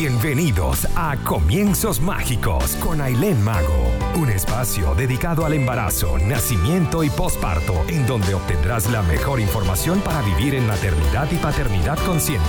Bienvenidos 0.00 0.86
a 0.94 1.16
Comienzos 1.24 2.00
Mágicos 2.00 2.76
con 2.76 3.00
Aileen 3.00 3.42
Mago, 3.42 3.90
un 4.16 4.30
espacio 4.30 4.94
dedicado 4.94 5.44
al 5.44 5.54
embarazo, 5.54 6.18
nacimiento 6.20 7.02
y 7.02 7.10
posparto, 7.10 7.72
en 7.88 8.06
donde 8.06 8.32
obtendrás 8.32 8.88
la 8.92 9.02
mejor 9.02 9.40
información 9.40 10.00
para 10.02 10.22
vivir 10.22 10.54
en 10.54 10.68
maternidad 10.68 11.26
y 11.32 11.36
paternidad 11.38 11.98
consciente. 12.06 12.46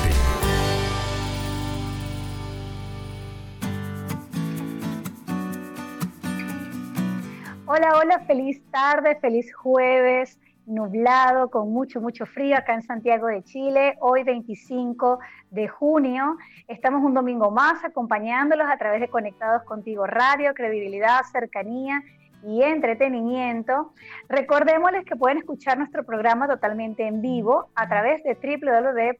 Hola, 7.66 7.98
hola, 7.98 8.20
feliz 8.28 8.62
tarde, 8.70 9.18
feliz 9.20 9.52
jueves 9.56 10.38
nublado, 10.70 11.50
con 11.50 11.74
mucho, 11.74 12.00
mucho 12.00 12.26
frío 12.26 12.56
acá 12.56 12.76
en 12.76 12.84
Santiago 12.84 13.28
de 13.28 13.44
Chile. 13.44 13.98
Hoy 14.02 14.24
25 14.24 15.20
de 15.52 15.68
junio. 15.68 16.38
Estamos 16.68 17.04
un 17.04 17.14
domingo 17.14 17.52
más 17.52 17.84
acompañándolos 17.84 18.68
a 18.70 18.78
través 18.78 19.02
de 19.02 19.08
Conectados 19.08 19.64
Contigo 19.64 20.08
Radio, 20.08 20.54
credibilidad, 20.54 21.22
cercanía 21.32 22.02
y 22.44 22.64
entretenimiento. 22.64 23.94
Recordémosles 24.28 25.06
que 25.06 25.16
pueden 25.16 25.38
escuchar 25.40 25.78
nuestro 25.78 26.04
programa 26.06 26.48
totalmente 26.48 27.06
en 27.06 27.22
vivo 27.22 27.70
a 27.76 27.88
través 27.88 28.24
de 28.24 28.36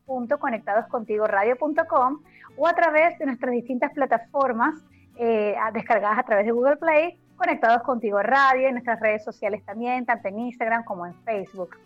www.conectadoscontigoradio.com 0.08 2.20
o 2.58 2.68
a 2.68 2.74
través 2.74 3.18
de 3.20 3.26
nuestras 3.26 3.52
distintas 3.52 3.94
plataformas 3.94 4.76
eh, 5.18 5.56
descargadas 5.74 6.20
a 6.20 6.24
través 6.24 6.46
de 6.46 6.52
Google 6.52 6.78
Play 6.78 7.20
conectados 7.40 7.82
contigo 7.84 8.22
radio, 8.22 8.68
en 8.68 8.74
nuestras 8.74 9.00
redes 9.00 9.24
sociales 9.24 9.64
también, 9.66 10.06
tanto 10.06 10.28
en 10.28 10.40
Instagram 10.40 10.84
como 10.84 11.06
en 11.06 11.16
Facebook. 11.24 11.78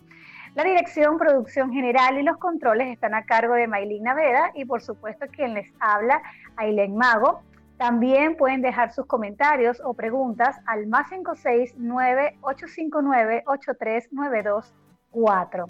La 0.56 0.64
dirección, 0.64 1.18
producción 1.18 1.72
general 1.72 2.20
y 2.20 2.24
los 2.24 2.38
controles 2.38 2.90
están 2.90 3.16
a 3.16 3.26
cargo 3.26 3.56
de 3.56 3.68
Maylin 3.68 4.04
Naveda 4.04 4.52
y 4.54 4.66
por 4.66 4.82
supuesto 4.82 5.26
quien 5.32 5.56
les 5.56 5.68
habla, 5.80 6.22
Aileen 6.58 6.96
Mago. 6.96 7.42
También 7.78 8.38
pueden 8.38 8.62
dejar 8.62 8.94
sus 8.94 9.08
comentarios 9.08 9.82
o 9.84 9.96
preguntas 9.96 10.58
al 10.68 10.86
más 10.86 11.10
569 11.10 12.38
859 12.42 13.44
83924. 13.48 15.66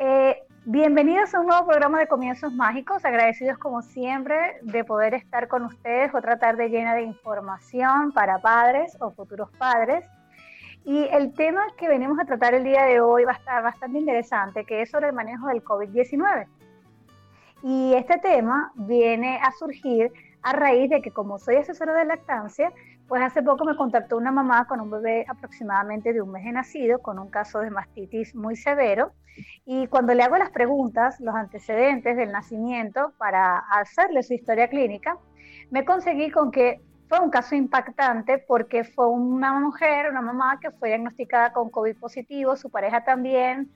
Eh, 0.00 0.42
Bienvenidos 0.64 1.34
a 1.34 1.40
un 1.40 1.48
nuevo 1.48 1.66
programa 1.66 1.98
de 1.98 2.06
Comienzos 2.06 2.52
Mágicos, 2.52 3.04
agradecidos 3.04 3.58
como 3.58 3.82
siempre 3.82 4.60
de 4.62 4.84
poder 4.84 5.12
estar 5.12 5.48
con 5.48 5.64
ustedes, 5.64 6.14
otra 6.14 6.38
tarde 6.38 6.68
llena 6.68 6.94
de 6.94 7.02
información 7.02 8.12
para 8.12 8.38
padres 8.38 8.96
o 9.00 9.10
futuros 9.10 9.50
padres. 9.58 10.08
Y 10.84 11.04
el 11.12 11.32
tema 11.34 11.62
que 11.76 11.88
venimos 11.88 12.18
a 12.18 12.24
tratar 12.24 12.54
el 12.54 12.64
día 12.64 12.84
de 12.84 13.00
hoy 13.00 13.24
va 13.24 13.32
a 13.32 13.36
estar 13.36 13.62
bastante 13.62 13.98
interesante, 13.98 14.64
que 14.64 14.82
es 14.82 14.90
sobre 14.90 15.08
el 15.08 15.12
manejo 15.12 15.46
del 15.46 15.62
COVID-19. 15.62 16.46
Y 17.62 17.94
este 17.94 18.18
tema 18.18 18.72
viene 18.74 19.38
a 19.40 19.52
surgir 19.52 20.12
a 20.42 20.52
raíz 20.52 20.90
de 20.90 21.00
que 21.00 21.12
como 21.12 21.38
soy 21.38 21.56
asesora 21.56 21.94
de 21.94 22.04
lactancia, 22.04 22.72
pues 23.06 23.22
hace 23.22 23.42
poco 23.42 23.64
me 23.64 23.76
contactó 23.76 24.16
una 24.16 24.32
mamá 24.32 24.66
con 24.66 24.80
un 24.80 24.90
bebé 24.90 25.24
aproximadamente 25.28 26.12
de 26.12 26.20
un 26.20 26.32
mes 26.32 26.44
de 26.44 26.52
nacido, 26.52 27.00
con 27.00 27.20
un 27.20 27.30
caso 27.30 27.60
de 27.60 27.70
mastitis 27.70 28.34
muy 28.34 28.56
severo. 28.56 29.12
Y 29.64 29.86
cuando 29.86 30.14
le 30.14 30.24
hago 30.24 30.36
las 30.36 30.50
preguntas, 30.50 31.20
los 31.20 31.34
antecedentes 31.34 32.16
del 32.16 32.32
nacimiento, 32.32 33.12
para 33.18 33.58
hacerle 33.58 34.24
su 34.24 34.34
historia 34.34 34.68
clínica, 34.68 35.16
me 35.70 35.84
conseguí 35.84 36.30
con 36.30 36.50
que 36.50 36.80
fue 37.12 37.20
un 37.20 37.28
caso 37.28 37.54
impactante 37.54 38.38
porque 38.38 38.84
fue 38.84 39.06
una 39.06 39.52
mujer, 39.60 40.08
una 40.08 40.22
mamá 40.22 40.58
que 40.58 40.70
fue 40.70 40.88
diagnosticada 40.88 41.52
con 41.52 41.68
COVID 41.68 41.94
positivo, 41.98 42.56
su 42.56 42.70
pareja 42.70 43.04
también. 43.04 43.70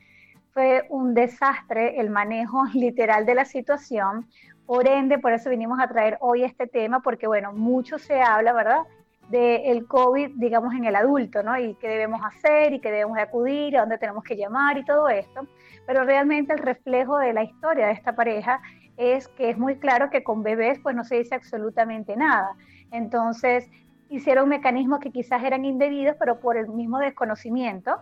Fue 0.54 0.86
un 0.88 1.12
desastre 1.12 2.00
el 2.00 2.08
manejo 2.08 2.64
literal 2.72 3.26
de 3.26 3.34
la 3.34 3.44
situación. 3.44 4.26
Por 4.64 4.88
ende, 4.88 5.18
por 5.18 5.34
eso 5.34 5.50
vinimos 5.50 5.78
a 5.80 5.86
traer 5.86 6.16
hoy 6.22 6.44
este 6.44 6.66
tema, 6.66 7.00
porque 7.00 7.26
bueno, 7.26 7.52
mucho 7.52 7.98
se 7.98 8.22
habla, 8.22 8.54
¿verdad? 8.54 8.84
del 9.28 9.86
COVID, 9.86 10.30
digamos, 10.36 10.72
en 10.72 10.86
el 10.86 10.96
adulto, 10.96 11.42
¿no? 11.42 11.58
Y 11.58 11.74
qué 11.74 11.88
debemos 11.88 12.22
hacer 12.24 12.72
y 12.72 12.80
qué 12.80 12.90
debemos 12.90 13.18
acudir, 13.18 13.76
a 13.76 13.80
dónde 13.80 13.98
tenemos 13.98 14.24
que 14.24 14.36
llamar 14.36 14.78
y 14.78 14.84
todo 14.86 15.10
esto. 15.10 15.46
Pero 15.86 16.04
realmente 16.04 16.54
el 16.54 16.60
reflejo 16.60 17.18
de 17.18 17.34
la 17.34 17.42
historia 17.42 17.88
de 17.88 17.92
esta 17.92 18.14
pareja 18.14 18.62
es 18.96 19.28
que 19.28 19.50
es 19.50 19.58
muy 19.58 19.76
claro 19.76 20.08
que 20.08 20.24
con 20.24 20.42
bebés 20.42 20.78
pues 20.78 20.96
no 20.96 21.04
se 21.04 21.16
dice 21.16 21.34
absolutamente 21.34 22.16
nada. 22.16 22.56
Entonces 22.90 23.68
hicieron 24.08 24.48
mecanismos 24.48 25.00
que 25.00 25.10
quizás 25.10 25.42
eran 25.42 25.64
indebidos, 25.64 26.16
pero 26.18 26.40
por 26.40 26.56
el 26.56 26.68
mismo 26.68 26.98
desconocimiento. 26.98 27.98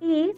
Y 0.00 0.32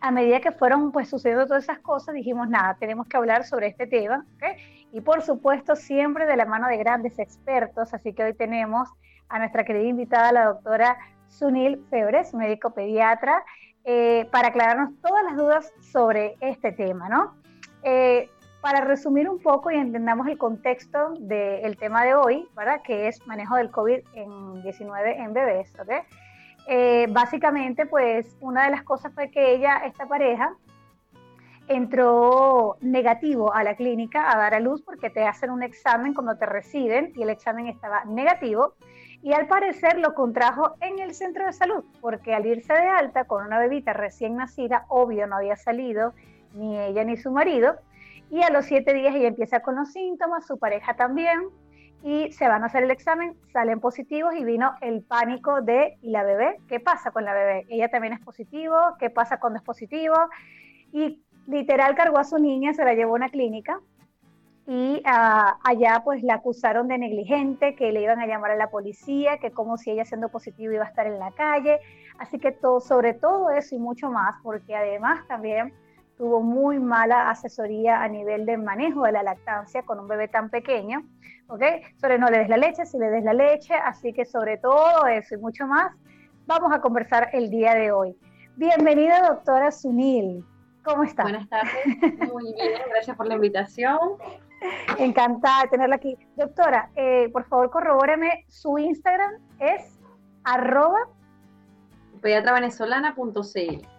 a 0.00 0.10
medida 0.10 0.40
que 0.40 0.52
fueron 0.52 0.92
pues 0.92 1.08
sucediendo 1.08 1.46
todas 1.46 1.64
esas 1.64 1.78
cosas, 1.78 2.14
dijimos, 2.14 2.48
nada, 2.48 2.76
tenemos 2.78 3.06
que 3.06 3.16
hablar 3.16 3.44
sobre 3.44 3.68
este 3.68 3.86
tema. 3.86 4.26
Y 4.92 5.00
por 5.00 5.22
supuesto, 5.22 5.76
siempre 5.76 6.26
de 6.26 6.36
la 6.36 6.44
mano 6.44 6.66
de 6.68 6.76
grandes 6.76 7.18
expertos. 7.18 7.94
Así 7.94 8.12
que 8.12 8.24
hoy 8.24 8.34
tenemos 8.34 8.88
a 9.28 9.38
nuestra 9.38 9.64
querida 9.64 9.84
invitada, 9.84 10.32
la 10.32 10.44
doctora 10.46 10.98
Sunil 11.28 11.82
Febres, 11.88 12.34
médico 12.34 12.74
pediatra, 12.74 13.42
eh, 13.84 14.28
para 14.30 14.48
aclararnos 14.48 14.90
todas 15.00 15.24
las 15.24 15.36
dudas 15.36 15.72
sobre 15.80 16.36
este 16.40 16.72
tema, 16.72 17.08
¿no? 17.08 17.34
Eh, 17.82 18.28
para 18.62 18.80
resumir 18.80 19.28
un 19.28 19.40
poco 19.40 19.72
y 19.72 19.74
entendamos 19.74 20.28
el 20.28 20.38
contexto 20.38 21.14
del 21.18 21.76
tema 21.76 22.04
de 22.04 22.14
hoy, 22.14 22.48
¿verdad? 22.56 22.80
Que 22.82 23.08
es 23.08 23.26
manejo 23.26 23.56
del 23.56 23.72
COVID-19 23.72 25.16
en 25.18 25.34
bebés, 25.34 25.74
¿ok? 25.80 25.90
Eh, 26.68 27.08
básicamente, 27.10 27.86
pues, 27.86 28.36
una 28.40 28.64
de 28.64 28.70
las 28.70 28.84
cosas 28.84 29.12
fue 29.14 29.32
que 29.32 29.52
ella, 29.52 29.78
esta 29.84 30.06
pareja, 30.06 30.54
entró 31.66 32.76
negativo 32.80 33.52
a 33.52 33.64
la 33.64 33.74
clínica 33.74 34.30
a 34.30 34.36
dar 34.36 34.54
a 34.54 34.60
luz 34.60 34.80
porque 34.82 35.10
te 35.10 35.24
hacen 35.24 35.50
un 35.50 35.64
examen 35.64 36.14
cuando 36.14 36.36
te 36.36 36.46
reciben 36.46 37.12
y 37.16 37.22
el 37.22 37.30
examen 37.30 37.66
estaba 37.66 38.04
negativo 38.04 38.74
y 39.22 39.32
al 39.32 39.46
parecer 39.46 39.98
lo 39.98 40.14
contrajo 40.14 40.74
en 40.80 41.00
el 41.00 41.14
centro 41.14 41.46
de 41.46 41.52
salud, 41.52 41.84
porque 42.00 42.34
al 42.34 42.46
irse 42.46 42.72
de 42.72 42.88
alta 42.88 43.24
con 43.24 43.44
una 43.44 43.58
bebita 43.58 43.92
recién 43.92 44.36
nacida, 44.36 44.84
obvio 44.88 45.26
no 45.26 45.36
había 45.36 45.56
salido 45.56 46.12
ni 46.54 46.78
ella 46.78 47.04
ni 47.04 47.16
su 47.16 47.30
marido, 47.30 47.76
y 48.32 48.42
a 48.42 48.48
los 48.48 48.64
siete 48.64 48.94
días 48.94 49.14
ella 49.14 49.28
empieza 49.28 49.60
con 49.60 49.76
los 49.76 49.92
síntomas, 49.92 50.46
su 50.46 50.58
pareja 50.58 50.94
también, 50.94 51.50
y 52.02 52.32
se 52.32 52.48
van 52.48 52.62
a 52.62 52.66
hacer 52.66 52.82
el 52.82 52.90
examen, 52.90 53.36
salen 53.52 53.78
positivos 53.78 54.34
y 54.34 54.42
vino 54.42 54.72
el 54.80 55.02
pánico 55.02 55.60
de 55.60 55.98
¿y 56.00 56.10
la 56.10 56.24
bebé? 56.24 56.56
¿Qué 56.66 56.80
pasa 56.80 57.10
con 57.10 57.26
la 57.26 57.34
bebé? 57.34 57.66
Ella 57.68 57.90
también 57.90 58.14
es 58.14 58.20
positivo, 58.20 58.74
¿qué 58.98 59.10
pasa 59.10 59.38
cuando 59.38 59.58
es 59.58 59.62
positivo? 59.62 60.14
Y 60.94 61.22
literal 61.46 61.94
cargó 61.94 62.16
a 62.18 62.24
su 62.24 62.38
niña, 62.38 62.72
se 62.72 62.86
la 62.86 62.94
llevó 62.94 63.12
a 63.12 63.16
una 63.16 63.28
clínica 63.28 63.80
y 64.66 65.02
ah, 65.04 65.58
allá 65.62 66.00
pues 66.02 66.22
la 66.22 66.36
acusaron 66.36 66.88
de 66.88 66.96
negligente, 66.96 67.74
que 67.74 67.92
le 67.92 68.00
iban 68.00 68.18
a 68.18 68.26
llamar 68.26 68.52
a 68.52 68.56
la 68.56 68.70
policía, 68.70 69.36
que 69.36 69.50
como 69.50 69.76
si 69.76 69.90
ella 69.90 70.06
siendo 70.06 70.30
positiva 70.30 70.72
iba 70.72 70.84
a 70.84 70.88
estar 70.88 71.06
en 71.06 71.18
la 71.18 71.32
calle, 71.32 71.80
así 72.18 72.38
que 72.38 72.52
todo, 72.52 72.80
sobre 72.80 73.12
todo 73.12 73.50
eso 73.50 73.74
y 73.74 73.78
mucho 73.78 74.10
más, 74.10 74.36
porque 74.42 74.74
además 74.74 75.20
también 75.28 75.74
tuvo 76.22 76.40
muy 76.40 76.78
mala 76.78 77.30
asesoría 77.30 78.00
a 78.00 78.06
nivel 78.06 78.46
de 78.46 78.56
manejo 78.56 79.02
de 79.02 79.10
la 79.10 79.24
lactancia 79.24 79.82
con 79.82 79.98
un 79.98 80.06
bebé 80.06 80.28
tan 80.28 80.50
pequeño, 80.50 81.02
¿ok? 81.48 81.64
Sobre 82.00 82.16
no 82.16 82.30
le 82.30 82.38
des 82.38 82.48
la 82.48 82.58
leche, 82.58 82.86
si 82.86 82.96
le 82.96 83.10
des 83.10 83.24
la 83.24 83.34
leche, 83.34 83.74
así 83.74 84.12
que 84.12 84.24
sobre 84.24 84.56
todo 84.56 85.04
eso 85.08 85.34
y 85.34 85.38
mucho 85.38 85.66
más, 85.66 85.90
vamos 86.46 86.72
a 86.72 86.80
conversar 86.80 87.30
el 87.32 87.50
día 87.50 87.74
de 87.74 87.90
hoy. 87.90 88.16
Bienvenida 88.54 89.20
doctora 89.30 89.72
Sunil. 89.72 90.44
¿Cómo 90.84 91.02
está? 91.02 91.24
Buenas 91.24 91.48
tardes, 91.48 91.72
muy 92.32 92.54
bien, 92.54 92.70
gracias 92.90 93.16
por 93.16 93.26
la 93.26 93.34
invitación. 93.34 93.98
Encantada 94.98 95.62
de 95.64 95.68
tenerla 95.70 95.96
aquí. 95.96 96.16
Doctora, 96.36 96.92
eh, 96.94 97.30
por 97.32 97.48
favor, 97.48 97.68
corrobóreme, 97.70 98.44
su 98.46 98.78
Instagram 98.78 99.32
es 99.58 99.98
arroba 100.44 101.00
pediatravenezolana.cl. 102.20 103.91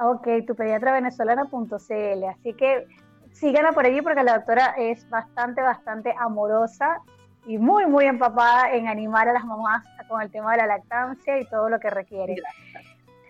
Ok, 0.00 0.28
tu 0.46 0.54
pediatravenezolana.cl. 0.54 2.24
Así 2.24 2.54
que 2.54 2.86
síganla 3.32 3.72
por 3.72 3.86
allí 3.86 4.00
porque 4.00 4.22
la 4.22 4.36
doctora 4.36 4.74
es 4.78 5.08
bastante, 5.10 5.62
bastante 5.62 6.14
amorosa 6.18 7.00
y 7.46 7.58
muy, 7.58 7.86
muy 7.86 8.04
empapada 8.04 8.72
en 8.72 8.88
animar 8.88 9.28
a 9.28 9.32
las 9.32 9.44
mamás 9.44 9.84
con 10.08 10.22
el 10.22 10.30
tema 10.30 10.52
de 10.52 10.58
la 10.58 10.66
lactancia 10.66 11.38
y 11.38 11.44
todo 11.46 11.68
lo 11.68 11.78
que 11.78 11.90
requiere. 11.90 12.36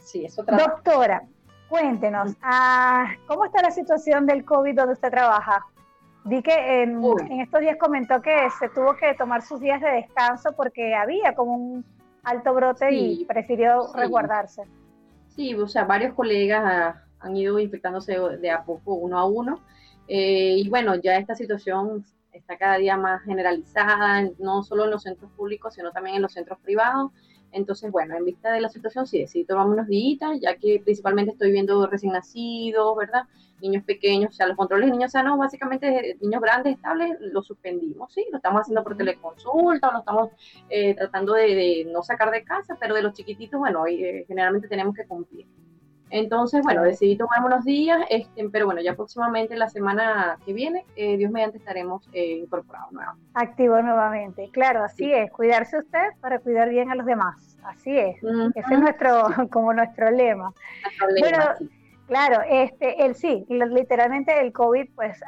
Sí, 0.00 0.25
eso 0.25 0.42
Doctora, 0.42 1.22
cuéntenos, 1.69 2.34
ah, 2.42 3.12
¿cómo 3.26 3.44
está 3.44 3.62
la 3.62 3.70
situación 3.70 4.26
del 4.26 4.44
COVID 4.44 4.75
donde 4.75 4.92
usted 4.94 5.10
trabaja? 5.10 5.64
Vi 6.25 6.42
que 6.42 6.82
en, 6.82 7.02
estos 7.40 7.60
días 7.60 7.76
comentó 7.78 8.20
que 8.20 8.48
se 8.58 8.69
tuvo 8.69 8.94
que 8.96 9.14
tomar 9.14 9.42
sus 9.42 9.60
días 9.60 9.81
de 9.81 9.88
descanso 9.88 10.52
porque 10.52 10.94
había 10.94 11.34
como 11.34 11.54
un 11.54 11.84
alto 12.25 12.52
brote 12.54 12.92
y 12.92 13.25
prefirió 13.25 13.92
resguardarse. 13.94 14.64
Sí, 15.38 15.55
o 15.55 15.69
sea, 15.69 15.85
varios 15.85 16.14
colegas 16.14 16.96
han 17.20 17.37
ido 17.37 17.61
infectándose 17.61 18.19
de 18.19 18.50
a 18.50 18.64
poco, 18.64 18.94
uno 18.94 19.20
a 19.20 19.25
uno. 19.25 19.61
Eh, 20.08 20.56
y 20.58 20.69
bueno, 20.69 20.96
ya 20.96 21.17
esta 21.17 21.37
situación 21.37 22.05
está 22.32 22.58
cada 22.58 22.76
día 22.79 22.96
más 22.96 23.23
generalizada, 23.23 24.29
no 24.40 24.64
solo 24.64 24.87
en 24.87 24.90
los 24.90 25.05
centros 25.05 25.31
públicos, 25.37 25.75
sino 25.75 25.93
también 25.93 26.17
en 26.17 26.23
los 26.23 26.32
centros 26.32 26.58
privados. 26.58 27.12
Entonces, 27.52 27.93
bueno, 27.93 28.17
en 28.17 28.25
vista 28.25 28.50
de 28.52 28.61
la 28.61 28.69
situación, 28.69 29.06
sí, 29.06 29.20
decidí 29.20 29.44
tomarme 29.44 29.75
unos 29.75 29.87
días, 29.87 30.40
ya 30.40 30.56
que 30.56 30.81
principalmente 30.82 31.31
estoy 31.32 31.52
viendo 31.52 31.87
recién 31.87 32.14
nacidos, 32.14 32.96
¿verdad? 32.96 33.23
Niños 33.60 33.84
pequeños, 33.84 34.31
o 34.31 34.32
sea, 34.32 34.46
los 34.46 34.56
controles 34.56 34.87
de 34.87 34.93
niños 34.93 35.12
sanos, 35.12 35.38
básicamente 35.38 36.16
niños 36.20 36.40
grandes, 36.40 36.76
estables, 36.76 37.16
los 37.20 37.46
suspendimos, 37.46 38.12
¿sí? 38.12 38.26
Lo 38.31 38.37
estamos 38.37 38.62
haciendo 38.62 38.84
por 38.84 38.96
teleconsulta, 38.96 39.88
o 39.88 39.93
lo 39.93 39.99
estamos 39.99 40.31
eh, 40.69 40.94
tratando 40.94 41.34
de, 41.34 41.88
no 41.93 42.02
sacar 42.02 42.31
de 42.31 42.44
casa, 42.44 42.76
pero 42.81 42.94
de 42.94 43.02
los 43.02 43.14
chiquititos, 43.14 43.58
bueno, 43.58 43.87
eh, 43.87 44.25
generalmente 44.26 44.69
tenemos 44.69 44.94
que 44.94 45.06
cumplir. 45.06 45.46
Entonces, 46.10 46.62
bueno, 46.62 46.82
decidí 46.82 47.16
tomarme 47.16 47.46
unos 47.46 47.64
días, 47.64 47.99
este, 48.08 48.49
pero 48.50 48.66
bueno, 48.66 48.81
ya 48.81 48.94
próximamente 48.94 49.56
la 49.56 49.69
semana 49.69 50.38
que 50.44 50.52
viene, 50.52 50.84
eh, 50.96 51.16
Dios 51.16 51.31
mediante 51.31 51.58
estaremos 51.58 52.08
eh, 52.12 52.38
incorporados 52.43 52.93
nuevamente. 52.93 53.31
Activo 53.34 53.81
nuevamente, 53.82 54.49
claro, 54.52 54.82
así 54.82 55.12
es, 55.12 55.31
cuidarse 55.31 55.78
usted 55.78 56.08
para 56.20 56.38
cuidar 56.38 56.70
bien 56.70 56.90
a 56.90 56.94
los 56.94 57.04
demás, 57.04 57.58
así 57.62 57.96
es, 57.96 58.16
ese 58.54 58.75
es 58.75 58.81
nuestro, 58.81 59.22
como 59.50 59.75
nuestro 59.75 60.11
lema. 60.11 60.52
bueno, 61.20 61.38
claro, 62.08 62.43
este, 62.49 63.05
el 63.05 63.14
sí, 63.14 63.46
literalmente 63.49 64.40
el 64.40 64.52
COVID, 64.52 64.88
pues 64.96 65.20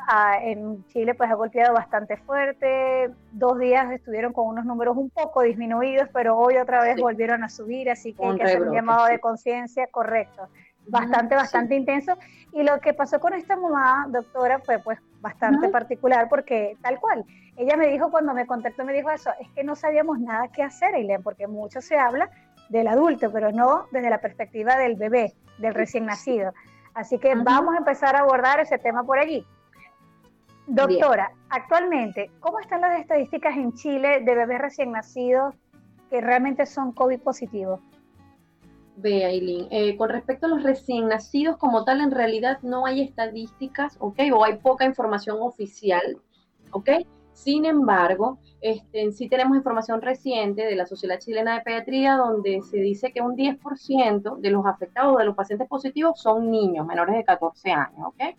en 0.42 0.84
Chile 0.88 1.14
pues 1.14 1.30
ha 1.30 1.34
golpeado 1.34 1.72
bastante 1.72 2.16
fuerte, 2.16 3.10
dos 3.30 3.58
días 3.58 3.92
estuvieron 3.92 4.32
con 4.32 4.48
unos 4.48 4.64
números 4.64 4.96
un 4.96 5.10
poco 5.10 5.42
disminuidos, 5.42 6.08
pero 6.12 6.36
hoy 6.36 6.56
otra 6.56 6.82
vez 6.82 7.00
volvieron 7.00 7.44
a 7.44 7.48
subir, 7.48 7.88
así 7.90 8.12
que 8.14 8.24
hay 8.24 8.36
que 8.36 8.42
hacer 8.42 8.62
un 8.62 8.74
llamado 8.74 9.06
de 9.06 9.20
conciencia 9.20 9.86
correcto. 9.86 10.48
Bastante, 10.88 11.36
bastante 11.36 11.76
intenso. 11.76 12.16
Y 12.52 12.64
lo 12.64 12.80
que 12.80 12.92
pasó 12.94 13.20
con 13.20 13.32
esta 13.34 13.54
mamá, 13.54 14.06
doctora, 14.08 14.58
fue 14.58 14.80
pues 14.80 14.98
bastante 15.20 15.68
particular 15.68 16.28
porque 16.28 16.76
tal 16.82 16.98
cual, 16.98 17.24
ella 17.56 17.76
me 17.76 17.88
dijo 17.88 18.10
cuando 18.10 18.34
me 18.34 18.46
contactó, 18.46 18.84
me 18.84 18.92
dijo 18.92 19.10
eso, 19.10 19.30
es 19.38 19.48
que 19.50 19.62
no 19.62 19.76
sabíamos 19.76 20.18
nada 20.18 20.48
que 20.48 20.62
hacer, 20.62 20.94
Eileen, 20.94 21.22
porque 21.22 21.46
mucho 21.46 21.80
se 21.80 21.96
habla 21.96 22.30
del 22.70 22.88
adulto, 22.88 23.30
pero 23.30 23.52
no 23.52 23.86
desde 23.92 24.10
la 24.10 24.20
perspectiva 24.20 24.76
del 24.76 24.96
bebé, 24.96 25.34
del 25.58 25.74
recién 25.74 26.06
nacido. 26.06 26.52
Así 27.00 27.18
que 27.18 27.34
vamos 27.34 27.74
a 27.74 27.78
empezar 27.78 28.14
a 28.14 28.20
abordar 28.20 28.60
ese 28.60 28.76
tema 28.76 29.02
por 29.04 29.18
allí. 29.18 29.42
Doctora, 30.66 31.32
actualmente, 31.48 32.30
¿cómo 32.40 32.60
están 32.60 32.82
las 32.82 33.00
estadísticas 33.00 33.56
en 33.56 33.72
Chile 33.72 34.20
de 34.20 34.34
bebés 34.34 34.60
recién 34.60 34.92
nacidos 34.92 35.54
que 36.10 36.20
realmente 36.20 36.66
son 36.66 36.92
COVID 36.92 37.20
positivos? 37.20 37.80
Ve, 38.96 39.24
Aileen, 39.24 39.66
eh, 39.70 39.96
con 39.96 40.10
respecto 40.10 40.44
a 40.44 40.50
los 40.50 40.62
recién 40.62 41.08
nacidos 41.08 41.56
como 41.56 41.84
tal, 41.84 42.02
en 42.02 42.10
realidad 42.10 42.58
no 42.60 42.84
hay 42.84 43.00
estadísticas, 43.00 43.96
¿ok? 43.98 44.18
O 44.34 44.44
hay 44.44 44.58
poca 44.58 44.84
información 44.84 45.38
oficial, 45.40 46.18
¿ok? 46.72 46.90
Sin 47.40 47.64
embargo, 47.64 48.38
este, 48.60 49.12
sí 49.12 49.26
tenemos 49.26 49.56
información 49.56 50.02
reciente 50.02 50.66
de 50.66 50.76
la 50.76 50.84
Sociedad 50.84 51.18
Chilena 51.18 51.54
de 51.54 51.62
Pediatría 51.62 52.16
donde 52.16 52.60
se 52.60 52.76
dice 52.76 53.12
que 53.12 53.22
un 53.22 53.34
10% 53.34 54.36
de 54.36 54.50
los 54.50 54.66
afectados, 54.66 55.16
de 55.16 55.24
los 55.24 55.34
pacientes 55.34 55.66
positivos, 55.66 56.20
son 56.20 56.50
niños 56.50 56.86
menores 56.86 57.16
de 57.16 57.24
14 57.24 57.70
años, 57.70 58.08
¿ok? 58.08 58.36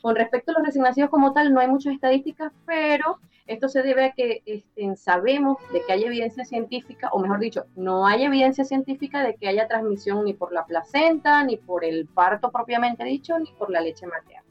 Con 0.00 0.16
respecto 0.16 0.52
a 0.52 0.54
los 0.54 0.64
recién 0.64 1.08
como 1.08 1.34
tal, 1.34 1.52
no 1.52 1.60
hay 1.60 1.68
muchas 1.68 1.92
estadísticas, 1.92 2.50
pero 2.64 3.18
esto 3.46 3.68
se 3.68 3.82
debe 3.82 4.06
a 4.06 4.12
que 4.12 4.42
este, 4.46 4.96
sabemos 4.96 5.58
de 5.74 5.82
que 5.84 5.92
hay 5.92 6.04
evidencia 6.04 6.46
científica, 6.46 7.10
o 7.12 7.18
mejor 7.18 7.40
dicho, 7.40 7.66
no 7.76 8.06
hay 8.06 8.24
evidencia 8.24 8.64
científica 8.64 9.22
de 9.22 9.34
que 9.34 9.48
haya 9.48 9.68
transmisión 9.68 10.24
ni 10.24 10.32
por 10.32 10.50
la 10.50 10.64
placenta, 10.64 11.44
ni 11.44 11.58
por 11.58 11.84
el 11.84 12.06
parto 12.06 12.50
propiamente 12.50 13.04
dicho, 13.04 13.38
ni 13.38 13.52
por 13.52 13.68
la 13.68 13.82
leche 13.82 14.06
materna. 14.06 14.49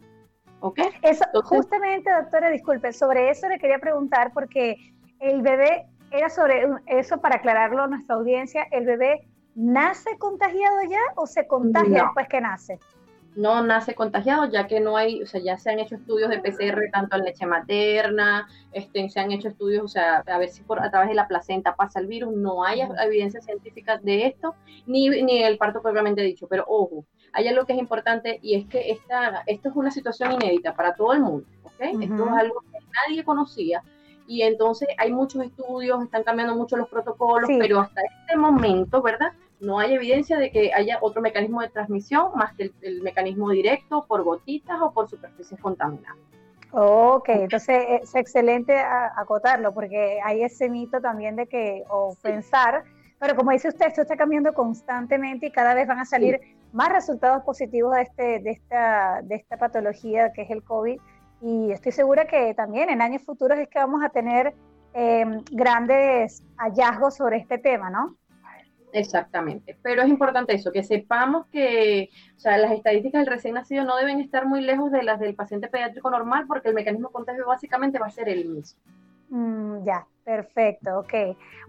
¿Ok? 0.61 0.79
Eso, 1.01 1.25
justamente, 1.43 2.11
doctora, 2.11 2.49
disculpe, 2.49 2.91
sobre 2.91 3.29
eso 3.29 3.47
le 3.47 3.59
quería 3.59 3.79
preguntar 3.79 4.31
porque 4.33 4.75
el 5.19 5.41
bebé, 5.41 5.87
era 6.11 6.29
sobre 6.29 6.67
eso 6.87 7.21
para 7.21 7.35
aclararlo 7.35 7.83
a 7.83 7.87
nuestra 7.87 8.15
audiencia, 8.15 8.67
¿el 8.71 8.85
bebé 8.85 9.27
nace 9.55 10.17
contagiado 10.17 10.81
ya 10.89 11.01
o 11.15 11.27
se 11.27 11.47
contagia 11.47 12.03
después 12.03 12.27
que 12.27 12.41
nace? 12.41 12.79
no 13.35 13.63
nace 13.63 13.95
contagiado, 13.95 14.49
ya 14.49 14.67
que 14.67 14.79
no 14.79 14.97
hay, 14.97 15.21
o 15.21 15.25
sea, 15.25 15.41
ya 15.41 15.57
se 15.57 15.69
han 15.69 15.79
hecho 15.79 15.95
estudios 15.95 16.29
de 16.29 16.39
PCR 16.39 16.89
tanto 16.91 17.15
en 17.15 17.23
leche 17.23 17.45
materna, 17.45 18.47
este, 18.71 19.07
se 19.09 19.19
han 19.19 19.31
hecho 19.31 19.47
estudios, 19.47 19.83
o 19.83 19.87
sea, 19.87 20.23
a 20.25 20.37
ver 20.37 20.49
si 20.49 20.61
por, 20.61 20.83
a 20.83 20.91
través 20.91 21.09
de 21.09 21.15
la 21.15 21.27
placenta 21.27 21.75
pasa 21.75 21.99
el 21.99 22.07
virus, 22.07 22.33
no 22.35 22.65
hay 22.65 22.81
evidencia 22.81 23.41
científica 23.41 23.97
de 23.97 24.27
esto, 24.27 24.55
ni, 24.85 25.09
ni 25.23 25.43
el 25.43 25.57
parto 25.57 25.81
propiamente 25.81 26.21
dicho, 26.21 26.47
pero 26.47 26.65
ojo, 26.67 27.05
hay 27.33 27.47
algo 27.47 27.65
que 27.65 27.73
es 27.73 27.79
importante 27.79 28.39
y 28.41 28.55
es 28.55 28.65
que 28.67 28.91
esta, 28.91 29.43
esto 29.45 29.69
es 29.69 29.75
una 29.75 29.91
situación 29.91 30.33
inédita 30.33 30.73
para 30.75 30.93
todo 30.93 31.13
el 31.13 31.21
mundo, 31.21 31.45
¿ok? 31.63 32.01
Esto 32.01 32.25
es 32.25 32.31
algo 32.31 32.61
que 32.71 32.79
nadie 33.07 33.23
conocía, 33.23 33.83
y 34.27 34.43
entonces 34.43 34.87
hay 34.97 35.11
muchos 35.11 35.43
estudios, 35.43 36.03
están 36.03 36.23
cambiando 36.23 36.55
mucho 36.55 36.77
los 36.77 36.87
protocolos, 36.87 37.49
pero 37.57 37.79
hasta 37.79 38.01
este 38.01 38.37
momento, 38.37 39.01
¿verdad? 39.01 39.33
no 39.59 39.79
hay 39.79 39.93
evidencia 39.93 40.37
de 40.37 40.51
que 40.51 40.71
haya 40.73 40.97
otro 41.01 41.21
mecanismo 41.21 41.61
de 41.61 41.69
transmisión 41.69 42.31
más 42.35 42.53
que 42.53 42.71
el, 42.81 43.01
mecanismo 43.01 43.49
directo 43.49 44.05
por 44.07 44.23
gotitas 44.23 44.79
o 44.81 44.91
por 44.91 45.09
superficies 45.09 45.59
contaminadas. 45.59 46.17
Ok, 46.71 47.29
entonces 47.29 47.83
es 48.03 48.15
excelente 48.15 48.77
acotarlo 48.77 49.73
porque 49.73 50.19
hay 50.23 50.43
ese 50.43 50.69
mito 50.69 51.01
también 51.01 51.35
de 51.35 51.47
que, 51.47 51.83
o 51.89 52.15
pensar, 52.21 52.83
pero 53.19 53.35
como 53.35 53.51
dice 53.51 53.69
usted, 53.69 53.87
esto 53.87 54.03
está 54.03 54.15
cambiando 54.15 54.53
constantemente 54.53 55.47
y 55.47 55.51
cada 55.51 55.73
vez 55.73 55.87
van 55.87 55.99
a 55.99 56.05
salir 56.05 56.39
más 56.71 56.89
resultados 56.89 57.43
positivos 57.43 57.95
de, 57.95 58.01
este, 58.01 58.39
de, 58.39 58.51
esta, 58.51 59.21
de 59.23 59.35
esta 59.35 59.57
patología 59.57 60.31
que 60.33 60.43
es 60.43 60.51
el 60.51 60.63
COVID 60.63 60.99
y 61.41 61.71
estoy 61.71 61.91
segura 61.91 62.25
que 62.25 62.53
también 62.53 62.89
en 62.89 63.01
años 63.01 63.23
futuros 63.23 63.57
es 63.57 63.69
que 63.69 63.79
vamos 63.79 64.03
a 64.03 64.09
tener 64.09 64.53
eh, 64.93 65.25
grandes 65.51 66.43
hallazgos 66.57 67.15
sobre 67.15 67.37
este 67.37 67.57
tema, 67.57 67.89
¿no? 67.89 68.17
Exactamente, 68.91 69.77
pero 69.83 70.01
es 70.01 70.09
importante 70.09 70.55
eso, 70.55 70.71
que 70.71 70.83
sepamos 70.83 71.45
que 71.47 72.09
o 72.35 72.39
sea, 72.39 72.57
las 72.57 72.71
estadísticas 72.71 73.21
del 73.21 73.33
recién 73.33 73.53
nacido 73.53 73.83
no 73.83 73.95
deben 73.95 74.19
estar 74.19 74.47
muy 74.47 74.61
lejos 74.61 74.91
de 74.91 75.03
las 75.03 75.19
del 75.19 75.35
paciente 75.35 75.67
pediátrico 75.67 76.09
normal 76.09 76.45
porque 76.47 76.69
el 76.69 76.75
mecanismo 76.75 77.09
contagio 77.09 77.45
básicamente 77.45 77.99
va 77.99 78.07
a 78.07 78.11
ser 78.11 78.29
el 78.29 78.49
mismo. 78.49 78.81
Mm, 79.29 79.83
ya, 79.85 80.07
perfecto, 80.23 80.99
ok. 80.99 81.13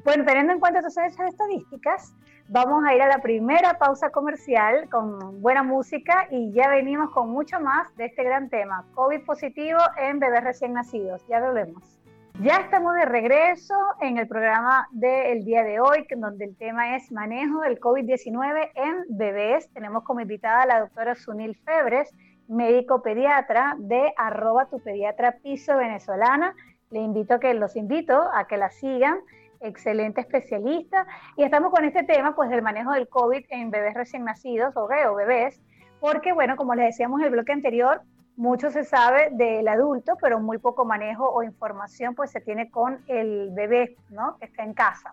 Bueno, 0.02 0.24
teniendo 0.24 0.54
en 0.54 0.60
cuenta 0.60 0.80
todas 0.80 0.96
esas 0.96 1.28
estadísticas, 1.28 2.14
vamos 2.52 2.82
a 2.84 2.94
ir 2.96 3.00
a 3.00 3.06
la 3.06 3.18
primera 3.18 3.78
pausa 3.78 4.10
comercial 4.10 4.88
con 4.90 5.40
buena 5.40 5.62
música 5.62 6.26
y 6.32 6.52
ya 6.52 6.68
venimos 6.68 7.10
con 7.10 7.30
mucho 7.30 7.60
más 7.60 7.94
de 7.96 8.06
este 8.06 8.24
gran 8.24 8.50
tema, 8.50 8.84
COVID 8.94 9.24
positivo 9.24 9.78
en 9.96 10.18
bebés 10.18 10.42
recién 10.42 10.72
nacidos. 10.72 11.24
Ya 11.28 11.40
volvemos. 11.40 12.00
Ya 12.40 12.56
estamos 12.56 12.94
de 12.94 13.04
regreso 13.04 13.74
en 14.00 14.18
el 14.18 14.26
programa 14.26 14.88
del 14.90 15.44
día 15.44 15.62
de 15.62 15.78
hoy, 15.78 16.04
donde 16.16 16.46
el 16.46 16.56
tema 16.56 16.96
es 16.96 17.12
manejo 17.12 17.60
del 17.60 17.78
COVID-19 17.78 18.70
en 18.74 19.04
bebés. 19.10 19.70
Tenemos 19.72 20.02
como 20.02 20.20
invitada 20.20 20.62
a 20.62 20.66
la 20.66 20.80
doctora 20.80 21.14
Sunil 21.14 21.54
Febres, 21.54 22.12
médico 22.48 23.00
pediatra 23.00 23.76
de 23.78 24.12
arroba 24.16 24.66
tu 24.66 24.82
pediatra 24.82 25.36
piso 25.40 25.76
venezolana. 25.76 26.56
Le 26.90 26.98
invito 26.98 27.34
a 27.34 27.38
que 27.38 27.54
los 27.54 27.76
invito 27.76 28.20
a 28.34 28.48
que 28.48 28.56
la 28.56 28.70
sigan, 28.70 29.20
excelente 29.60 30.20
especialista. 30.20 31.06
Y 31.36 31.44
estamos 31.44 31.70
con 31.70 31.84
este 31.84 32.02
tema, 32.02 32.34
pues, 32.34 32.50
del 32.50 32.62
manejo 32.62 32.92
del 32.92 33.08
COVID 33.08 33.44
en 33.50 33.70
bebés 33.70 33.94
recién 33.94 34.24
nacidos 34.24 34.76
o, 34.76 34.86
bebés, 34.88 35.60
porque, 36.00 36.32
bueno, 36.32 36.56
como 36.56 36.74
les 36.74 36.86
decíamos 36.86 37.20
en 37.20 37.26
el 37.26 37.32
bloque 37.32 37.52
anterior, 37.52 38.02
mucho 38.36 38.70
se 38.70 38.84
sabe 38.84 39.28
del 39.32 39.68
adulto, 39.68 40.16
pero 40.20 40.40
muy 40.40 40.58
poco 40.58 40.86
manejo 40.86 41.28
o 41.28 41.42
información 41.42 42.14
pues 42.14 42.30
se 42.30 42.40
tiene 42.40 42.70
con 42.70 43.02
el 43.06 43.50
bebé, 43.52 43.96
¿no? 44.08 44.38
Que 44.38 44.46
está 44.46 44.62
en 44.62 44.72
casa. 44.72 45.12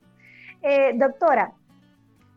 Eh, 0.61 0.93
doctora, 0.95 1.51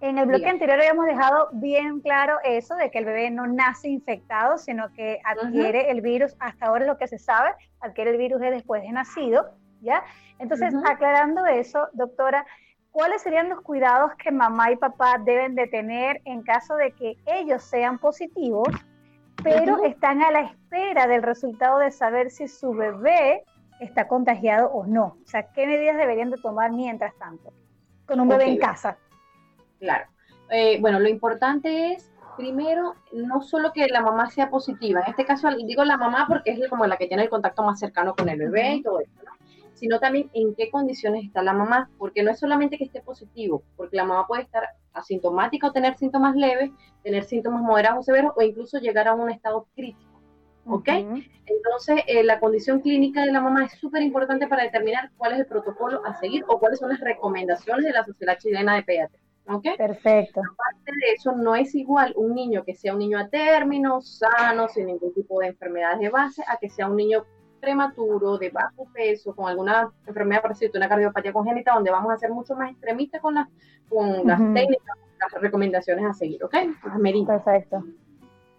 en 0.01 0.19
el 0.19 0.27
bloque 0.27 0.49
anterior 0.49 0.81
habíamos 0.81 1.07
dejado 1.07 1.51
bien 1.53 2.01
claro 2.01 2.39
eso 2.43 2.75
de 2.75 2.91
que 2.91 2.99
el 2.99 3.05
bebé 3.05 3.31
no 3.31 3.47
nace 3.47 3.89
infectado, 3.89 4.57
sino 4.59 4.93
que 4.95 5.21
adquiere 5.25 5.91
el 5.91 6.01
virus, 6.01 6.35
hasta 6.41 6.67
ahora 6.67 6.85
es 6.85 6.89
lo 6.89 6.97
que 6.97 7.07
se 7.07 7.19
sabe, 7.19 7.51
adquiere 7.81 8.11
el 8.11 8.17
virus 8.17 8.41
después 8.41 8.83
de 8.83 8.91
nacido, 8.93 9.51
¿ya? 9.81 10.03
Entonces, 10.39 10.75
aclarando 10.87 11.47
eso, 11.47 11.89
doctora, 11.93 12.47
¿cuáles 12.91 13.23
serían 13.23 13.49
los 13.49 13.61
cuidados 13.61 14.13
que 14.17 14.31
mamá 14.31 14.73
y 14.73 14.77
papá 14.77 15.19
deben 15.19 15.55
de 15.55 15.67
tener 15.67 16.21
en 16.25 16.43
caso 16.43 16.77
de 16.77 16.93
que 16.93 17.17
ellos 17.27 17.63
sean 17.63 17.99
positivos 17.99 18.69
pero 19.43 19.83
están 19.85 20.23
a 20.23 20.31
la 20.31 20.41
espera 20.43 21.07
del 21.07 21.23
resultado 21.23 21.79
de 21.79 21.91
saber 21.91 22.31
si 22.31 22.49
su 22.49 22.73
bebé 22.73 23.45
está 23.81 24.09
contagiado 24.09 24.71
o 24.71 24.87
no. 24.87 25.17
O 25.25 25.27
sea, 25.27 25.51
¿qué 25.53 25.67
medidas 25.67 25.97
deberían 25.97 26.31
de 26.31 26.37
tomar 26.39 26.71
mientras 26.73 27.15
tanto 27.19 27.53
con 28.07 28.21
un 28.21 28.29
bebé 28.29 28.45
en 28.49 28.59
casa? 28.59 28.99
Claro. 29.79 30.07
Eh, 30.51 30.79
bueno, 30.81 30.99
lo 30.99 31.09
importante 31.09 31.93
es, 31.93 32.11
primero, 32.37 32.95
no 33.13 33.41
solo 33.41 33.73
que 33.73 33.87
la 33.87 34.01
mamá 34.01 34.29
sea 34.31 34.51
positiva, 34.51 35.01
en 35.01 35.11
este 35.11 35.25
caso 35.25 35.49
digo 35.51 35.85
la 35.85 35.97
mamá 35.97 36.27
porque 36.29 36.51
es 36.51 36.69
como 36.69 36.87
la 36.87 36.97
que 36.97 37.07
tiene 37.07 37.23
el 37.23 37.31
contacto 37.31 37.63
más 37.63 37.79
cercano 37.79 38.15
con 38.15 38.29
el 38.29 38.39
bebé 38.39 38.75
y 38.75 38.83
todo 38.83 39.01
eso, 39.01 39.13
¿no? 39.25 39.40
Sino 39.75 39.99
también 39.99 40.31
en 40.35 40.55
qué 40.55 40.71
condiciones 40.71 41.25
está 41.25 41.43
la 41.43 41.53
mamá, 41.53 41.91
porque 41.99 42.23
no 42.23 42.31
es 42.31 42.39
solamente 42.39 42.79
que 42.79 42.85
esté 42.85 43.01
positivo, 43.01 43.63
porque 43.77 43.97
la 43.97 44.05
mamá 44.05 44.27
puede 44.27 44.43
estar 44.43 44.65
asintomática 44.93 45.69
o 45.69 45.73
tener 45.73 45.97
síntomas 45.97 46.35
leves, 46.37 46.71
tener 47.03 47.25
síntomas 47.25 47.63
moderados 47.63 48.01
o 48.01 48.03
severos 48.03 48.33
o 48.37 48.43
incluso 48.43 48.79
llegar 48.79 49.09
a 49.09 49.15
un 49.15 49.31
estado 49.31 49.67
crítico. 49.75 50.11
¿Ok? 50.67 50.89
Entonces, 50.89 52.05
eh, 52.07 52.23
la 52.23 52.39
condición 52.39 52.81
clínica 52.81 53.25
de 53.25 53.33
la 53.33 53.41
mamá 53.41 53.65
es 53.65 53.73
súper 53.73 54.03
importante 54.03 54.47
para 54.47 54.63
determinar 54.63 55.11
cuál 55.17 55.33
es 55.33 55.41
el 55.41 55.47
protocolo 55.47 56.05
a 56.05 56.15
seguir 56.15 56.45
o 56.47 56.61
cuáles 56.61 56.79
son 56.79 56.91
las 56.91 57.01
recomendaciones 57.01 57.85
de 57.85 57.93
la 57.93 58.05
Sociedad 58.05 58.39
Chilena 58.39 58.77
de 58.77 58.83
Pediatría. 58.83 59.21
¿Ok? 59.49 59.65
Perfecto. 59.77 60.41
Aparte 60.41 60.93
de 60.93 61.13
eso, 61.15 61.33
no 61.33 61.57
es 61.57 61.75
igual 61.75 62.13
un 62.15 62.35
niño 62.35 62.63
que 62.65 62.75
sea 62.75 62.93
un 62.93 63.01
niño 63.01 63.19
a 63.19 63.29
término, 63.29 64.01
sano, 64.01 64.69
sin 64.69 64.87
ningún 64.87 65.13
tipo 65.13 65.41
de 65.41 65.49
enfermedades 65.49 65.99
de 65.99 66.09
base, 66.09 66.45
a 66.47 66.57
que 66.59 66.69
sea 66.69 66.89
un 66.89 66.97
niño 66.97 67.25
prematuro, 67.61 68.39
de 68.39 68.51
bajo 68.51 68.87
peso, 68.93 69.35
con 69.35 69.49
alguna 69.49 69.91
enfermedad 70.07 70.43
parecida, 70.43 70.71
una 70.75 70.89
cardiopatía 70.89 71.33
congénita, 71.33 71.75
donde 71.75 71.91
vamos 71.91 72.13
a 72.13 72.19
ser 72.19 72.31
mucho 72.31 72.55
más 72.55 72.71
extremistas 72.71 73.21
con, 73.21 73.35
las 73.35 73.49
con 73.89 74.27
las 74.27 74.39
técnicas, 74.39 74.97
las 75.21 75.43
recomendaciones 75.43 76.05
a 76.07 76.13
seguir, 76.15 76.43
¿ok? 76.45 76.55
Las 76.85 76.99
medidas. 76.99 77.43
Perfecto. 77.43 77.85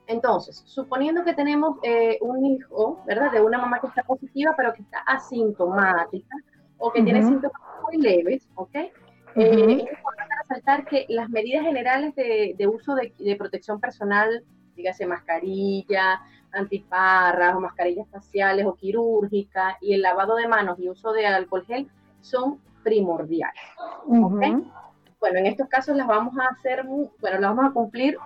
Entonces, 0.08 0.64
suponiendo 0.66 1.24
que 1.24 1.34
tenemos 1.34 1.78
eh, 1.84 2.18
un 2.22 2.46
hijo, 2.46 3.02
¿verdad? 3.06 3.32
De 3.32 3.42
una 3.42 3.58
mamá 3.58 3.80
que 3.80 3.88
está 3.88 4.04
positiva, 4.04 4.54
pero 4.58 4.74
que 4.74 4.82
está 4.82 5.00
asintomática 5.00 6.36
o 6.78 6.92
que 6.92 7.02
tiene 7.02 7.24
síntomas 7.24 7.62
muy 7.84 7.98
leves, 7.98 8.48
¿ok? 8.56 8.76
Eh, 8.76 8.92
es 9.36 9.80
importante 9.80 10.34
resaltar 10.42 10.86
que 10.86 11.06
las 11.08 11.30
medidas 11.30 11.64
generales 11.64 12.14
de, 12.16 12.68
uso 12.68 12.96
de, 12.96 13.14
de, 13.18 13.36
protección 13.38 13.80
personal, 13.80 14.44
dígase 14.76 15.06
mascarilla, 15.06 16.22
antiparras 16.52 17.56
o 17.56 17.60
mascarillas 17.60 18.08
faciales 18.10 18.66
o 18.66 18.76
quirúrgicas 18.76 19.76
y 19.82 19.94
el 19.94 20.02
lavado 20.02 20.36
de 20.36 20.48
manos 20.48 20.80
y 20.80 20.90
uso 20.90 21.14
de 21.14 21.26
alcohol 21.28 21.66
gel 21.66 21.90
son 22.22 22.60
primordiales. 22.84 23.62
Bueno, 24.06 25.40
en 25.40 25.46
estos 25.46 25.68
casos 25.68 25.96
las 25.96 26.08
vamos 26.08 26.34
a 26.40 26.48
hacer, 26.48 26.84
bueno, 26.84 27.40
las 27.40 27.56
vamos 27.56 27.66
a 27.66 27.74
cumplir 27.74 28.18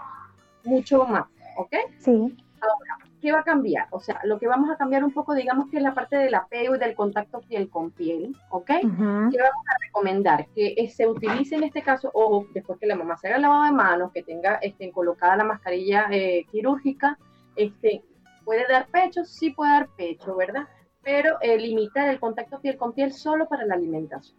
mucho 0.63 1.05
más, 1.05 1.25
¿ok? 1.57 1.73
Sí. 1.99 2.37
Ahora, 2.61 3.04
¿qué 3.25 3.31
va 3.31 3.39
a 3.39 3.43
cambiar? 3.43 3.87
O 3.89 3.99
sea, 3.99 4.21
lo 4.23 4.37
que 4.37 4.45
vamos 4.45 4.69
a 4.69 4.77
cambiar 4.77 5.03
un 5.03 5.11
poco, 5.11 5.33
digamos 5.33 5.67
que 5.71 5.77
es 5.77 5.83
la 5.83 5.95
parte 5.95 6.15
del 6.15 6.35
apego 6.35 6.75
y 6.75 6.77
del 6.77 6.93
contacto 6.93 7.41
piel 7.41 7.71
con 7.71 7.89
piel, 7.89 8.35
¿ok? 8.51 8.67
¿Qué 8.67 8.85
vamos 8.85 9.65
a 9.67 9.77
recomendar? 9.81 10.45
Que 10.53 10.87
se 10.95 11.07
utilice 11.07 11.55
en 11.55 11.63
este 11.63 11.81
caso, 11.81 12.11
o 12.13 12.45
después 12.53 12.77
que 12.77 12.85
la 12.85 12.95
mamá 12.95 13.17
se 13.17 13.25
haga 13.25 13.37
el 13.37 13.41
lavado 13.41 13.63
de 13.63 13.71
manos, 13.71 14.11
que 14.11 14.21
tenga 14.21 14.59
este, 14.61 14.91
colocada 14.91 15.37
la 15.37 15.43
mascarilla 15.43 16.05
eh, 16.11 16.45
quirúrgica, 16.51 17.17
este, 17.55 18.03
¿Puede 18.43 18.63
dar 18.69 18.85
pecho? 18.89 19.25
Sí 19.25 19.49
puede 19.49 19.71
dar 19.71 19.87
pecho, 19.97 20.35
¿verdad? 20.35 20.67
Pero 21.01 21.37
eh, 21.41 21.57
limitar 21.57 22.07
el 22.09 22.19
contacto 22.19 22.61
piel 22.61 22.77
con 22.77 22.93
piel 22.93 23.11
solo 23.11 23.47
para 23.47 23.65
la 23.65 23.73
alimentación. 23.73 24.37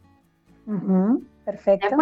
Perfecto. 1.44 1.96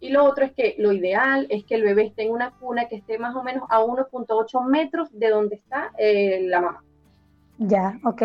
Y 0.00 0.10
lo 0.10 0.24
otro 0.24 0.44
es 0.44 0.52
que 0.52 0.76
lo 0.78 0.92
ideal 0.92 1.46
es 1.50 1.64
que 1.64 1.74
el 1.74 1.82
bebé 1.82 2.06
esté 2.06 2.24
en 2.24 2.32
una 2.32 2.52
cuna 2.52 2.86
que 2.88 2.96
esté 2.96 3.18
más 3.18 3.34
o 3.34 3.42
menos 3.42 3.64
a 3.68 3.80
1.8 3.80 4.66
metros 4.66 5.08
de 5.12 5.28
donde 5.28 5.56
está 5.56 5.92
eh, 5.98 6.40
la 6.42 6.60
mamá. 6.60 6.84
Ya, 7.58 7.98
ok. 8.04 8.22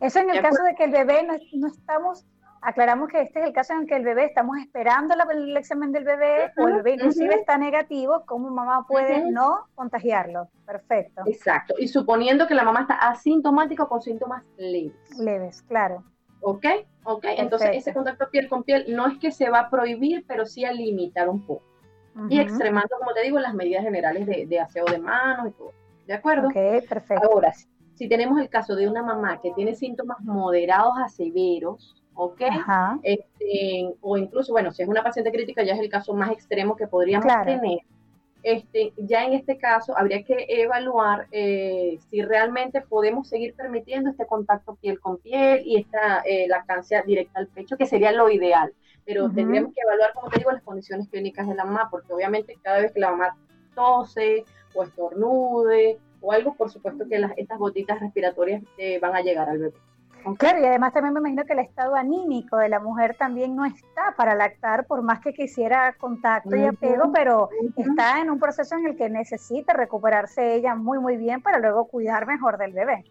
Eso 0.00 0.18
en 0.18 0.30
el 0.30 0.42
caso 0.42 0.62
de 0.62 0.74
que 0.74 0.84
el 0.84 0.90
bebé 0.90 1.22
no, 1.22 1.34
no 1.54 1.66
estamos 1.68 2.26
aclaramos 2.64 3.08
que 3.10 3.20
este 3.20 3.40
es 3.40 3.46
el 3.46 3.52
caso 3.52 3.74
en 3.74 3.86
que 3.86 3.94
el 3.94 4.04
bebé, 4.04 4.24
estamos 4.24 4.56
esperando 4.58 5.14
el 5.30 5.56
examen 5.56 5.92
del 5.92 6.04
bebé, 6.04 6.50
o 6.56 6.66
el 6.66 6.76
bebé 6.76 6.94
inclusive 6.94 7.34
está 7.34 7.58
negativo, 7.58 8.24
¿cómo 8.26 8.50
mamá 8.50 8.86
puede 8.88 9.30
no 9.30 9.66
contagiarlo? 9.74 10.48
Perfecto. 10.66 11.22
Exacto. 11.26 11.74
Y 11.78 11.88
suponiendo 11.88 12.46
que 12.46 12.54
la 12.54 12.64
mamá 12.64 12.82
está 12.82 12.94
asintomática 12.94 13.86
con 13.86 14.00
síntomas 14.00 14.42
leves. 14.56 15.18
Leves, 15.18 15.62
claro. 15.62 16.02
¿Ok? 16.44 16.66
¿Ok? 17.04 17.24
Entonces 17.38 17.70
ese 17.72 17.94
contacto 17.94 18.28
piel 18.30 18.48
con 18.48 18.62
piel 18.62 18.84
no 18.88 19.06
es 19.06 19.18
que 19.18 19.32
se 19.32 19.48
va 19.50 19.60
a 19.60 19.70
prohibir, 19.70 20.24
pero 20.28 20.46
sí 20.46 20.64
a 20.64 20.72
limitar 20.72 21.28
un 21.28 21.44
poco. 21.44 21.64
Y 22.28 22.38
extremando, 22.38 22.96
como 22.98 23.12
te 23.12 23.22
digo, 23.22 23.40
las 23.40 23.54
medidas 23.54 23.82
generales 23.82 24.24
de, 24.26 24.46
de 24.46 24.60
aseo 24.60 24.84
de 24.84 24.98
manos 24.98 25.48
y 25.48 25.50
todo. 25.50 25.72
¿De 26.06 26.14
acuerdo? 26.14 26.46
Ok, 26.48 26.86
perfecto. 26.88 27.28
Ahora, 27.28 27.52
si 27.94 28.08
tenemos 28.08 28.38
el 28.40 28.48
caso 28.48 28.76
de 28.76 28.88
una 28.88 29.02
mamá 29.02 29.40
que 29.40 29.52
tiene 29.52 29.74
síntomas 29.74 30.20
moderados 30.20 30.94
a 31.04 31.08
severos, 31.08 31.96
¿ok? 32.14 32.42
Este, 33.02 33.94
o 34.00 34.16
incluso, 34.16 34.52
bueno, 34.52 34.70
si 34.70 34.82
es 34.82 34.88
una 34.88 35.02
paciente 35.02 35.32
crítica, 35.32 35.64
ya 35.64 35.74
es 35.74 35.80
el 35.80 35.88
caso 35.88 36.14
más 36.14 36.30
extremo 36.30 36.76
que 36.76 36.86
podríamos 36.86 37.26
tener. 37.44 37.80
Este, 38.44 38.92
ya 38.98 39.24
en 39.24 39.32
este 39.32 39.56
caso 39.56 39.96
habría 39.96 40.22
que 40.22 40.44
evaluar 40.48 41.28
eh, 41.32 41.98
si 42.10 42.20
realmente 42.20 42.82
podemos 42.82 43.26
seguir 43.26 43.54
permitiendo 43.54 44.10
este 44.10 44.26
contacto 44.26 44.74
piel 44.74 45.00
con 45.00 45.16
piel 45.16 45.62
y 45.64 45.78
esta 45.78 46.20
eh, 46.26 46.46
lactancia 46.46 47.02
directa 47.02 47.40
al 47.40 47.48
pecho, 47.48 47.78
que 47.78 47.86
sería 47.86 48.12
lo 48.12 48.28
ideal. 48.28 48.74
Pero 49.06 49.30
tendríamos 49.30 49.72
que 49.72 49.80
evaluar, 49.80 50.12
como 50.12 50.28
te 50.28 50.38
digo, 50.38 50.52
las 50.52 50.62
condiciones 50.62 51.08
clínicas 51.08 51.48
de 51.48 51.54
la 51.54 51.64
mamá, 51.64 51.88
porque 51.90 52.12
obviamente 52.12 52.58
cada 52.62 52.80
vez 52.80 52.92
que 52.92 53.00
la 53.00 53.12
mamá 53.12 53.34
tose 53.74 54.44
o 54.74 54.82
estornude 54.82 55.98
o 56.20 56.32
algo, 56.32 56.54
por 56.54 56.70
supuesto 56.70 57.08
que 57.08 57.18
las, 57.18 57.32
estas 57.38 57.58
gotitas 57.58 57.98
respiratorias 57.98 58.62
eh, 58.76 58.98
van 59.00 59.16
a 59.16 59.22
llegar 59.22 59.48
al 59.48 59.58
bebé. 59.58 59.76
Claro, 60.38 60.60
y 60.60 60.64
además 60.64 60.92
también 60.92 61.12
me 61.14 61.20
imagino 61.20 61.44
que 61.44 61.52
el 61.52 61.58
estado 61.58 61.94
anímico 61.94 62.56
de 62.56 62.68
la 62.68 62.80
mujer 62.80 63.14
también 63.18 63.54
no 63.54 63.64
está 63.64 64.14
para 64.16 64.34
lactar, 64.34 64.86
por 64.86 65.02
más 65.02 65.20
que 65.20 65.34
quisiera 65.34 65.94
contacto 65.98 66.56
y 66.56 66.64
apego, 66.64 67.12
pero 67.12 67.50
está 67.76 68.20
en 68.20 68.30
un 68.30 68.38
proceso 68.38 68.74
en 68.76 68.86
el 68.86 68.96
que 68.96 69.10
necesita 69.10 69.74
recuperarse 69.74 70.54
ella 70.54 70.74
muy, 70.74 70.98
muy 70.98 71.16
bien 71.16 71.42
para 71.42 71.58
luego 71.58 71.86
cuidar 71.86 72.26
mejor 72.26 72.58
del 72.58 72.72
bebé. 72.72 73.04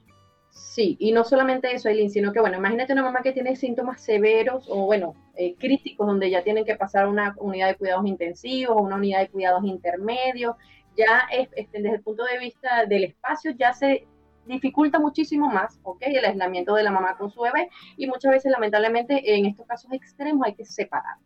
Sí, 0.49 0.97
y 0.99 1.11
no 1.11 1.23
solamente 1.23 1.73
eso, 1.73 1.89
Eileen, 1.89 2.11
sino 2.11 2.31
que, 2.31 2.39
bueno, 2.39 2.57
imagínate 2.57 2.93
una 2.93 3.03
mamá 3.03 3.21
que 3.21 3.31
tiene 3.31 3.55
síntomas 3.55 4.01
severos 4.01 4.67
o, 4.69 4.85
bueno, 4.85 5.15
eh, 5.35 5.55
críticos, 5.55 6.05
donde 6.05 6.29
ya 6.29 6.43
tienen 6.43 6.63
que 6.63 6.75
pasar 6.75 7.07
una 7.07 7.35
unidad 7.39 7.69
de 7.69 7.75
cuidados 7.75 8.05
intensivos 8.05 8.79
una 8.79 8.95
unidad 8.95 9.21
de 9.21 9.29
cuidados 9.29 9.63
intermedios, 9.65 10.55
ya 10.95 11.23
es, 11.31 11.49
desde 11.71 11.89
el 11.89 12.01
punto 12.01 12.23
de 12.23 12.37
vista 12.37 12.85
del 12.85 13.03
espacio, 13.05 13.51
ya 13.51 13.73
se 13.73 14.07
dificulta 14.45 14.99
muchísimo 14.99 15.47
más, 15.47 15.79
¿ok? 15.83 16.01
El 16.01 16.25
aislamiento 16.25 16.75
de 16.75 16.83
la 16.83 16.91
mamá 16.91 17.17
con 17.17 17.31
su 17.31 17.41
bebé 17.41 17.69
y 17.97 18.07
muchas 18.07 18.31
veces, 18.31 18.51
lamentablemente, 18.51 19.35
en 19.35 19.45
estos 19.45 19.65
casos 19.65 19.91
extremos 19.93 20.45
hay 20.45 20.55
que 20.55 20.65
separar, 20.65 21.17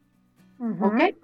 ¿ok? 0.81 1.15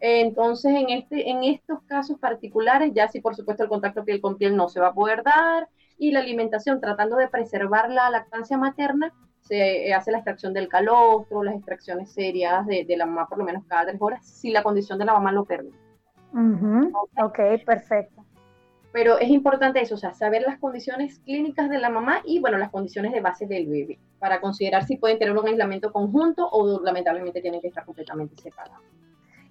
Entonces, 0.00 0.74
en, 0.74 0.90
este, 0.90 1.30
en 1.30 1.44
estos 1.44 1.80
casos 1.82 2.18
particulares, 2.18 2.92
ya 2.94 3.08
sí, 3.08 3.20
por 3.20 3.34
supuesto, 3.34 3.62
el 3.62 3.68
contacto 3.68 4.04
piel 4.04 4.20
con 4.20 4.36
piel 4.36 4.56
no 4.56 4.68
se 4.68 4.80
va 4.80 4.88
a 4.88 4.94
poder 4.94 5.22
dar 5.22 5.68
y 5.96 6.10
la 6.10 6.20
alimentación, 6.20 6.80
tratando 6.80 7.16
de 7.16 7.28
preservar 7.28 7.90
la 7.90 8.10
lactancia 8.10 8.58
materna, 8.58 9.12
se 9.40 9.92
hace 9.92 10.10
la 10.10 10.18
extracción 10.18 10.52
del 10.52 10.68
calostro, 10.68 11.42
las 11.42 11.54
extracciones 11.54 12.12
serias 12.12 12.66
de, 12.66 12.86
la 12.96 13.06
mamá 13.06 13.28
por 13.28 13.38
lo 13.38 13.44
menos 13.44 13.64
cada 13.66 13.86
tres 13.86 14.00
horas, 14.00 14.26
si 14.26 14.50
la 14.50 14.62
condición 14.62 14.98
de 14.98 15.04
la 15.04 15.12
mamá 15.12 15.32
lo 15.32 15.44
permite. 15.44 15.78
ok, 17.22 17.38
perfecto 17.64 18.23
pero 18.94 19.18
es 19.18 19.28
importante 19.28 19.80
eso, 19.80 19.96
o 19.96 19.98
sea, 19.98 20.14
saber 20.14 20.42
las 20.42 20.60
condiciones 20.60 21.18
clínicas 21.18 21.68
de 21.68 21.78
la 21.78 21.90
mamá 21.90 22.20
y, 22.24 22.38
bueno, 22.38 22.58
las 22.58 22.70
condiciones 22.70 23.10
de 23.10 23.20
base 23.20 23.44
del 23.44 23.66
bebé, 23.66 23.98
para 24.20 24.40
considerar 24.40 24.84
si 24.84 24.96
pueden 24.96 25.18
tener 25.18 25.36
un 25.36 25.44
aislamiento 25.48 25.92
conjunto 25.92 26.48
o 26.48 26.80
lamentablemente 26.80 27.40
tienen 27.40 27.60
que 27.60 27.66
estar 27.66 27.84
completamente 27.84 28.40
separados. 28.40 28.78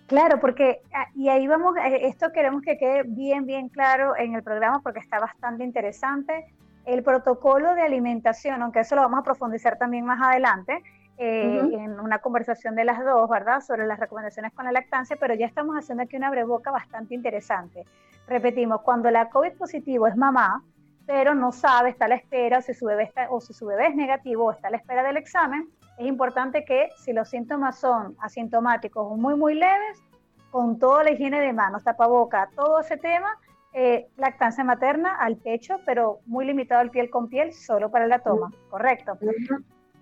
Claro, 0.07 0.39
porque, 0.39 0.79
ah, 0.93 1.07
y 1.13 1.27
ahí 1.27 1.45
vamos, 1.45 1.75
eh, 1.75 2.07
esto 2.07 2.31
queremos 2.31 2.61
que 2.61 2.77
quede 2.77 3.03
bien, 3.03 3.45
bien 3.45 3.67
claro 3.67 4.15
en 4.15 4.33
el 4.33 4.43
programa 4.43 4.79
porque 4.81 5.01
está 5.01 5.19
bastante 5.19 5.65
interesante. 5.65 6.45
El 6.85 7.03
protocolo 7.03 7.75
de 7.75 7.81
alimentación, 7.81 8.61
aunque 8.61 8.79
eso 8.79 8.95
lo 8.95 9.01
vamos 9.01 9.19
a 9.19 9.23
profundizar 9.23 9.77
también 9.77 10.05
más 10.05 10.21
adelante, 10.21 10.81
eh, 11.17 11.69
en 11.73 11.99
una 11.99 12.19
conversación 12.19 12.75
de 12.75 12.85
las 12.85 13.03
dos, 13.03 13.29
¿verdad? 13.29 13.61
Sobre 13.61 13.85
las 13.85 13.99
recomendaciones 13.99 14.51
con 14.53 14.65
la 14.65 14.71
lactancia, 14.71 15.15
pero 15.19 15.35
ya 15.35 15.45
estamos 15.45 15.75
haciendo 15.75 16.03
aquí 16.03 16.15
una 16.15 16.29
breboca 16.29 16.71
bastante 16.71 17.13
interesante. 17.13 17.85
Repetimos, 18.27 18.81
cuando 18.81 19.11
la 19.11 19.29
COVID 19.29 19.53
positivo 19.53 20.07
es 20.07 20.15
mamá, 20.15 20.63
pero 21.05 21.35
no 21.35 21.51
sabe, 21.51 21.89
está 21.89 22.05
a 22.05 22.07
la 22.07 22.15
espera, 22.15 22.59
o 22.59 22.61
si 22.61 22.73
su 22.73 22.85
bebé, 22.85 23.03
está, 23.03 23.27
o 23.29 23.41
si 23.41 23.53
su 23.53 23.65
bebé 23.65 23.87
es 23.87 23.95
negativo 23.95 24.45
o 24.45 24.51
está 24.51 24.69
a 24.69 24.71
la 24.71 24.77
espera 24.77 25.03
del 25.03 25.17
examen, 25.17 25.69
es 25.97 26.07
importante 26.07 26.65
que 26.65 26.89
si 26.97 27.13
los 27.13 27.29
síntomas 27.29 27.77
son 27.77 28.15
asintomáticos 28.19 29.05
o 29.11 29.15
muy, 29.15 29.35
muy 29.35 29.53
leves, 29.53 30.01
con 30.49 30.77
toda 30.77 31.03
la 31.03 31.11
higiene 31.11 31.41
de 31.41 31.51
manos, 31.51 31.83
tapaboca, 31.83 32.49
todo 32.55 32.79
ese 32.79 32.97
tema, 32.97 33.37
eh, 33.73 34.07
lactancia 34.17 34.63
materna 34.63 35.15
al 35.15 35.37
pecho, 35.37 35.79
pero 35.85 36.19
muy 36.25 36.45
limitado 36.45 36.81
al 36.81 36.91
piel 36.91 37.09
con 37.09 37.27
piel, 37.27 37.53
solo 37.53 37.89
para 37.89 38.05
la 38.07 38.19
toma, 38.19 38.51
¿correcto? 38.69 39.17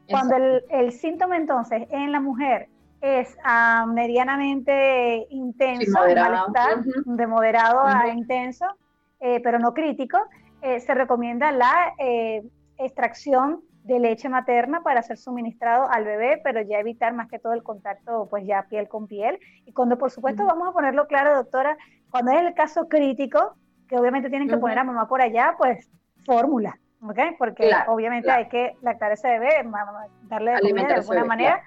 Cuando 0.10 0.36
el, 0.36 0.92
síntoma 0.92 1.38
entonces 1.38 1.88
en 1.90 2.12
la 2.12 2.20
mujer 2.20 2.68
es 3.02 3.36
ah, 3.44 3.86
medianamente 3.88 5.28
intenso, 5.30 5.92
malestar, 5.92 6.84
de 7.06 7.28
moderado 7.28 7.82
a 7.84 8.10
intenso, 8.10 8.66
eh, 9.20 9.40
pero 9.44 9.58
no 9.58 9.74
crítico, 9.74 10.18
eh, 10.62 10.80
se 10.80 10.94
recomienda 10.94 11.52
la 11.52 11.94
eh, 11.98 12.44
extracción 12.78 13.62
de 13.84 14.00
leche 14.00 14.30
materna 14.30 14.84
para 14.84 15.02
ser 15.02 15.18
suministrado 15.18 15.90
al 15.90 16.04
bebé, 16.04 16.40
pero 16.44 16.62
ya 16.62 16.80
evitar 16.80 17.14
más 17.14 17.28
que 17.28 17.40
todo 17.40 17.54
el 17.54 17.64
contacto, 17.64 18.28
pues 18.30 18.46
ya 18.46 18.68
piel 18.70 18.88
con 18.88 19.08
piel. 19.08 19.40
Y 19.66 19.74
cuando, 19.74 19.98
por 19.98 20.12
supuesto, 20.12 20.46
vamos 20.46 20.68
a 20.68 20.72
ponerlo 20.72 21.08
claro, 21.08 21.36
doctora, 21.36 21.78
cuando 22.12 22.32
es 22.32 22.42
el 22.42 22.54
caso 22.54 22.88
crítico, 22.88 23.56
que 23.88 23.98
obviamente 23.98 24.30
tienen 24.30 24.48
que 24.48 24.58
poner 24.58 24.78
a 24.78 24.84
mamá 24.84 25.08
por 25.08 25.22
allá, 25.22 25.56
pues 25.58 25.90
fórmula, 26.26 26.80
¿ok? 27.02 27.20
Porque 27.38 27.72
obviamente 27.88 28.32
hay 28.32 28.48
que 28.48 28.76
lactar 28.82 29.12
ese 29.12 29.30
bebé, 29.30 29.66
darle 30.24 30.52
de 30.52 30.60
comida 30.62 30.88
de 30.88 30.94
alguna 30.96 31.26
manera. 31.26 31.62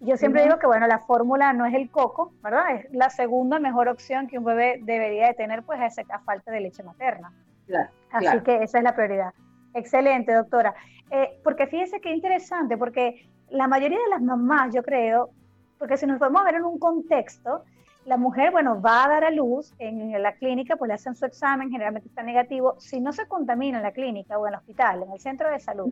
Yo 0.00 0.16
siempre 0.16 0.42
digo 0.42 0.58
que, 0.58 0.66
bueno, 0.66 0.86
la 0.86 0.98
fórmula 0.98 1.52
no 1.52 1.64
es 1.64 1.74
el 1.74 1.90
coco, 1.90 2.32
¿verdad? 2.42 2.76
Es 2.76 2.92
la 2.92 3.08
segunda 3.08 3.58
mejor 3.58 3.88
opción 3.88 4.26
que 4.26 4.38
un 4.38 4.44
bebé 4.44 4.78
debería 4.82 5.28
de 5.28 5.34
tener, 5.34 5.62
pues, 5.62 5.80
a, 5.80 6.18
falta 6.20 6.50
de 6.52 6.60
leche 6.60 6.82
materna. 6.82 7.32
Claro, 7.66 7.90
Así 8.12 8.40
que 8.40 8.62
esa 8.62 8.78
es 8.78 8.84
la 8.84 8.94
prioridad. 8.94 9.32
Excelente, 9.74 10.32
doctora. 10.32 10.74
Eh, 11.10 11.40
porque 11.42 11.66
fíjese 11.66 12.00
qué 12.00 12.10
interesante, 12.10 12.76
porque 12.76 13.26
la 13.48 13.68
mayoría 13.68 13.98
de 13.98 14.10
las 14.10 14.20
mamás, 14.20 14.74
yo 14.74 14.82
creo, 14.82 15.30
porque 15.78 15.96
si 15.96 16.06
nos 16.06 16.18
podemos 16.18 16.44
ver 16.44 16.56
en 16.56 16.64
un 16.64 16.78
contexto, 16.78 17.64
la 18.06 18.16
mujer, 18.16 18.52
bueno, 18.52 18.80
va 18.80 19.04
a 19.04 19.08
dar 19.08 19.24
a 19.24 19.30
luz 19.30 19.74
en 19.78 20.10
la 20.22 20.32
clínica, 20.32 20.76
pues 20.76 20.88
le 20.88 20.94
hacen 20.94 21.16
su 21.16 21.26
examen, 21.26 21.70
generalmente 21.70 22.08
está 22.08 22.22
negativo. 22.22 22.76
Si 22.78 23.00
no 23.00 23.12
se 23.12 23.26
contamina 23.26 23.78
en 23.78 23.82
la 23.82 23.92
clínica 23.92 24.38
o 24.38 24.46
en 24.46 24.54
el 24.54 24.58
hospital, 24.60 25.02
en 25.02 25.12
el 25.12 25.18
centro 25.18 25.50
de 25.50 25.58
salud, 25.58 25.90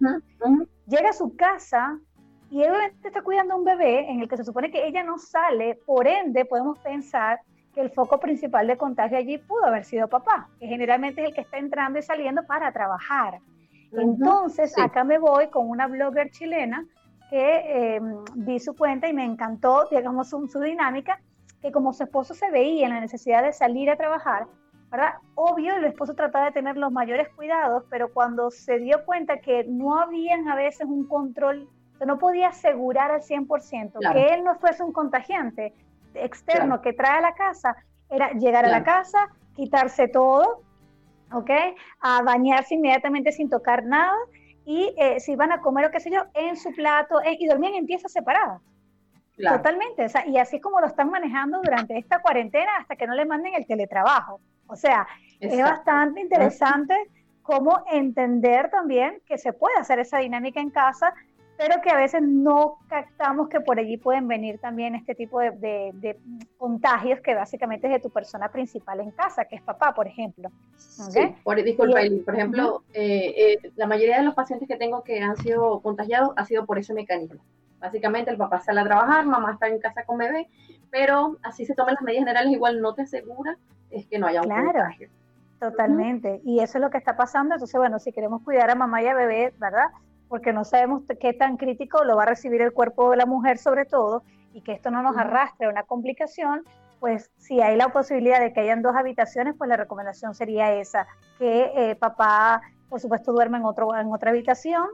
llega 0.86 1.10
a 1.10 1.12
su 1.12 1.34
casa 1.34 1.98
y 2.50 2.60
obviamente 2.60 3.08
está 3.08 3.22
cuidando 3.22 3.54
a 3.54 3.56
un 3.56 3.64
bebé 3.64 4.08
en 4.08 4.20
el 4.20 4.28
que 4.28 4.36
se 4.36 4.44
supone 4.44 4.70
que 4.70 4.86
ella 4.86 5.02
no 5.02 5.18
sale, 5.18 5.80
por 5.86 6.06
ende 6.06 6.44
podemos 6.44 6.78
pensar 6.78 7.40
que 7.74 7.80
el 7.80 7.90
foco 7.90 8.20
principal 8.20 8.68
de 8.68 8.76
contagio 8.76 9.18
allí 9.18 9.38
pudo 9.38 9.64
haber 9.64 9.84
sido 9.84 10.06
papá, 10.06 10.48
que 10.60 10.68
generalmente 10.68 11.20
es 11.20 11.28
el 11.28 11.34
que 11.34 11.40
está 11.40 11.58
entrando 11.58 11.98
y 11.98 12.02
saliendo 12.02 12.46
para 12.46 12.72
trabajar. 12.72 13.40
Entonces, 13.90 14.78
acá 14.78 15.02
me 15.02 15.18
voy 15.18 15.48
con 15.48 15.68
una 15.68 15.88
blogger 15.88 16.30
chilena 16.30 16.86
que 17.30 17.96
em, 17.96 18.24
vi 18.34 18.60
su 18.60 18.76
cuenta 18.76 19.08
y 19.08 19.12
me 19.12 19.24
encantó, 19.24 19.88
digamos, 19.90 20.30
su, 20.30 20.46
su 20.46 20.60
dinámica, 20.60 21.20
que 21.64 21.72
como 21.72 21.94
su 21.94 22.02
esposo 22.02 22.34
se 22.34 22.50
veía 22.50 22.84
en 22.84 22.92
la 22.92 23.00
necesidad 23.00 23.42
de 23.42 23.50
salir 23.54 23.88
a 23.88 23.96
trabajar, 23.96 24.46
¿verdad? 24.90 25.14
Obvio, 25.34 25.74
el 25.74 25.86
esposo 25.86 26.14
trataba 26.14 26.44
de 26.44 26.52
tener 26.52 26.76
los 26.76 26.92
mayores 26.92 27.30
cuidados, 27.30 27.84
pero 27.88 28.12
cuando 28.12 28.50
se 28.50 28.78
dio 28.78 29.02
cuenta 29.06 29.38
que 29.38 29.64
no 29.64 29.98
habían 29.98 30.46
a 30.46 30.56
veces 30.56 30.86
un 30.86 31.08
control 31.08 31.66
no 32.04 32.18
podía 32.18 32.48
asegurar 32.48 33.10
al 33.10 33.22
100% 33.22 34.12
que 34.12 34.34
él 34.34 34.44
no 34.44 34.56
fuese 34.56 34.82
un 34.82 34.92
contagiante 34.92 35.72
externo 36.12 36.82
que 36.82 36.92
trae 36.92 37.16
a 37.16 37.22
la 37.22 37.34
casa, 37.34 37.74
era 38.10 38.32
llegar 38.32 38.66
a 38.66 38.68
la 38.68 38.84
casa, 38.84 39.30
quitarse 39.56 40.08
todo, 40.08 40.60
¿ok? 41.32 41.50
A 42.00 42.20
bañarse 42.20 42.74
inmediatamente 42.74 43.32
sin 43.32 43.48
tocar 43.48 43.86
nada 43.86 44.18
y 44.66 44.94
eh, 44.98 45.18
si 45.18 45.34
van 45.34 45.50
a 45.50 45.62
comer 45.62 45.86
o 45.86 45.90
qué 45.90 46.00
sé 46.00 46.10
yo, 46.10 46.24
en 46.34 46.58
su 46.58 46.74
plato 46.74 47.22
eh, 47.22 47.38
y 47.40 47.46
dormían 47.46 47.72
en 47.72 47.86
piezas 47.86 48.12
separadas. 48.12 48.60
Totalmente, 49.36 50.04
o 50.04 50.08
sea, 50.08 50.26
y 50.26 50.38
así 50.38 50.56
es 50.56 50.62
como 50.62 50.80
lo 50.80 50.86
están 50.86 51.10
manejando 51.10 51.60
durante 51.62 51.98
esta 51.98 52.20
cuarentena 52.20 52.76
hasta 52.78 52.96
que 52.96 53.06
no 53.06 53.14
le 53.14 53.24
manden 53.24 53.54
el 53.54 53.66
teletrabajo. 53.66 54.40
O 54.66 54.76
sea, 54.76 55.06
es 55.40 55.60
bastante 55.60 56.20
interesante 56.20 56.94
cómo 57.42 57.84
entender 57.90 58.70
también 58.70 59.20
que 59.26 59.36
se 59.36 59.52
puede 59.52 59.76
hacer 59.78 59.98
esa 59.98 60.18
dinámica 60.18 60.60
en 60.60 60.70
casa 60.70 61.12
pero 61.56 61.80
que 61.82 61.90
a 61.90 61.96
veces 61.96 62.22
no 62.22 62.78
captamos 62.88 63.48
que 63.48 63.60
por 63.60 63.78
allí 63.78 63.96
pueden 63.96 64.26
venir 64.26 64.58
también 64.58 64.94
este 64.94 65.14
tipo 65.14 65.40
de, 65.40 66.16
contagios 66.58 67.20
que 67.20 67.34
básicamente 67.34 67.86
es 67.86 67.92
de 67.92 68.00
tu 68.00 68.10
persona 68.10 68.50
principal 68.50 69.00
en 69.00 69.10
casa, 69.12 69.44
que 69.44 69.56
es 69.56 69.62
papá, 69.62 69.94
por 69.94 70.06
ejemplo. 70.06 70.50
Sí, 70.76 71.34
por, 71.44 71.62
disculpa, 71.62 72.00
por 72.24 72.34
ejemplo, 72.34 72.82
eh, 72.92 73.34
eh, 73.36 73.72
la 73.76 73.86
mayoría 73.86 74.18
de 74.18 74.24
los 74.24 74.34
pacientes 74.34 74.68
que 74.68 74.76
tengo 74.76 75.04
que 75.04 75.20
han 75.20 75.36
sido 75.36 75.80
contagiados 75.80 76.32
ha 76.36 76.44
sido 76.44 76.66
por 76.66 76.78
ese 76.78 76.92
mecanismo. 76.92 77.40
Básicamente 77.84 78.30
el 78.30 78.38
papá 78.38 78.60
sale 78.60 78.80
a 78.80 78.84
trabajar, 78.84 79.26
mamá 79.26 79.52
está 79.52 79.68
en 79.68 79.78
casa 79.78 80.04
con 80.04 80.18
bebé, 80.18 80.48
pero 80.90 81.36
así 81.42 81.66
se 81.66 81.74
toman 81.74 81.94
las 81.94 82.02
medidas 82.02 82.22
generales, 82.22 82.52
igual 82.52 82.80
no 82.80 82.94
te 82.94 83.02
asegura 83.02 83.58
es 83.90 84.06
que 84.06 84.18
no 84.18 84.26
haya 84.26 84.40
un 84.40 84.48
claro. 84.48 84.64
contagio. 84.64 85.08
Totalmente, 85.60 86.40
y 86.44 86.60
eso 86.60 86.78
es 86.78 86.82
lo 86.82 86.90
que 86.90 86.98
está 86.98 87.16
pasando. 87.16 87.54
Entonces, 87.54 87.78
bueno, 87.78 87.98
si 87.98 88.12
queremos 88.12 88.42
cuidar 88.42 88.70
a 88.70 88.74
mamá 88.74 89.02
y 89.02 89.06
a 89.06 89.14
bebé, 89.14 89.54
¿verdad? 89.58 89.86
porque 90.28 90.52
no 90.52 90.64
sabemos 90.64 91.02
qué 91.20 91.32
tan 91.32 91.56
crítico 91.56 92.02
lo 92.04 92.16
va 92.16 92.24
a 92.24 92.26
recibir 92.26 92.60
el 92.62 92.72
cuerpo 92.72 93.10
de 93.10 93.18
la 93.18 93.26
mujer 93.26 93.58
sobre 93.58 93.84
todo, 93.84 94.24
y 94.52 94.62
que 94.62 94.72
esto 94.72 94.90
no 94.90 95.02
nos 95.02 95.16
arrastre 95.16 95.66
a 95.66 95.70
una 95.70 95.84
complicación, 95.84 96.64
pues 97.00 97.30
si 97.36 97.60
hay 97.60 97.76
la 97.76 97.90
posibilidad 97.90 98.40
de 98.40 98.52
que 98.52 98.60
hayan 98.60 98.82
dos 98.82 98.96
habitaciones, 98.96 99.54
pues 99.56 99.68
la 99.68 99.76
recomendación 99.76 100.34
sería 100.34 100.72
esa, 100.72 101.06
que 101.38 101.70
eh, 101.76 101.96
papá, 101.96 102.62
por 102.88 103.00
supuesto, 103.00 103.32
duerma 103.32 103.58
en, 103.58 103.64
otro, 103.64 103.94
en 103.96 104.12
otra 104.12 104.30
habitación. 104.30 104.88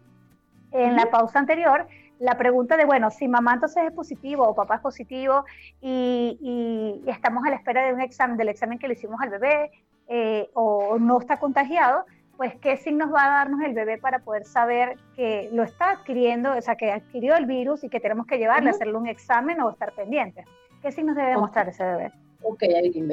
en 0.73 0.95
la 0.95 1.11
pausa 1.11 1.39
anterior 1.39 1.89
la 2.19 2.37
pregunta 2.37 2.77
de, 2.77 2.85
bueno, 2.85 3.11
si 3.11 3.29
mamá 3.29 3.55
entonces 3.55 3.85
es 3.85 3.93
positivo 3.93 4.47
o 4.47 4.55
papá 4.55 4.75
es 4.75 4.83
positivo 4.83 5.47
y, 5.81 7.03
estamos 7.07 7.47
a 7.47 7.51
la 7.51 7.57
espera 7.57 7.87
de 7.87 7.95
un 7.95 8.03
examen, 8.03 8.37
del 8.37 8.51
examen 8.51 8.79
que 8.79 8.89
le 8.89 8.95
hicimos 8.95 9.19
al 9.23 9.31
bebé 9.31 9.71
eh, 10.09 10.51
o 10.53 10.99
no 10.99 11.19
está 11.19 11.39
contagiado, 11.39 12.05
pues 12.37 12.55
qué 12.57 12.77
signos 12.77 13.12
va 13.12 13.25
a 13.25 13.29
darnos 13.38 13.61
el 13.62 13.75
bebé 13.75 13.99
para 13.99 14.20
poder 14.20 14.44
saber 14.44 14.99
que 15.14 15.49
lo 15.53 15.62
está 15.62 15.90
adquiriendo, 15.92 16.53
o 16.57 16.61
sea, 16.61 16.77
que 16.77 16.92
adquirió 16.92 17.37
el 17.37 17.46
virus 17.46 17.85
y 17.85 17.88
que 17.88 18.01
tenemos 18.01 18.27
que 18.27 18.38
llevarle 18.38 18.70
a 18.70 18.72
hacerle 18.72 18.96
un 18.96 19.07
examen 19.07 19.61
o 19.61 19.70
estar 19.70 19.92
pendientes. 19.94 20.44
¿Qué 20.83 20.92
signos 20.92 21.16
debe 21.16 21.37
mostrar 21.37 21.68
ese 21.68 21.85
bebé? 21.85 22.12
Ok, 22.42 22.62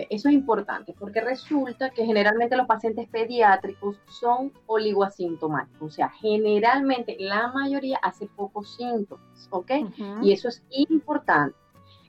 eso 0.10 0.30
es 0.30 0.34
importante 0.36 0.94
porque 1.00 1.22
resulta 1.22 1.90
que 1.90 2.06
generalmente 2.06 2.56
los 2.56 2.68
pacientes 2.68 3.08
pediátricos 3.08 3.98
son 4.08 4.52
oligoasintomáticos, 4.68 5.82
o 5.82 5.90
sea, 5.90 6.10
generalmente 6.10 7.16
la 7.20 7.48
mayoría 7.48 7.98
hace 8.04 8.28
pocos 8.28 8.76
síntomas, 8.76 9.48
¿ok? 9.50 9.72
Y 10.22 10.34
eso 10.34 10.50
es 10.50 10.64
importante. 10.70 11.56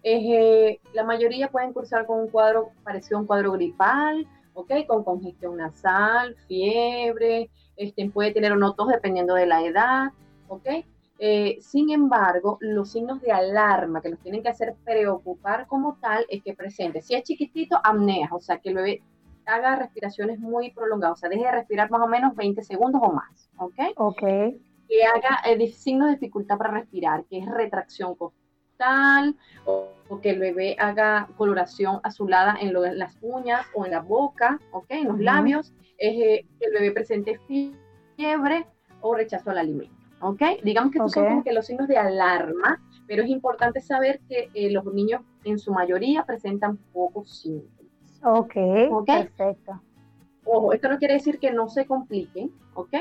Eh, 0.03 0.81
la 0.93 1.03
mayoría 1.05 1.49
pueden 1.49 1.73
cursar 1.73 2.05
con 2.05 2.21
un 2.21 2.29
cuadro 2.29 2.73
parecido 2.83 3.17
a 3.17 3.21
un 3.23 3.27
cuadro 3.27 3.53
gripal, 3.53 4.27
¿ok? 4.55 4.73
Con 4.87 5.05
congestión 5.05 5.57
nasal, 5.57 6.37
fiebre, 6.49 7.51
este, 7.77 8.09
puede 8.11 8.33
tener 8.33 8.53
o 8.53 8.57
no 8.57 8.75
tos 8.75 8.89
dependiendo 8.89 9.35
de 9.35 9.47
la 9.47 9.63
edad, 9.63 10.13
¿ok? 10.49 10.69
Eh, 11.19 11.59
sin 11.61 11.91
embargo, 11.91 12.59
los 12.61 12.91
signos 12.91 13.21
de 13.21 13.31
alarma 13.31 14.01
que 14.01 14.11
nos 14.11 14.21
tienen 14.21 14.43
que 14.43 14.49
hacer 14.49 14.75
preocupar 14.85 15.67
como 15.67 15.97
tal 16.01 16.27
es 16.29 16.43
que 16.43 16.55
presente, 16.55 17.03
si 17.03 17.15
es 17.15 17.23
chiquitito, 17.23 17.79
apnea, 17.83 18.29
o 18.33 18.41
sea, 18.41 18.59
que 18.59 18.71
el 18.71 18.75
bebé 18.75 19.03
haga 19.47 19.77
respiraciones 19.77 20.39
muy 20.39 20.71
prolongadas, 20.73 21.19
o 21.19 21.21
sea, 21.21 21.29
deje 21.29 21.45
de 21.45 21.53
respirar 21.53 21.91
más 21.91 22.03
o 22.03 22.09
menos 22.09 22.35
20 22.35 22.63
segundos 22.63 23.01
o 23.05 23.13
más, 23.13 23.51
¿ok? 23.59 23.79
Ok. 23.97 24.23
Que 24.89 25.05
haga 25.05 25.41
eh, 25.47 25.71
signos 25.71 26.09
de 26.09 26.15
dificultad 26.15 26.59
para 26.59 26.73
respirar, 26.73 27.25
que 27.27 27.39
es 27.39 27.47
retracción 27.47 28.15
costal, 28.15 28.44
o, 29.65 29.91
que 30.23 30.31
el 30.31 30.39
bebé 30.39 30.77
haga 30.79 31.29
coloración 31.37 32.01
azulada 32.05 32.57
en, 32.61 32.73
las 32.99 33.17
uñas 33.21 33.67
o 33.75 33.85
en 33.85 33.93
la 33.93 34.01
boca, 34.01 34.61
¿ok? 34.71 34.87
En 34.91 35.09
los 35.09 35.19
labios, 35.19 35.73
es 35.99 36.15
eh, 36.15 36.47
que 36.61 36.67
el 36.67 36.73
bebé 36.73 36.93
presente 36.93 37.41
fiebre 38.17 38.67
o 39.01 39.15
rechazo 39.15 39.51
al 39.51 39.59
alimento. 39.59 39.95
¿ok? 40.21 40.43
Digamos 40.63 40.93
que 40.93 40.99
estos 40.99 41.13
son 41.13 41.25
como 41.25 41.45
que 41.45 41.53
los 41.53 41.67
signos 41.67 41.89
de 41.89 41.99
alarma, 41.99 42.81
pero 43.07 43.23
es 43.23 43.29
importante 43.29 43.81
saber 43.81 44.21
que 44.29 44.49
eh, 44.55 44.71
los 44.71 44.85
niños 44.87 45.23
en 45.45 45.59
su 45.59 45.73
mayoría 45.73 46.25
presentan 46.25 46.79
pocos 46.93 47.41
síntomas. 47.41 48.21
Ok, 48.23 48.55
perfecto. 49.07 49.81
Ojo, 50.45 50.73
esto 50.73 50.89
no 50.89 50.99
quiere 50.99 51.15
decir 51.15 51.39
que 51.39 51.51
no 51.51 51.69
se 51.69 51.87
compliquen, 51.87 52.53
¿ok? 52.75 52.95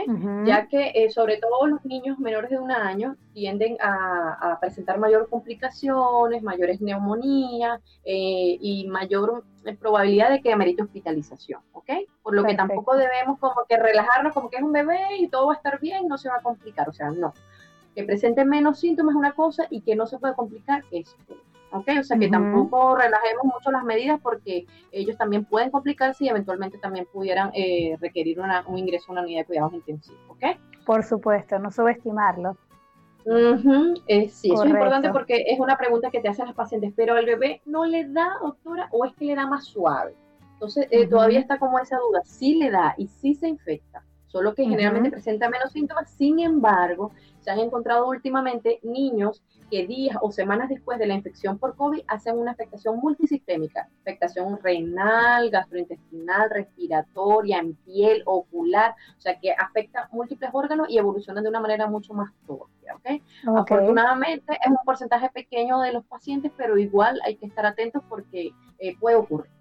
Ya 0.45 0.67
que 0.67 0.91
eh, 0.95 1.09
sobre 1.09 1.37
todo 1.37 1.67
los 1.67 1.83
niños 1.85 2.19
menores 2.19 2.49
de 2.49 2.59
un 2.59 2.71
año 2.71 3.15
tienden 3.33 3.77
a, 3.81 4.57
presentar 4.59 4.99
mayores 4.99 5.27
complicaciones, 5.27 6.41
mayores 6.43 6.81
neumonías 6.81 7.81
eh, 8.05 8.57
y 8.59 8.87
mayor 8.87 9.43
eh, 9.65 9.75
probabilidad 9.75 10.29
de 10.29 10.41
que 10.41 10.53
amerite 10.53 10.83
hospitalización, 10.83 11.61
¿ok? 11.73 11.91
Por 12.21 12.35
lo 12.35 12.43
que 12.43 12.55
tampoco 12.55 12.95
debemos 12.95 13.39
como 13.39 13.65
que 13.67 13.77
relajarnos 13.77 14.33
como 14.33 14.49
que 14.49 14.57
es 14.57 14.63
un 14.63 14.71
bebé 14.71 15.17
y 15.19 15.27
todo 15.27 15.47
va 15.47 15.53
a 15.53 15.57
estar 15.57 15.79
bien, 15.79 16.07
no 16.07 16.17
se 16.17 16.29
va 16.29 16.37
a 16.37 16.41
complicar, 16.41 16.87
o 16.89 16.93
sea, 16.93 17.11
no. 17.11 17.33
Que 17.95 18.03
presente 18.03 18.43
menos 18.45 18.79
síntomas 18.79 19.13
es 19.13 19.19
una 19.19 19.33
cosa 19.33 19.67
y 19.69 19.81
que 19.81 19.95
no 19.95 20.07
se 20.07 20.17
pueda 20.17 20.33
complicar 20.33 20.83
es 20.91 21.15
otra. 21.23 21.52
¿Ok? 21.73 21.89
O 21.99 22.03
sea 22.03 22.17
que 22.17 22.29
tampoco 22.29 22.95
relajemos 22.95 23.43
mucho 23.45 23.71
las 23.71 23.83
medidas 23.83 24.19
porque 24.21 24.65
ellos 24.91 25.17
también 25.17 25.45
pueden 25.45 25.71
complicarse 25.71 26.25
y 26.25 26.29
eventualmente 26.29 26.77
también 26.77 27.07
pudieran 27.11 27.51
eh, 27.53 27.97
requerir 27.99 28.39
un 28.39 28.77
ingreso 28.77 29.05
a 29.09 29.11
una 29.13 29.21
unidad 29.23 29.41
de 29.41 29.45
cuidados 29.45 29.73
intensivos, 29.73 30.21
¿ok? 30.29 30.43
Por 30.85 31.03
supuesto, 31.03 31.59
no 31.59 31.71
subestimarlo. 31.71 32.57
Eh, 34.07 34.29
sí, 34.29 34.51
eso 34.51 34.63
es 34.63 34.69
importante 34.69 35.09
porque 35.11 35.45
es 35.47 35.59
una 35.59 35.77
pregunta 35.77 36.11
que 36.11 36.19
te 36.19 36.27
hacen 36.27 36.45
las 36.45 36.55
pacientes, 36.55 36.93
pero 36.95 37.15
al 37.15 37.25
bebé 37.25 37.61
no 37.65 37.85
le 37.85 38.07
da, 38.09 38.29
doctora, 38.41 38.89
o 38.91 39.05
es 39.05 39.13
que 39.13 39.25
le 39.25 39.35
da 39.35 39.47
más 39.47 39.65
suave. 39.65 40.13
Entonces, 40.53 40.87
eh, 40.91 41.07
todavía 41.07 41.39
está 41.39 41.57
como 41.57 41.79
esa 41.79 41.97
duda, 41.97 42.21
sí 42.23 42.55
le 42.55 42.69
da 42.69 42.93
y 42.97 43.07
sí 43.07 43.33
se 43.33 43.47
infecta, 43.47 44.03
solo 44.33 44.55
que 44.55 44.65
generalmente 44.65 45.11
presenta 45.11 45.47
menos 45.47 45.71
síntomas, 45.71 46.09
sin 46.09 46.39
embargo, 46.39 47.11
se 47.39 47.51
han 47.51 47.59
encontrado 47.59 48.07
últimamente 48.07 48.79
niños 48.81 49.43
que 49.69 49.85
días 49.85 50.17
o 50.21 50.31
semanas 50.31 50.69
después 50.69 50.97
de 50.97 51.05
la 51.05 51.13
infección 51.13 51.59
por 51.59 51.75
COVID 51.75 52.01
hacen 52.07 52.39
una 52.39 52.51
afectación 52.51 52.97
multisistémica, 52.97 53.87
afectación 54.01 54.57
renal, 54.63 55.51
gastrointestinal, 55.51 56.49
respiratoria, 56.49 57.59
en 57.59 57.75
piel, 57.75 58.23
ocular, 58.25 58.95
o 59.15 59.21
sea 59.21 59.39
que 59.39 59.51
afecta 59.51 60.09
múltiples 60.11 60.49
órganos 60.51 60.89
y 60.89 60.97
evolucionan 60.97 61.43
de 61.43 61.49
una 61.51 61.59
manera 61.59 61.85
mucho 61.85 62.15
más 62.15 62.31
torpe, 62.47 62.91
¿okay? 62.95 63.21
Afortunadamente 63.55 64.53
es 64.53 64.67
un 64.67 64.77
porcentaje 64.83 65.29
pequeño 65.29 65.79
de 65.81 65.93
los 65.93 66.03
pacientes, 66.05 66.51
pero 66.57 66.75
igual 66.79 67.19
hay 67.23 67.35
que 67.35 67.45
estar 67.45 67.67
atentos 67.67 68.01
porque 68.09 68.51
eh, 68.79 68.97
puede 68.99 69.15
ocurrir. 69.15 69.51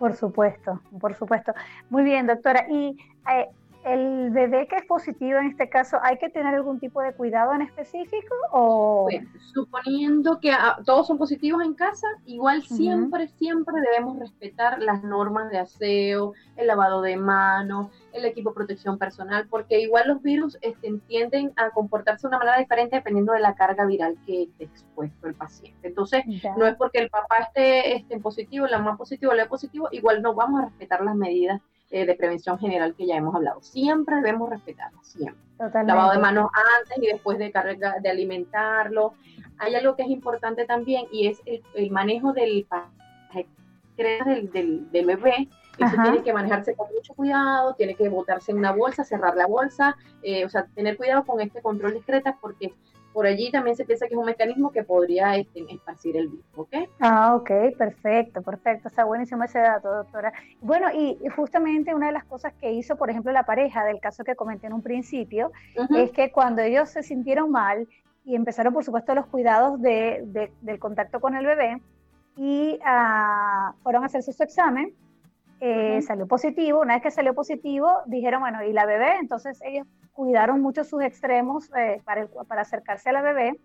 Por 0.00 0.16
supuesto, 0.16 0.80
por 0.98 1.14
supuesto. 1.14 1.52
Muy 1.90 2.02
bien, 2.02 2.26
doctora. 2.26 2.66
Y 2.70 2.96
eh, 3.30 3.50
el 3.84 4.30
bebé 4.30 4.66
que 4.68 4.76
es 4.76 4.84
positivo 4.84 5.38
en 5.38 5.46
este 5.46 5.68
caso, 5.68 5.98
¿hay 6.02 6.18
que 6.18 6.28
tener 6.28 6.54
algún 6.54 6.78
tipo 6.78 7.00
de 7.00 7.14
cuidado 7.14 7.54
en 7.54 7.62
específico? 7.62 8.34
O... 8.52 9.08
suponiendo 9.54 10.38
que 10.38 10.52
ah, 10.52 10.78
todos 10.84 11.06
son 11.06 11.16
positivos 11.16 11.64
en 11.64 11.74
casa, 11.74 12.06
igual 12.26 12.62
siempre, 12.62 13.28
siempre 13.28 13.74
debemos 13.80 14.18
respetar 14.18 14.80
las 14.82 15.02
normas 15.02 15.50
de 15.50 15.58
aseo, 15.58 16.34
el 16.56 16.66
lavado 16.66 17.00
de 17.00 17.16
manos, 17.16 17.88
el 18.12 18.24
equipo 18.26 18.50
de 18.50 18.56
protección 18.56 18.98
personal, 18.98 19.46
porque 19.48 19.80
igual 19.80 20.08
los 20.08 20.22
virus 20.22 20.58
este, 20.60 20.92
tienden 21.06 21.52
a 21.56 21.70
comportarse 21.70 22.26
de 22.26 22.28
una 22.28 22.38
manera 22.38 22.58
diferente 22.58 22.96
dependiendo 22.96 23.32
de 23.32 23.40
la 23.40 23.54
carga 23.54 23.86
viral 23.86 24.18
que 24.26 24.42
esté 24.42 24.64
expuesto 24.64 25.26
el 25.26 25.34
paciente. 25.34 25.88
Entonces, 25.88 26.24
no 26.56 26.66
es 26.66 26.76
porque 26.76 26.98
el 26.98 27.08
papá 27.08 27.36
esté, 27.38 27.96
esté 27.96 28.18
positivo, 28.20 28.66
la 28.66 28.78
mamá 28.78 28.98
positivo, 28.98 29.32
la 29.32 29.48
positivo, 29.48 29.88
igual 29.90 30.20
no 30.20 30.34
vamos 30.34 30.60
a 30.60 30.64
respetar 30.66 31.02
las 31.02 31.14
medidas 31.14 31.60
eh, 31.90 32.06
de 32.06 32.14
prevención 32.14 32.58
general 32.58 32.94
que 32.94 33.06
ya 33.06 33.16
hemos 33.16 33.34
hablado. 33.34 33.60
Siempre 33.62 34.16
debemos 34.16 34.48
respetarla, 34.48 35.02
siempre. 35.02 35.42
Lavado 35.58 36.12
de 36.12 36.18
manos 36.18 36.48
antes 36.80 36.98
y 37.02 37.06
después 37.08 37.36
de 37.38 37.50
carga, 37.50 37.96
de 38.00 38.08
alimentarlo. 38.08 39.14
Hay 39.58 39.74
algo 39.74 39.96
que 39.96 40.04
es 40.04 40.08
importante 40.08 40.64
también 40.64 41.06
y 41.12 41.26
es 41.26 41.42
el, 41.74 41.90
manejo 41.90 42.32
del, 42.32 42.66
del, 43.96 44.50
del, 44.52 44.90
del 44.90 45.06
bebé. 45.06 45.48
Eso 45.78 45.96
tiene 46.02 46.22
que 46.22 46.32
manejarse 46.32 46.74
con 46.76 46.88
mucho 46.92 47.14
cuidado, 47.14 47.74
tiene 47.74 47.94
que 47.94 48.08
botarse 48.08 48.52
en 48.52 48.58
una 48.58 48.72
bolsa, 48.72 49.02
cerrar 49.02 49.34
la 49.36 49.46
bolsa, 49.46 49.96
eh, 50.22 50.44
o 50.44 50.48
sea, 50.48 50.66
tener 50.74 50.96
cuidado 50.96 51.24
con 51.24 51.40
este 51.40 51.62
control 51.62 51.94
discreta 51.94 52.36
porque 52.40 52.72
por 53.12 53.26
allí 53.26 53.50
también 53.50 53.76
se 53.76 53.84
piensa 53.84 54.06
que 54.06 54.14
es 54.14 54.18
un 54.18 54.26
mecanismo 54.26 54.70
que 54.70 54.82
podría 54.82 55.36
este, 55.36 55.64
esparcir 55.68 56.16
el 56.16 56.28
virus, 56.28 56.44
¿ok? 56.54 56.74
Ah, 57.00 57.34
ok, 57.34 57.50
perfecto, 57.76 58.42
perfecto. 58.42 58.88
Está 58.88 59.04
buenísimo 59.04 59.44
ese 59.44 59.58
dato, 59.58 59.92
doctora. 59.92 60.32
Bueno, 60.60 60.88
y, 60.92 61.18
justamente 61.34 61.94
una 61.94 62.06
de 62.06 62.12
las 62.12 62.24
cosas 62.24 62.52
que 62.54 62.72
hizo, 62.72 62.96
por 62.96 63.10
ejemplo, 63.10 63.32
la 63.32 63.44
pareja 63.44 63.84
del 63.84 64.00
caso 64.00 64.24
que 64.24 64.36
comenté 64.36 64.68
en 64.68 64.74
un 64.74 64.82
principio, 64.82 65.50
es 65.96 66.10
que 66.12 66.30
cuando 66.30 66.62
ellos 66.62 66.90
se 66.90 67.02
sintieron 67.02 67.50
mal 67.50 67.88
y 68.24 68.34
empezaron, 68.34 68.72
por 68.72 68.84
supuesto, 68.84 69.14
los 69.14 69.26
cuidados 69.26 69.80
de, 69.80 70.50
del 70.60 70.78
contacto 70.78 71.20
con 71.20 71.34
el 71.34 71.46
bebé 71.46 71.80
y 72.36 72.78
uh, 72.78 73.72
fueron 73.82 74.02
a 74.04 74.06
hacerse 74.06 74.32
su 74.32 74.42
examen, 74.42 74.94
eh, 75.60 76.00
salió 76.02 76.26
positivo. 76.26 76.80
Una 76.80 76.94
vez 76.94 77.02
que 77.02 77.10
salió 77.10 77.34
positivo, 77.34 77.88
dijeron, 78.06 78.40
bueno, 78.40 78.64
¿y 78.64 78.72
la 78.72 78.86
bebé? 78.86 79.16
Entonces 79.20 79.60
ellos 79.62 79.86
cuidaron 80.12 80.60
mucho 80.60 80.84
sus 80.84 81.02
extremos 81.02 81.70
eh, 81.76 82.00
para, 82.04 82.26
para, 82.48 82.62
acercarse 82.62 83.10
a 83.10 83.12
la 83.12 83.22
bebé. 83.22 83.60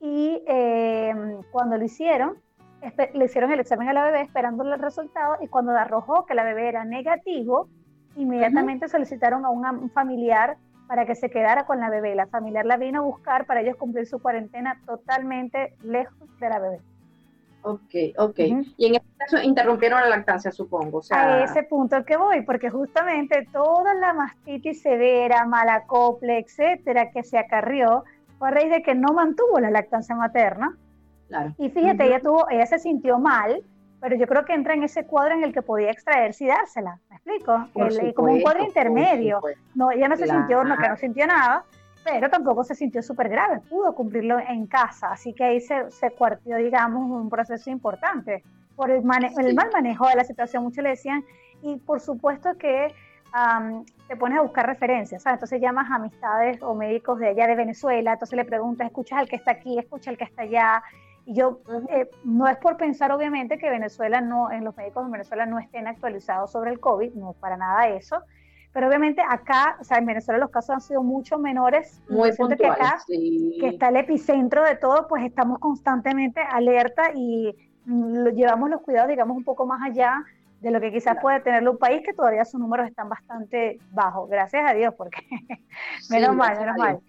Y 0.00 0.42
eh, 0.46 1.14
cuando 1.52 1.76
lo 1.76 1.84
hicieron, 1.84 2.38
le 3.12 3.24
hicieron 3.24 3.52
el 3.52 3.60
examen 3.60 3.88
a 3.90 3.92
la 3.92 4.04
bebé 4.04 4.22
esperando 4.22 4.62
el 4.62 4.78
resultado 4.80 5.36
y 5.42 5.48
cuando 5.48 5.72
arrojó 5.72 6.24
que 6.24 6.34
la 6.34 6.44
bebé 6.44 6.68
era 6.68 6.86
negativo, 6.86 7.68
inmediatamente 8.16 8.88
solicitaron 8.88 9.44
a 9.44 9.50
un 9.50 9.90
familiar 9.90 10.56
para 10.88 11.04
que 11.04 11.14
se 11.14 11.30
quedara 11.30 11.66
con 11.66 11.80
la 11.80 11.90
bebé. 11.90 12.14
La 12.14 12.26
familiar 12.26 12.64
la 12.64 12.78
vino 12.78 13.00
a 13.00 13.04
buscar 13.04 13.44
para 13.44 13.60
ellos 13.60 13.76
cumplir 13.76 14.06
su 14.06 14.20
cuarentena 14.20 14.80
totalmente 14.86 15.76
lejos 15.82 16.28
de 16.40 16.48
la 16.48 16.58
bebé. 16.58 16.80
Ok, 17.62 17.94
ok. 18.16 18.38
Y 18.76 18.86
en 18.86 18.94
este 18.94 19.08
caso 19.18 19.42
interrumpieron 19.42 20.00
la 20.00 20.08
lactancia, 20.08 20.50
supongo. 20.50 21.00
A 21.10 21.44
ese 21.44 21.62
punto 21.64 21.96
al 21.96 22.04
que 22.04 22.16
voy, 22.16 22.42
porque 22.42 22.70
justamente 22.70 23.46
toda 23.52 23.94
la 23.94 24.14
mastitis 24.14 24.80
severa, 24.82 25.44
malacople, 25.44 26.38
etcétera, 26.38 27.10
que 27.10 27.22
se 27.22 27.38
acarrió, 27.38 28.04
fue 28.38 28.48
a 28.48 28.50
raíz 28.52 28.70
de 28.70 28.82
que 28.82 28.94
no 28.94 29.12
mantuvo 29.12 29.60
la 29.60 29.70
lactancia 29.70 30.14
materna. 30.14 30.76
Claro. 31.28 31.54
Y 31.58 31.68
fíjate, 31.68 32.06
ella 32.06 32.20
tuvo, 32.20 32.48
ella 32.50 32.66
se 32.66 32.78
sintió 32.78 33.18
mal, 33.18 33.62
pero 34.00 34.16
yo 34.16 34.26
creo 34.26 34.44
que 34.44 34.54
entra 34.54 34.74
en 34.74 34.82
ese 34.82 35.04
cuadro 35.06 35.34
en 35.34 35.44
el 35.44 35.52
que 35.52 35.62
podía 35.62 35.90
extraerse 35.90 36.44
y 36.44 36.48
dársela. 36.48 36.98
¿Me 37.10 37.16
explico? 37.16 37.68
como 38.14 38.32
un 38.32 38.40
cuadro 38.40 38.64
intermedio. 38.64 39.40
No, 39.74 39.90
ella 39.90 40.08
no 40.08 40.16
se 40.16 40.26
sintió, 40.26 40.64
no, 40.64 40.76
que 40.78 40.88
no 40.88 40.96
sintió 40.96 41.26
nada, 41.26 41.64
pero 42.04 42.30
tampoco 42.30 42.64
se 42.64 42.74
sintió 42.74 43.02
súper 43.02 43.28
grave, 43.28 43.60
pudo 43.68 43.94
cumplirlo 43.94 44.38
en 44.38 44.66
casa, 44.66 45.12
así 45.12 45.32
que 45.32 45.44
ahí 45.44 45.60
se, 45.60 45.90
se 45.90 46.10
cuartió, 46.10 46.56
digamos, 46.56 47.10
un 47.10 47.28
proceso 47.28 47.70
importante. 47.70 48.42
Por 48.76 48.90
el, 48.90 49.02
el 49.38 49.54
mal 49.54 49.70
manejo 49.72 50.08
de 50.08 50.16
la 50.16 50.24
situación, 50.24 50.62
muchos 50.62 50.82
le 50.82 50.90
decían, 50.90 51.24
y 51.62 51.76
por 51.76 52.00
supuesto 52.00 52.56
que 52.56 52.94
te 54.08 54.16
pones 54.16 54.38
a 54.38 54.42
buscar 54.42 54.66
referencias, 54.66 55.22
¿sabes? 55.22 55.36
entonces 55.36 55.60
llamas 55.60 55.88
a 55.90 55.96
amistades 55.96 56.60
o 56.62 56.74
médicos 56.74 57.18
de 57.20 57.28
allá 57.28 57.46
de 57.46 57.54
Venezuela, 57.54 58.14
entonces 58.14 58.36
le 58.36 58.44
preguntas, 58.44 58.88
escuchas 58.88 59.20
al 59.20 59.28
que 59.28 59.36
está 59.36 59.52
aquí, 59.52 59.78
escucha 59.78 60.10
al 60.10 60.18
que 60.18 60.24
está 60.24 60.42
allá, 60.42 60.82
y 61.26 61.34
yo, 61.34 61.60
eh, 61.90 62.10
no 62.24 62.48
es 62.48 62.56
por 62.56 62.76
pensar 62.76 63.12
obviamente 63.12 63.58
que 63.58 63.70
Venezuela 63.70 64.20
no, 64.20 64.50
en 64.50 64.64
los 64.64 64.76
médicos 64.76 65.04
de 65.06 65.12
Venezuela 65.12 65.46
no 65.46 65.60
estén 65.60 65.86
actualizados 65.86 66.50
sobre 66.50 66.72
el 66.72 66.80
COVID, 66.80 67.14
no 67.14 67.34
para 67.34 67.56
nada 67.56 67.88
eso, 67.88 68.22
pero 68.72 68.86
obviamente 68.86 69.20
acá, 69.28 69.76
o 69.80 69.84
sea, 69.84 69.98
en 69.98 70.06
Venezuela 70.06 70.38
los 70.38 70.50
casos 70.50 70.70
han 70.70 70.80
sido 70.80 71.02
mucho 71.02 71.38
menores. 71.38 72.00
Muy 72.08 72.32
puntuales, 72.32 72.58
que 72.58 72.66
acá, 72.66 73.02
que 73.08 73.68
está 73.68 73.88
el 73.88 73.96
epicentro 73.96 74.64
de 74.64 74.76
todo, 74.76 75.08
pues 75.08 75.24
estamos 75.24 75.58
constantemente 75.58 76.40
alerta 76.40 77.10
y 77.14 77.54
lo, 77.84 78.30
llevamos 78.30 78.70
los 78.70 78.82
cuidados, 78.82 79.08
digamos, 79.08 79.36
un 79.36 79.44
poco 79.44 79.66
más 79.66 79.82
allá 79.82 80.24
de 80.60 80.70
lo 80.70 80.80
que 80.80 80.92
quizás 80.92 81.16
puede 81.20 81.40
tener 81.40 81.66
un 81.68 81.78
país 81.78 82.02
que 82.04 82.12
todavía 82.12 82.44
sus 82.44 82.60
números 82.60 82.86
están 82.86 83.08
bastante 83.08 83.78
bajos. 83.90 84.28
Gracias 84.28 84.70
a 84.70 84.74
Dios, 84.74 84.94
porque 84.96 85.18
menos 86.10 86.36
mal, 86.36 86.58
menos 86.58 86.76
mal. 86.76 87.00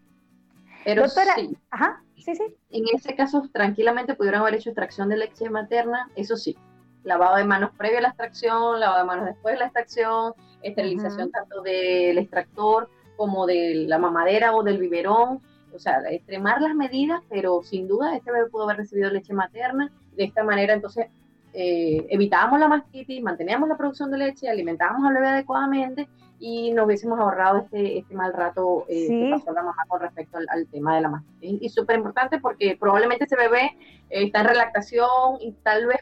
Pero 0.83 1.07
sí. 1.07 1.57
Ajá, 1.69 2.01
sí, 2.15 2.33
sí. 2.33 2.43
En 2.71 2.85
ese 2.93 3.15
caso, 3.15 3.47
tranquilamente 3.53 4.15
pudieron 4.15 4.41
haber 4.41 4.55
hecho 4.55 4.69
extracción 4.69 5.09
de 5.09 5.17
leche 5.17 5.47
materna, 5.49 6.09
eso 6.15 6.37
sí, 6.37 6.57
lavado 7.03 7.37
de 7.37 7.45
manos 7.45 7.71
previo 7.77 7.99
a 7.99 8.01
la 8.01 8.07
extracción, 8.09 8.79
lavado 8.79 8.99
de 8.99 9.05
manos 9.05 9.25
después 9.25 9.55
de 9.55 9.59
la 9.59 9.65
extracción, 9.65 10.33
esterilización 10.61 11.31
tanto 11.31 11.61
del 11.61 12.17
extractor 12.17 12.89
como 13.17 13.45
de 13.45 13.85
la 13.87 13.97
mamadera 13.97 14.55
o 14.55 14.63
del 14.63 14.77
biberón, 14.77 15.41
o 15.73 15.79
sea, 15.79 16.01
extremar 16.09 16.61
las 16.61 16.75
medidas, 16.75 17.21
pero 17.29 17.61
sin 17.63 17.87
duda 17.87 18.15
este 18.15 18.31
bebé 18.31 18.49
pudo 18.49 18.63
haber 18.63 18.77
recibido 18.77 19.09
leche 19.09 19.33
materna, 19.33 19.91
de 20.15 20.25
esta 20.25 20.43
manera 20.43 20.73
entonces 20.73 21.07
eh, 21.53 22.05
evitábamos 22.09 22.59
la 22.59 22.67
mastitis, 22.67 23.21
manteníamos 23.21 23.67
la 23.67 23.77
producción 23.77 24.11
de 24.11 24.17
leche, 24.17 24.49
alimentábamos 24.49 25.07
al 25.07 25.15
bebé 25.15 25.27
adecuadamente 25.27 26.07
y 26.39 26.71
nos 26.71 26.87
hubiésemos 26.87 27.19
ahorrado 27.19 27.59
este, 27.59 27.99
este 27.99 28.15
mal 28.15 28.33
rato 28.33 28.85
eh, 28.89 29.07
que 29.07 29.29
pasó 29.31 29.51
la 29.51 29.61
mamá 29.61 29.85
con 29.87 30.01
respecto 30.01 30.39
al, 30.39 30.67
tema 30.67 30.95
de 30.95 31.01
la 31.01 31.09
mastitis. 31.09 31.61
Y 31.61 31.69
súper 31.69 31.97
importante 31.97 32.39
porque 32.39 32.75
probablemente 32.79 33.25
ese 33.25 33.35
bebé 33.35 33.77
eh, 34.09 34.25
está 34.25 34.41
en 34.41 34.47
relactación 34.47 35.37
y 35.39 35.51
tal 35.63 35.85
vez 35.85 35.99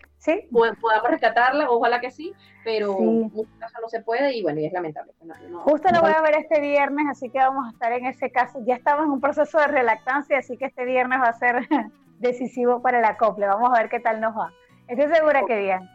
podamos 0.80 1.10
rescatarla, 1.10 1.70
ojalá 1.70 2.00
que 2.00 2.12
sí, 2.12 2.34
pero 2.64 2.98
en 3.00 3.22
muchos 3.34 3.54
casos 3.60 3.80
no 3.82 3.90
se 3.90 4.02
puede 4.02 4.34
y 4.34 4.42
bueno, 4.42 4.62
y 4.62 4.66
es 4.66 4.74
lamentable. 4.74 5.12
Pues 5.20 5.32
Justo 5.64 5.90
lo 5.94 6.02
voy 6.02 6.12
a 6.12 6.22
ver 6.22 6.36
este 6.38 6.62
viernes, 6.62 7.06
así 7.10 7.30
que 7.30 7.40
vamos 7.40 7.68
a 7.68 7.72
estar 7.72 7.92
en 7.92 8.06
ese 8.06 8.32
caso. 8.32 8.60
Ya 8.66 8.76
estamos 8.76 9.06
en 9.06 9.12
un 9.12 9.22
proceso 9.22 9.58
de 9.60 9.68
relactancia, 9.68 10.38
así 10.38 10.56
que 10.58 10.66
este 10.66 10.86
viernes 10.86 11.20
va 11.20 11.30
a 11.30 11.34
ser 11.34 11.68
decisivo 12.20 12.82
para 12.82 13.00
el 13.00 13.06
acople. 13.06 13.46
Vamos 13.48 13.72
a 13.74 13.82
ver 13.82 13.90
qué 13.90 14.00
tal 14.00 14.22
nos 14.22 14.38
va. 14.38 14.54
Estoy 14.89 15.15
segura 15.15 15.43
que 15.45 15.60
bien. 15.60 15.89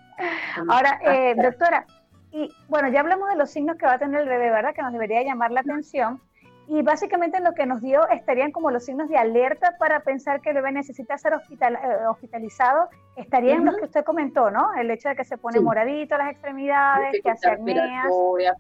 Ahora, 0.69 1.01
eh, 1.05 1.35
doctora, 1.37 1.85
y 2.31 2.49
bueno, 2.69 2.89
ya 2.89 3.01
hablamos 3.01 3.29
de 3.29 3.37
los 3.37 3.51
signos 3.51 3.77
que 3.77 3.87
va 3.87 3.95
a 3.95 3.99
tener 3.99 4.21
el 4.21 4.29
bebé, 4.29 4.51
¿verdad? 4.51 4.73
Que 4.73 4.83
nos 4.83 4.93
debería 4.93 5.23
llamar 5.23 5.51
la 5.51 5.61
atención. 5.61 6.21
Y 6.67 6.81
básicamente 6.83 7.41
lo 7.41 7.53
que 7.53 7.67
nos 7.67 7.83
dio 7.83 8.09
estarían 8.09 8.51
como 8.51 8.71
los 8.71 8.85
signos 8.85 9.09
de 9.09 9.19
alerta 9.19 9.77
para 9.79 10.01
pensar 10.01 10.41
que 10.41 10.51
el 10.51 10.57
bebé 10.57 10.73
necesita 10.73 11.19
ser 11.19 11.35
hospital, 11.35 11.75
eh, 11.75 12.07
hospitalizado. 12.09 12.89
Estarían 13.17 13.67
los 13.67 13.77
que 13.77 13.85
usted 13.85 14.05
comentó, 14.05 14.51
¿no? 14.51 14.75
El 14.75 14.91
hecho 14.91 15.11
de 15.11 15.17
que 15.17 15.25
se 15.25 15.37
pone 15.37 15.61
moradito 15.61 16.17
las 16.17 16.31
extremidades, 16.31 17.21
que 17.23 17.31
hace 17.31 17.51
apneas. 17.51 18.07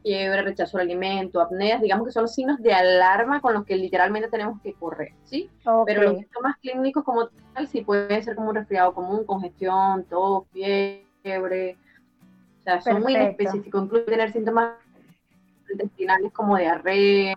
fiebre, 0.02 0.42
rechazo 0.42 0.76
al 0.76 0.82
alimento, 0.82 1.40
apneas, 1.40 1.80
digamos 1.80 2.06
que 2.06 2.12
son 2.12 2.24
los 2.24 2.34
signos 2.34 2.62
de 2.62 2.74
alarma 2.74 3.40
con 3.40 3.54
los 3.54 3.64
que 3.64 3.76
literalmente 3.76 4.28
tenemos 4.28 4.60
que 4.60 4.74
correr, 4.74 5.12
¿sí? 5.24 5.50
Pero 5.86 6.02
los 6.02 6.18
síntomas 6.18 6.56
clínicos 6.58 7.04
como 7.04 7.28
tal 7.54 7.66
sí 7.66 7.82
pueden 7.82 8.22
ser 8.22 8.36
como 8.36 8.50
un 8.50 8.56
resfriado 8.56 8.92
común, 8.92 9.24
congestión, 9.24 10.04
tos, 10.04 10.44
fiebre. 10.52 11.76
O 12.60 12.62
sea, 12.64 12.80
son 12.80 13.02
muy 13.02 13.16
específicos. 13.16 13.84
Incluye 13.84 14.04
tener 14.04 14.30
síntomas 14.30 14.74
intestinales 15.70 16.32
como 16.32 16.56
diarrea 16.58 17.36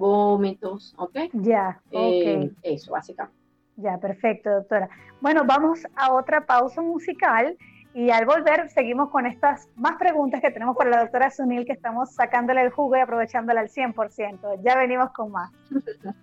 vómitos, 0.00 0.94
¿ok? 0.96 1.16
Ya, 1.34 1.80
eh, 1.92 2.50
eso, 2.62 2.92
básicamente. 2.92 3.38
Ya, 3.76 3.98
perfecto, 3.98 4.50
doctora. 4.50 4.88
Bueno, 5.20 5.44
vamos 5.46 5.86
a 5.94 6.12
otra 6.12 6.44
pausa 6.44 6.82
musical 6.82 7.56
y 7.94 8.10
al 8.10 8.24
volver 8.24 8.68
seguimos 8.70 9.10
con 9.10 9.26
estas 9.26 9.68
más 9.76 9.96
preguntas 9.96 10.40
que 10.40 10.50
tenemos 10.50 10.76
para 10.76 10.90
la 10.90 11.00
doctora 11.00 11.30
Sunil, 11.30 11.64
que 11.64 11.72
estamos 11.72 12.14
sacándole 12.14 12.62
el 12.62 12.70
jugo 12.70 12.96
y 12.96 13.00
aprovechándola 13.00 13.60
al 13.60 13.68
100%. 13.68 14.62
Ya 14.62 14.76
venimos 14.76 15.10
con 15.12 15.32
más. 15.32 15.50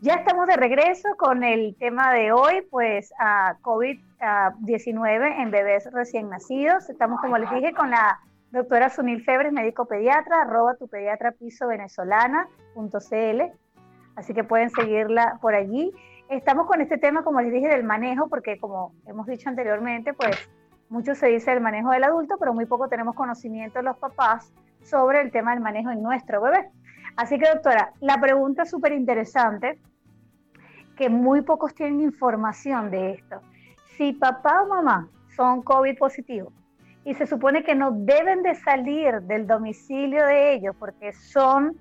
ya 0.00 0.14
estamos 0.14 0.46
de 0.46 0.56
regreso 0.56 1.08
con 1.16 1.42
el 1.42 1.74
tema 1.76 2.12
de 2.12 2.32
hoy, 2.32 2.62
pues 2.70 3.12
a 3.18 3.56
COVID-19 3.62 5.42
en 5.42 5.50
bebés 5.50 5.90
recién 5.92 6.28
nacidos. 6.28 6.88
Estamos, 6.90 7.20
como 7.20 7.38
les 7.38 7.50
dije, 7.50 7.72
con 7.72 7.90
la 7.90 8.20
Doctora 8.54 8.88
Sunil 8.88 9.24
Febres, 9.24 9.52
médico 9.52 9.86
pediatra, 9.86 10.42
arroba 10.42 10.76
tu 10.76 10.86
pediatra 10.86 11.32
piso 11.32 11.66
venezolana.cl. 11.66 13.42
Así 14.14 14.32
que 14.32 14.44
pueden 14.44 14.70
seguirla 14.70 15.38
por 15.42 15.56
allí. 15.56 15.92
Estamos 16.28 16.68
con 16.68 16.80
este 16.80 16.96
tema, 16.96 17.24
como 17.24 17.40
les 17.40 17.52
dije, 17.52 17.66
del 17.66 17.82
manejo, 17.82 18.28
porque 18.28 18.60
como 18.60 18.94
hemos 19.06 19.26
dicho 19.26 19.48
anteriormente, 19.48 20.14
pues 20.14 20.48
mucho 20.88 21.16
se 21.16 21.26
dice 21.26 21.50
del 21.50 21.62
manejo 21.62 21.90
del 21.90 22.04
adulto, 22.04 22.36
pero 22.38 22.54
muy 22.54 22.64
poco 22.64 22.88
tenemos 22.88 23.16
conocimiento 23.16 23.82
los 23.82 23.98
papás 23.98 24.52
sobre 24.84 25.20
el 25.20 25.32
tema 25.32 25.50
del 25.50 25.60
manejo 25.60 25.90
en 25.90 26.00
nuestro 26.00 26.40
bebé. 26.40 26.70
Así 27.16 27.40
que, 27.40 27.50
doctora, 27.52 27.92
la 27.98 28.20
pregunta 28.20 28.66
súper 28.66 28.92
interesante, 28.92 29.80
que 30.96 31.10
muy 31.10 31.42
pocos 31.42 31.74
tienen 31.74 32.02
información 32.02 32.92
de 32.92 33.14
esto. 33.14 33.40
Si 33.96 34.12
papá 34.12 34.62
o 34.62 34.68
mamá 34.68 35.08
son 35.34 35.60
COVID 35.62 35.98
positivos, 35.98 36.52
y 37.04 37.14
se 37.14 37.26
supone 37.26 37.62
que 37.62 37.74
no 37.74 37.90
deben 37.92 38.42
de 38.42 38.54
salir 38.54 39.20
del 39.22 39.46
domicilio 39.46 40.24
de 40.24 40.54
ellos 40.54 40.74
porque 40.78 41.12
son 41.12 41.78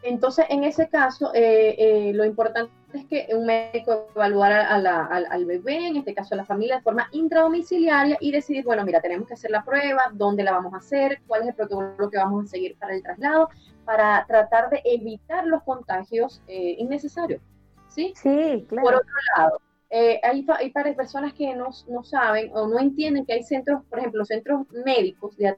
Entonces, 0.05 0.45
en 0.51 0.65
ese 0.65 0.87
caso, 0.91 1.33
eh, 1.35 1.77
eh, 1.79 2.13
lo 2.13 2.27
importante 2.27 2.71
es 2.93 3.07
que 3.07 3.27
un 3.35 3.47
médico 3.47 4.07
evaluara 4.15 4.69
al, 4.69 5.47
bebé, 5.47 5.87
en 5.87 5.97
este 5.97 6.13
caso 6.15 6.35
a 6.35 6.37
la 6.37 6.45
familia, 6.45 6.77
de 6.77 6.83
forma 6.83 7.09
intradomiciliaria 7.13 8.19
y 8.21 8.31
decidir, 8.31 8.65
bueno, 8.65 8.85
mira, 8.85 9.01
tenemos 9.01 9.27
que 9.27 9.33
hacer 9.33 9.51
la 9.51 9.65
prueba, 9.65 10.03
dónde 10.13 10.43
la 10.43 10.53
vamos 10.53 10.75
a 10.75 10.77
hacer, 10.77 11.23
cuál 11.27 11.43
es 11.43 11.49
el 11.49 11.55
protocolo 11.55 12.11
que 12.11 12.19
vamos 12.19 12.45
a 12.45 12.49
seguir 12.49 12.77
para 12.79 12.95
el 12.95 13.03
traslado, 13.03 13.49
para 13.87 14.27
tratar 14.27 14.69
de 14.69 14.83
evitar 14.85 15.47
los 15.47 15.63
contagios 15.63 16.43
eh, 16.49 16.77
innecesarios. 16.79 17.41
¿Sí? 17.89 18.13
Sí, 18.15 18.67
claro. 18.69 18.85
Por 18.85 18.95
otro 18.97 19.15
lado, 19.39 19.59
hay, 19.91 20.47
hay 20.49 20.95
personas 20.95 21.33
que 21.33 21.57
no, 21.57 21.71
no 21.89 22.05
saben 22.05 22.51
o 22.53 22.69
no 22.69 22.79
entienden 22.79 23.25
que 23.25 23.33
hay 23.33 23.43
centros, 23.43 23.83
por 23.89 24.01
ejemplo, 24.01 24.23
centros 24.27 24.67
médicos 24.85 25.35
de 25.39 25.57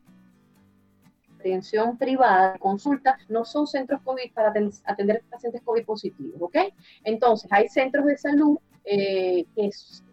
atención 1.46 1.96
privada, 1.96 2.58
consulta, 2.58 3.18
no 3.28 3.44
son 3.44 3.66
centros 3.66 4.00
COVID 4.02 4.32
para 4.32 4.52
atender 4.84 5.22
pacientes 5.30 5.62
COVID 5.62 5.84
positivos, 5.84 6.40
¿ok? 6.40 6.56
Entonces, 7.04 7.50
hay 7.52 7.68
centros 7.68 8.06
de 8.06 8.16
salud 8.16 8.58
eh, 8.88 9.46
que, 9.56 9.70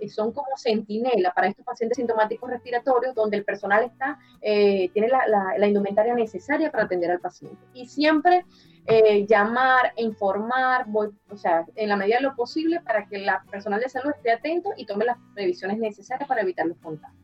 son 0.10 0.32
como 0.32 0.48
centinela 0.58 1.32
para 1.32 1.48
estos 1.48 1.64
pacientes 1.64 1.96
sintomáticos 1.96 2.50
respiratorios, 2.50 3.14
donde 3.14 3.38
el 3.38 3.46
personal 3.46 3.84
está, 3.84 4.18
eh, 4.42 4.90
tiene 4.94 5.10
la, 5.10 5.68
indumentaria 5.68 6.16
necesaria 6.16 6.72
para 6.72 6.86
atender 6.86 7.12
al 7.12 7.20
paciente. 7.20 7.58
Y 7.74 7.86
siempre 7.88 8.46
eh, 8.88 9.28
llamar, 9.28 9.94
informar, 9.98 10.88
o 11.30 11.38
sea, 11.38 11.66
en 11.76 11.90
la 11.90 11.96
medida 11.96 12.18
de 12.18 12.24
lo 12.24 12.36
posible 12.36 12.82
para 12.82 13.08
que 13.08 13.20
la 13.20 13.44
personal 13.52 13.80
de 13.80 13.90
salud 13.90 14.12
esté 14.16 14.32
atento 14.32 14.72
y 14.76 14.88
tome 14.88 15.06
las 15.06 15.18
previsiones 15.36 15.78
necesarias 15.78 16.28
para 16.28 16.42
evitar 16.42 16.66
los 16.66 16.78
contagios. 16.78 17.22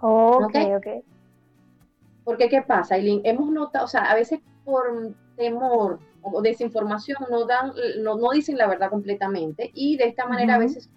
Ok, 0.00 0.54
ok. 0.76 0.86
Porque, 2.24 2.48
¿qué 2.48 2.62
pasa, 2.62 2.94
Aileen? 2.94 3.20
Hemos 3.24 3.50
notado, 3.50 3.84
o 3.84 3.88
sea, 3.88 4.02
a 4.02 4.14
veces 4.14 4.40
por 4.64 5.14
temor 5.36 5.98
o 6.22 6.40
desinformación 6.40 7.18
no, 7.30 7.44
dan, 7.44 7.72
no, 8.00 8.16
no 8.16 8.30
dicen 8.30 8.56
la 8.56 8.66
verdad 8.66 8.88
completamente 8.88 9.70
y 9.74 9.96
de 9.96 10.04
esta 10.04 10.26
manera 10.26 10.54
a 10.54 10.58
veces 10.58 10.88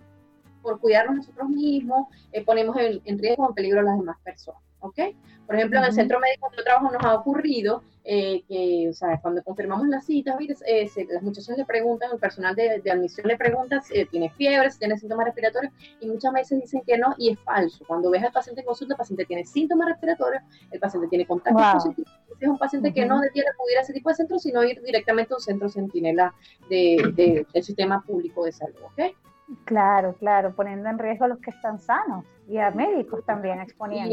por 0.61 0.79
cuidarnos 0.79 1.17
nosotros 1.17 1.49
mismos 1.49 2.07
eh, 2.31 2.45
ponemos 2.45 2.77
en, 2.77 3.01
en 3.03 3.19
riesgo 3.19 3.43
o 3.43 3.49
en 3.49 3.55
peligro 3.55 3.81
a 3.81 3.83
las 3.83 3.97
demás 3.97 4.17
personas. 4.23 4.66
¿Ok? 4.87 4.99
Por 5.45 5.55
ejemplo, 5.55 5.79
en 5.79 5.85
el 5.85 5.93
centro 5.93 6.19
médico 6.19 6.51
de 6.55 6.63
trabajo 6.63 6.91
nos 6.91 7.01
ha 7.03 7.15
ocurrido 7.15 7.81
eh, 8.03 8.43
que, 8.49 8.89
o 8.89 8.93
sea, 8.93 9.19
cuando 9.21 9.41
confirmamos 9.43 9.87
las 9.87 10.05
citas, 10.05 10.35
eh, 10.65 10.89
las 11.09 11.23
muchachas 11.23 11.57
le 11.57 11.65
preguntan, 11.65 12.09
el 12.11 12.19
personal 12.19 12.53
de, 12.53 12.81
admisión 12.91 13.27
le 13.27 13.37
pregunta 13.37 13.81
si 13.81 14.05
tiene 14.05 14.29
fiebre, 14.29 14.69
si 14.71 14.79
tiene 14.79 14.97
síntomas 14.97 15.25
respiratorios, 15.25 15.73
y 16.01 16.07
muchas 16.07 16.33
veces 16.33 16.61
dicen 16.61 16.81
que 16.85 16.97
no, 16.97 17.15
y 17.17 17.31
es 17.31 17.39
falso. 17.39 17.85
Cuando 17.87 18.09
ves 18.09 18.23
al 18.23 18.33
paciente 18.33 18.61
en 18.61 18.67
consulta, 18.67 18.93
el 18.93 18.97
paciente 18.97 19.25
tiene 19.25 19.45
síntomas 19.45 19.87
respiratorios, 19.87 20.43
el 20.71 20.79
paciente 20.81 21.07
tiene 21.07 21.25
contacto 21.25 21.61
positivo, 21.73 22.09
es 22.39 22.47
un 22.47 22.57
paciente 22.57 22.93
que 22.93 23.05
no 23.05 23.19
debiera 23.19 23.51
acudir 23.51 23.77
a 23.77 23.81
ese 23.81 23.93
tipo 23.93 24.09
de 24.09 24.15
centros, 24.15 24.41
sino 24.41 24.63
ir 24.63 24.81
directamente 24.81 25.33
a 25.33 25.37
un 25.37 25.41
centro 25.41 25.69
centinela 25.69 26.33
de, 26.69 27.45
del 27.53 27.63
sistema 27.63 28.01
público 28.01 28.43
de 28.43 28.51
salud, 28.51 28.79
¿ok? 28.83 29.15
Claro, 29.63 30.15
claro, 30.15 30.53
poniendo 30.55 30.89
en 30.89 30.99
riesgo 30.99 31.25
a 31.25 31.29
los 31.29 31.39
que 31.39 31.51
están 31.51 31.79
sanos 31.79 32.25
y 32.49 32.57
a 32.57 32.71
médicos 32.71 33.25
también 33.25 33.61
exponiendo. 33.61 34.09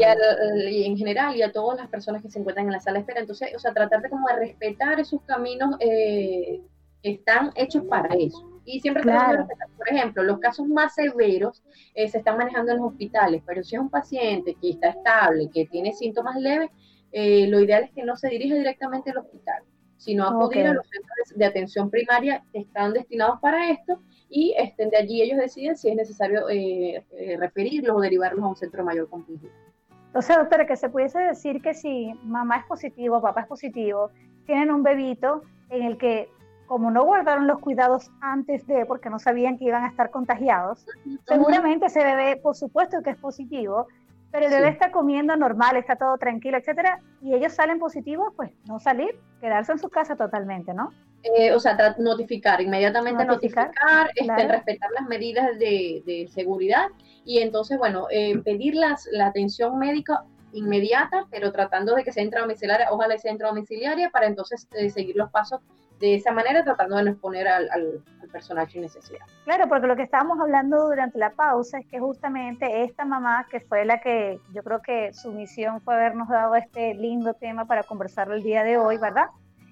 Y, 0.69 0.85
en 0.85 0.97
general 0.97 1.35
y 1.35 1.41
a 1.41 1.51
todas 1.51 1.77
las 1.77 1.89
personas 1.89 2.21
que 2.21 2.29
se 2.29 2.39
encuentran 2.39 2.67
en 2.67 2.73
la 2.73 2.79
sala 2.79 2.95
de 2.95 2.99
espera. 3.01 3.19
Entonces, 3.19 3.53
o 3.53 3.59
sea, 3.59 3.73
tratar 3.73 4.01
de 4.01 4.09
como 4.09 4.27
de 4.29 4.35
respetar 4.37 4.99
esos 4.99 5.21
caminos 5.23 5.75
eh, 5.79 6.61
están 7.03 7.51
hechos 7.55 7.83
para 7.83 8.15
eso. 8.15 8.49
Y 8.63 8.79
siempre 8.79 9.03
claro. 9.03 9.47
por 9.77 9.89
ejemplo, 9.89 10.23
los 10.23 10.39
casos 10.39 10.67
más 10.67 10.95
severos 10.95 11.63
eh, 11.93 12.07
se 12.07 12.19
están 12.19 12.37
manejando 12.37 12.71
en 12.71 12.79
los 12.79 12.87
hospitales, 12.87 13.43
pero 13.45 13.63
si 13.63 13.75
es 13.75 13.81
un 13.81 13.89
paciente 13.89 14.55
que 14.59 14.71
está 14.71 14.89
estable, 14.89 15.49
que 15.53 15.65
tiene 15.65 15.93
síntomas 15.93 16.37
leves, 16.37 16.71
eh, 17.11 17.45
lo 17.47 17.59
ideal 17.59 17.83
es 17.83 17.91
que 17.91 18.03
no 18.03 18.15
se 18.15 18.29
dirija 18.29 18.55
directamente 18.55 19.11
al 19.11 19.17
hospital, 19.17 19.63
sino 19.97 20.27
acudir 20.27 20.65
a 20.65 20.73
los 20.73 20.87
centros 20.87 21.37
de 21.37 21.45
atención 21.45 21.89
primaria 21.89 22.43
que 22.51 22.59
están 22.59 22.93
destinados 22.93 23.39
para 23.39 23.69
esto 23.69 24.01
y 24.35 24.53
estén 24.57 24.89
de 24.89 24.97
allí 24.97 25.21
ellos 25.21 25.37
deciden 25.37 25.77
si 25.77 25.87
es 25.87 25.95
necesario 25.95 26.49
eh, 26.49 27.01
referirlos 27.39 27.95
o 27.95 28.01
derivarlos 28.01 28.43
a 28.43 28.47
un 28.49 28.55
centro 28.57 28.83
mayor 28.83 29.09
complejidad. 29.09 29.53
Entonces, 30.07 30.35
doctora, 30.35 30.67
que 30.67 30.75
se 30.75 30.89
pudiese 30.89 31.19
decir 31.19 31.61
que 31.61 31.73
si 31.73 32.13
mamá 32.21 32.57
es 32.57 32.65
positivo, 32.65 33.21
papá 33.21 33.41
es 33.41 33.47
positivo, 33.47 34.11
tienen 34.45 34.71
un 34.71 34.83
bebito 34.83 35.41
en 35.69 35.83
el 35.83 35.97
que 35.97 36.29
como 36.65 36.91
no 36.91 37.05
guardaron 37.05 37.47
los 37.47 37.59
cuidados 37.59 38.11
antes 38.19 38.67
de, 38.67 38.85
porque 38.85 39.09
no 39.09 39.19
sabían 39.19 39.57
que 39.57 39.65
iban 39.65 39.83
a 39.83 39.87
estar 39.87 40.09
contagiados, 40.09 40.85
seguramente 41.25 41.85
ese 41.85 42.03
bebé, 42.03 42.35
por 42.35 42.55
supuesto 42.55 43.01
que 43.03 43.11
es 43.11 43.17
positivo, 43.17 43.87
pero 44.31 44.47
el 44.47 44.51
bebé 44.51 44.67
está 44.67 44.91
comiendo 44.91 45.37
normal, 45.37 45.77
está 45.77 45.95
todo 45.95 46.17
tranquilo, 46.17 46.57
etcétera, 46.57 46.99
y 47.21 47.35
ellos 47.35 47.53
salen 47.53 47.79
positivos, 47.79 48.33
pues 48.35 48.51
no 48.67 48.81
salir, 48.81 49.17
quedarse 49.39 49.71
en 49.71 49.79
su 49.79 49.89
casa 49.89 50.17
totalmente, 50.17 50.73
¿no? 50.73 50.91
Eh, 51.33 51.51
o 51.53 51.59
sea, 51.59 51.95
notificar, 51.97 52.61
inmediatamente 52.61 53.25
notificar, 53.25 53.71
este, 54.13 54.47
respetar 54.47 54.91
las 54.91 55.07
medidas 55.07 55.57
de, 55.57 56.29
seguridad 56.31 56.87
y 57.23 57.39
entonces, 57.39 57.79
bueno, 57.79 58.05
eh, 58.11 58.37
pedir 58.43 58.75
las, 58.75 59.07
la 59.11 59.27
atención 59.27 59.79
médica 59.79 60.23
inmediata, 60.53 61.25
pero 61.31 61.51
tratando 61.51 61.95
de 61.95 62.03
que 62.03 62.11
sea 62.11 62.23
intradomiciliaria, 62.23 62.91
ojalá 62.91 63.17
sea 63.17 63.31
intradomiciliaria, 63.31 64.11
para 64.11 64.27
entonces 64.27 64.67
eh, 64.73 64.91
seguir 64.91 65.15
los 65.15 65.31
pasos 65.31 65.61
de 65.99 66.13
esa 66.13 66.31
manera, 66.31 66.63
tratando 66.63 66.97
de 66.97 67.03
no 67.05 67.11
exponer 67.11 67.47
al, 67.47 67.69
al, 67.71 68.03
personaje 68.31 68.73
sin 68.73 68.81
necesidad. 68.81 69.25
Claro, 69.45 69.69
porque 69.69 69.87
lo 69.87 69.95
que 69.95 70.03
estábamos 70.03 70.37
hablando 70.41 70.89
durante 70.89 71.17
la 71.17 71.29
pausa 71.29 71.79
es 71.79 71.87
que 71.87 71.99
justamente 71.99 72.83
esta 72.83 73.05
mamá, 73.05 73.47
que 73.49 73.61
fue 73.61 73.85
la 73.85 74.01
que 74.01 74.39
yo 74.53 74.61
creo 74.61 74.81
que 74.81 75.13
su 75.13 75.31
misión 75.31 75.79
fue 75.79 75.95
habernos 75.95 76.27
dado 76.27 76.53
este 76.55 76.95
lindo 76.95 77.33
tema 77.33 77.65
para 77.65 77.83
conversar 77.83 78.29
el 78.31 78.43
día 78.43 78.65
de 78.65 78.77
hoy, 78.77 78.97
¿verdad? 78.97 79.27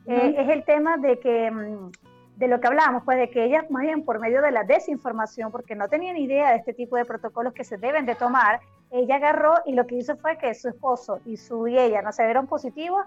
Eh, 0.05 0.35
es 0.37 0.49
el 0.49 0.63
tema 0.65 0.97
de 0.97 1.19
que 1.19 1.49
mm, 1.51 1.91
de 2.35 2.47
lo 2.47 2.59
que 2.59 2.67
hablábamos, 2.67 3.03
pues 3.03 3.17
de 3.17 3.29
que 3.29 3.45
ella, 3.45 3.65
más 3.69 3.83
bien 3.83 4.03
por 4.03 4.19
medio 4.19 4.41
de 4.41 4.51
la 4.51 4.63
desinformación, 4.63 5.51
porque 5.51 5.75
no 5.75 5.87
tenían 5.87 6.17
idea 6.17 6.51
de 6.51 6.57
este 6.57 6.73
tipo 6.73 6.95
de 6.97 7.05
protocolos 7.05 7.53
que 7.53 7.63
se 7.63 7.77
deben 7.77 8.05
de 8.05 8.15
tomar, 8.15 8.59
ella 8.91 9.15
agarró 9.15 9.53
y 9.65 9.73
lo 9.73 9.85
que 9.85 9.95
hizo 9.95 10.17
fue 10.17 10.37
que 10.37 10.53
su 10.53 10.69
esposo 10.69 11.19
y 11.25 11.37
su 11.37 11.67
y 11.67 11.77
ella 11.77 12.01
no 12.01 12.11
se 12.11 12.23
vieron 12.25 12.47
positivos, 12.47 13.03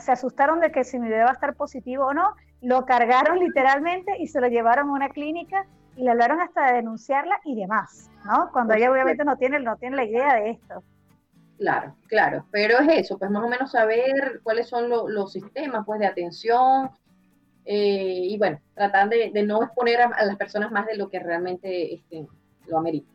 se 0.00 0.12
asustaron 0.12 0.60
de 0.60 0.72
que 0.72 0.84
si 0.84 0.98
mi 0.98 1.08
bebé 1.08 1.24
va 1.24 1.30
a 1.30 1.34
estar 1.34 1.54
positivo 1.54 2.06
o 2.06 2.14
no, 2.14 2.34
lo 2.62 2.84
cargaron 2.84 3.38
literalmente 3.40 4.16
y 4.18 4.26
se 4.26 4.40
lo 4.40 4.48
llevaron 4.48 4.88
a 4.88 4.92
una 4.92 5.08
clínica 5.08 5.66
y 5.96 6.02
le 6.02 6.10
hablaron 6.10 6.40
hasta 6.40 6.66
de 6.66 6.74
denunciarla 6.74 7.40
y 7.44 7.54
demás, 7.54 8.10
¿no? 8.24 8.50
Cuando 8.52 8.74
ella 8.74 8.90
obviamente 8.90 9.24
no 9.24 9.36
tiene, 9.36 9.60
no 9.60 9.76
tiene 9.76 9.96
la 9.96 10.04
idea 10.04 10.34
de 10.34 10.50
esto. 10.50 10.82
Claro, 11.58 11.94
claro, 12.08 12.46
pero 12.50 12.78
es 12.80 12.88
eso, 13.04 13.18
pues 13.18 13.30
más 13.30 13.44
o 13.44 13.48
menos 13.48 13.70
saber 13.70 14.40
cuáles 14.42 14.68
son 14.68 14.88
los 14.88 15.32
sistemas 15.32 15.84
pues 15.86 16.00
de 16.00 16.06
atención 16.06 16.90
eh, 17.64 18.20
y 18.24 18.36
bueno, 18.38 18.60
tratar 18.74 19.08
de, 19.08 19.30
no 19.44 19.62
exponer 19.62 20.00
a, 20.00 20.24
las 20.24 20.36
personas 20.36 20.70
más 20.72 20.86
de 20.86 20.96
lo 20.96 21.08
que 21.08 21.20
realmente 21.20 21.94
este, 21.94 22.26
lo 22.66 22.78
amerita. 22.78 23.10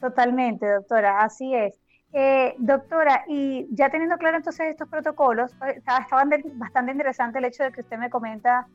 Totalmente, 0.00 0.66
doctora, 0.66 1.22
así 1.22 1.54
es. 1.54 1.80
Eh, 2.12 2.54
doctora, 2.58 3.24
y 3.26 3.66
ya 3.70 3.88
teniendo 3.88 4.18
claro 4.18 4.36
entonces 4.36 4.66
estos 4.68 4.88
protocolos, 4.88 5.52
eh, 5.66 5.76
estaba, 5.78 6.06
bastante 6.54 6.92
interesante 6.92 7.38
el 7.38 7.46
hecho 7.46 7.64
de 7.64 7.72
que 7.72 7.80
usted 7.80 7.96
me 7.96 8.10
comenta 8.10 8.66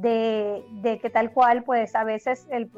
de, 0.00 0.98
que 1.02 1.10
tal 1.10 1.32
cual, 1.32 1.64
pues 1.64 1.94
a 1.96 2.04
veces 2.04 2.46
el, 2.50 2.70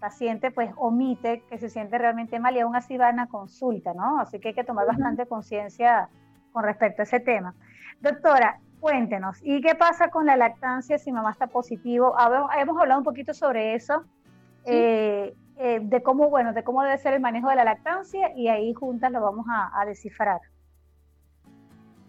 paciente 0.00 0.50
pues 0.50 0.70
omite 0.76 1.42
que 1.48 1.58
se 1.58 1.68
siente 1.68 1.98
realmente 1.98 2.38
mal 2.38 2.56
y 2.56 2.60
aún 2.60 2.76
así 2.76 2.96
va 2.96 3.08
a 3.08 3.12
una 3.12 3.28
consulta, 3.28 3.94
¿no? 3.94 4.20
Así 4.20 4.38
que 4.38 4.48
hay 4.48 4.54
que 4.54 4.64
tomar 4.64 4.86
bastante 4.86 5.26
conciencia 5.26 6.08
con 6.52 6.64
respecto 6.64 7.02
a 7.02 7.04
ese 7.04 7.20
tema. 7.20 7.54
Doctora, 8.00 8.60
cuéntenos, 8.80 9.38
¿y 9.42 9.60
qué 9.60 9.74
pasa 9.74 10.08
con 10.08 10.26
la 10.26 10.36
lactancia 10.36 10.98
si 10.98 11.10
mamá 11.12 11.32
está 11.32 11.48
positivo? 11.48 12.14
Hemos 12.56 12.80
hablado 12.80 13.00
un 13.00 13.04
poquito 13.04 13.34
sobre 13.34 13.74
eso. 13.74 14.04
Eh, 14.64 15.34
eh, 15.56 15.80
de 15.82 16.02
cómo, 16.02 16.30
bueno, 16.30 16.52
de 16.52 16.64
cómo 16.64 16.82
debe 16.82 16.98
ser 16.98 17.14
el 17.14 17.20
manejo 17.20 17.48
de 17.48 17.56
la 17.56 17.64
lactancia 17.64 18.32
y 18.36 18.48
ahí 18.48 18.72
juntas 18.72 19.10
lo 19.12 19.20
vamos 19.20 19.46
a, 19.48 19.84
descifrar. 19.84 20.40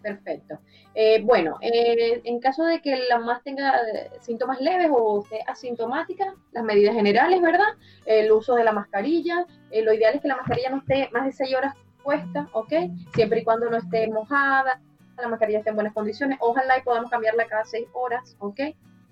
Perfecto. 0.04 0.58
Eh, 0.94 1.22
bueno, 1.22 1.56
eh, 1.62 2.20
en 2.24 2.38
caso 2.38 2.62
de 2.66 2.82
que 2.82 2.94
la 3.08 3.18
mamá 3.18 3.40
tenga 3.42 3.72
síntomas 4.20 4.60
leves 4.60 4.90
o 4.92 5.22
esté 5.22 5.40
asintomática, 5.46 6.34
las 6.52 6.62
medidas 6.62 6.94
generales, 6.94 7.40
¿verdad? 7.40 7.68
El 8.04 8.30
uso 8.30 8.54
de 8.54 8.64
la 8.64 8.72
mascarilla. 8.72 9.46
lo 9.72 9.94
ideal 9.94 10.14
es 10.14 10.20
que 10.20 10.28
la 10.28 10.36
mascarilla 10.36 10.68
no 10.68 10.76
esté 10.76 11.08
más 11.10 11.24
de 11.24 11.32
6 11.32 11.56
horas 11.56 11.74
puesta, 12.02 12.50
¿ok? 12.52 12.72
Siempre 13.14 13.40
y 13.40 13.44
cuando 13.44 13.70
no 13.70 13.78
esté 13.78 14.06
mojada, 14.08 14.78
la 15.16 15.28
mascarilla 15.28 15.60
esté 15.60 15.70
en 15.70 15.76
buenas 15.76 15.94
condiciones. 15.94 16.36
Ojalá 16.42 16.76
y 16.76 16.82
podamos 16.82 17.10
cambiarla 17.10 17.46
cada 17.46 17.64
6 17.64 17.88
horas, 17.94 18.36
¿ok? 18.40 18.60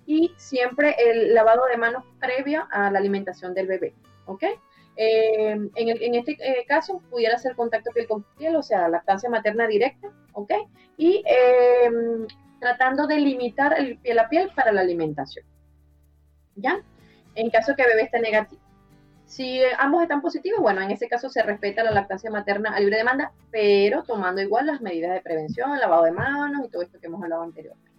Y 0.05 0.31
siempre 0.37 0.95
el 0.99 1.33
lavado 1.33 1.65
de 1.65 1.77
manos 1.77 2.03
previo 2.19 2.67
a 2.69 2.91
la 2.91 2.99
alimentación 2.99 3.55
del 3.55 3.65
bebé. 3.65 3.95
¿ok? 4.25 4.43
Eh, 4.95 5.69
en, 5.75 6.15
este 6.15 6.37
eh, 6.39 6.65
caso 6.67 7.01
pudiera 7.09 7.37
ser 7.37 7.55
contacto 7.55 7.91
piel 7.91 8.07
con 8.07 8.23
piel, 8.37 8.55
o 8.55 8.63
sea, 8.63 8.87
lactancia 8.87 9.29
materna 9.29 9.67
directa, 9.67 10.09
¿ok? 10.33 10.51
Y 10.97 11.23
em, 11.25 12.27
tratando 12.59 13.07
de 13.07 13.17
limitar 13.17 13.77
el 13.77 13.97
piel 13.97 14.19
a 14.19 14.29
piel 14.29 14.51
para 14.55 14.71
la 14.71 14.81
alimentación, 14.81 15.45
¿ya? 16.55 16.81
En 17.35 17.49
caso 17.49 17.75
que 17.75 17.81
el 17.81 17.89
bebé 17.89 18.03
esté 18.03 18.19
negativo. 18.19 18.61
Si 19.25 19.61
ambos 19.79 20.03
están 20.03 20.21
positivos, 20.21 20.59
bueno, 20.59 20.81
en 20.81 20.91
ese 20.91 21.07
caso 21.07 21.27
se 21.29 21.41
respeta 21.41 21.83
la 21.83 21.91
lactancia 21.91 22.29
materna 22.29 22.75
a 22.75 22.79
libre 22.79 22.97
demanda, 22.97 23.31
pero 23.49 24.03
tomando 24.03 24.41
igual 24.41 24.67
las 24.67 24.81
medidas 24.81 25.13
de 25.13 25.21
prevención, 25.21 25.79
lavado 25.79 26.03
de 26.03 26.11
manos 26.11 26.63
y 26.65 26.69
todo 26.69 26.83
esto 26.83 26.99
que 26.99 27.07
hemos 27.07 27.23
hablado 27.23 27.41
anteriormente. 27.41 27.91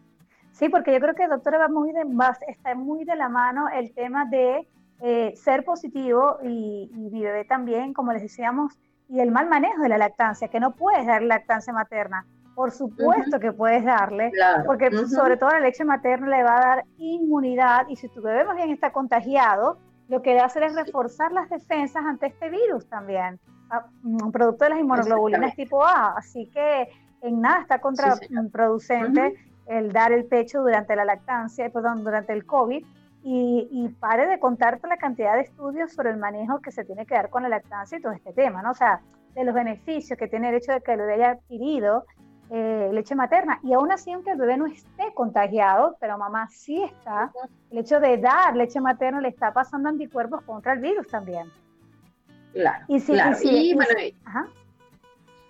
Sí, 0.52 0.68
porque 0.68 0.92
yo 0.92 1.00
creo 1.00 1.14
que, 1.14 1.26
doctora, 1.26 1.58
va 1.58 1.68
muy 1.68 1.92
de, 1.92 2.04
está 2.46 2.76
muy 2.76 3.04
de 3.04 3.16
la 3.16 3.28
mano 3.28 3.68
el 3.68 3.92
tema 3.92 4.26
de 4.26 4.68
eh, 5.00 5.34
ser 5.36 5.64
positivo 5.64 6.38
y, 6.42 6.90
mi 6.94 7.22
bebé 7.22 7.44
también, 7.44 7.92
como 7.92 8.12
les 8.12 8.22
decíamos, 8.22 8.78
y 9.08 9.20
el 9.20 9.30
mal 9.30 9.48
manejo 9.48 9.82
de 9.82 9.88
la 9.88 9.98
lactancia, 9.98 10.48
que 10.48 10.60
no 10.60 10.74
puedes 10.74 11.06
dar 11.06 11.22
lactancia 11.22 11.72
materna. 11.72 12.26
Por 12.54 12.70
supuesto 12.70 13.40
que 13.40 13.52
puedes 13.52 13.84
darle, 13.84 14.30
porque 14.64 14.88
sobre 15.08 15.36
todo 15.36 15.50
la 15.50 15.58
leche 15.58 15.84
materna 15.84 16.28
le 16.28 16.44
va 16.44 16.56
a 16.56 16.60
dar 16.60 16.84
inmunidad 16.98 17.88
y 17.88 17.96
si 17.96 18.08
tu 18.08 18.22
bebé 18.22 18.44
más 18.44 18.54
bien 18.54 18.70
está 18.70 18.92
contagiado, 18.92 19.78
lo 20.08 20.22
que 20.22 20.30
debe 20.30 20.42
hacer 20.42 20.62
es 20.62 20.74
reforzar 20.76 21.32
las 21.32 21.50
defensas 21.50 22.04
ante 22.04 22.26
este 22.26 22.50
virus 22.50 22.86
también, 22.88 23.40
un 24.04 24.30
producto 24.30 24.64
de 24.64 24.70
las 24.70 24.78
inmunoglobulinas 24.78 25.56
tipo 25.56 25.84
A. 25.84 26.14
Así 26.16 26.48
que 26.50 26.88
en 27.22 27.40
nada 27.40 27.62
está 27.62 27.80
contraproducente 27.80 29.34
el 29.66 29.92
dar 29.92 30.12
el 30.12 30.26
pecho 30.26 30.60
durante 30.60 30.94
la 30.94 31.04
lactancia, 31.04 31.70
perdón, 31.70 32.04
durante 32.04 32.32
el 32.32 32.44
COVID, 32.44 32.84
y, 33.26 33.88
pare 34.00 34.26
de 34.26 34.38
contarte 34.38 34.86
la 34.86 34.98
cantidad 34.98 35.34
de 35.34 35.42
estudios 35.42 35.92
sobre 35.92 36.10
el 36.10 36.18
manejo 36.18 36.60
que 36.60 36.70
se 36.70 36.84
tiene 36.84 37.06
que 37.06 37.14
dar 37.14 37.30
con 37.30 37.42
la 37.42 37.48
lactancia 37.48 37.96
y 37.96 38.02
todo 38.02 38.12
este 38.12 38.34
tema, 38.34 38.62
¿no? 38.62 38.72
O 38.72 38.74
sea, 38.74 39.00
de 39.34 39.44
los 39.44 39.54
beneficios 39.54 40.18
que 40.18 40.28
tiene 40.28 40.50
el 40.50 40.56
hecho 40.56 40.72
de 40.72 40.82
que 40.82 40.92
el 40.92 40.98
bebé 40.98 41.14
haya 41.14 41.30
adquirido 41.30 42.04
eh, 42.50 42.90
leche 42.92 43.14
materna. 43.14 43.58
Y 43.62 43.72
aún 43.72 43.90
así, 43.90 44.12
aunque 44.12 44.32
el 44.32 44.38
bebé 44.38 44.58
no 44.58 44.66
esté 44.66 45.14
contagiado, 45.14 45.96
pero 46.00 46.18
mamá 46.18 46.48
sí 46.50 46.82
está, 46.82 47.32
el 47.70 47.78
hecho 47.78 47.98
de 47.98 48.18
dar 48.18 48.54
leche 48.54 48.80
materna 48.80 49.22
le 49.22 49.28
está 49.28 49.54
pasando 49.54 49.88
anticuerpos 49.88 50.42
contra 50.42 50.74
el 50.74 50.80
virus 50.80 51.08
también. 51.08 51.50
Claro. 52.52 52.84
Y, 52.88 53.00
sí, 53.00 53.14
y, 53.42 53.74
bueno, 53.74 53.90
ajá. 54.26 54.46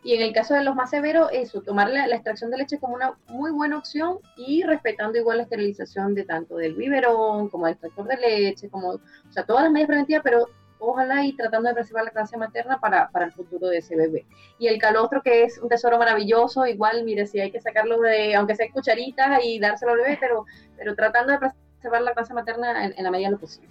Y 0.05 0.14
en 0.14 0.21
el 0.21 0.35
caso 0.35 0.53
de 0.53 0.62
los 0.62 0.77
más 0.77 0.90
severos, 0.90 1.31
eso, 1.33 1.62
tomar 1.62 1.88
la, 1.88 2.05
extracción 2.05 2.51
de 2.51 2.59
leche 2.59 2.79
como 2.79 2.95
una 2.95 3.14
muy 3.29 3.51
buena 3.51 3.79
opción 3.79 4.19
y 4.37 4.62
respetando 4.62 5.19
igual 5.19 5.38
la 5.38 5.45
esterilización 5.45 6.14
de 6.14 6.25
tanto 6.25 6.57
del 6.57 6.75
biberón 6.75 7.49
como 7.49 7.64
del 7.64 7.73
extractor 7.73 8.07
de 8.09 8.17
leche, 8.19 8.69
como, 8.69 8.90
o 8.90 9.01
sea, 9.31 9.47
todas 9.47 9.64
las 9.64 9.73
medidas 9.73 9.88
preventivas, 9.88 10.23
pero 10.23 10.47
ojalá 10.79 11.25
y 11.25 11.35
tratando 11.35 11.71
de 11.71 11.75
preservar 11.75 12.03
la 12.03 12.09
lactancia 12.09 12.37
materna 12.37 12.79
para, 12.79 13.09
para, 13.09 13.25
el 13.25 13.33
futuro 13.33 13.69
de 13.69 13.79
ese 13.79 13.97
bebé. 13.97 14.27
Y 14.59 14.67
el 14.67 14.79
calostro, 14.79 15.23
que 15.23 15.45
es 15.45 15.57
un 15.59 15.71
tesoro 15.71 15.99
maravilloso, 15.99 16.67
igual, 16.67 17.03
mire, 17.05 17.27
si 17.27 17.40
hay 17.40 17.51
que 17.51 17.62
sacarlo 17.62 17.99
de, 18.01 18.35
aunque 18.35 18.57
sea 18.57 18.71
cucharitas 18.71 19.40
y 19.42 19.59
dárselo 19.59 19.92
al 19.92 19.98
bebé, 19.98 20.19
pero, 20.21 20.44
pero 20.77 20.94
tratando 20.94 21.33
de 21.33 21.38
preservar 21.38 22.02
la 22.02 22.11
lactancia 22.11 22.35
materna 22.35 22.85
en, 22.85 22.94
en 22.94 23.05
la 23.05 23.11
medida 23.11 23.29
de 23.29 23.33
lo 23.33 23.40
posible. 23.40 23.71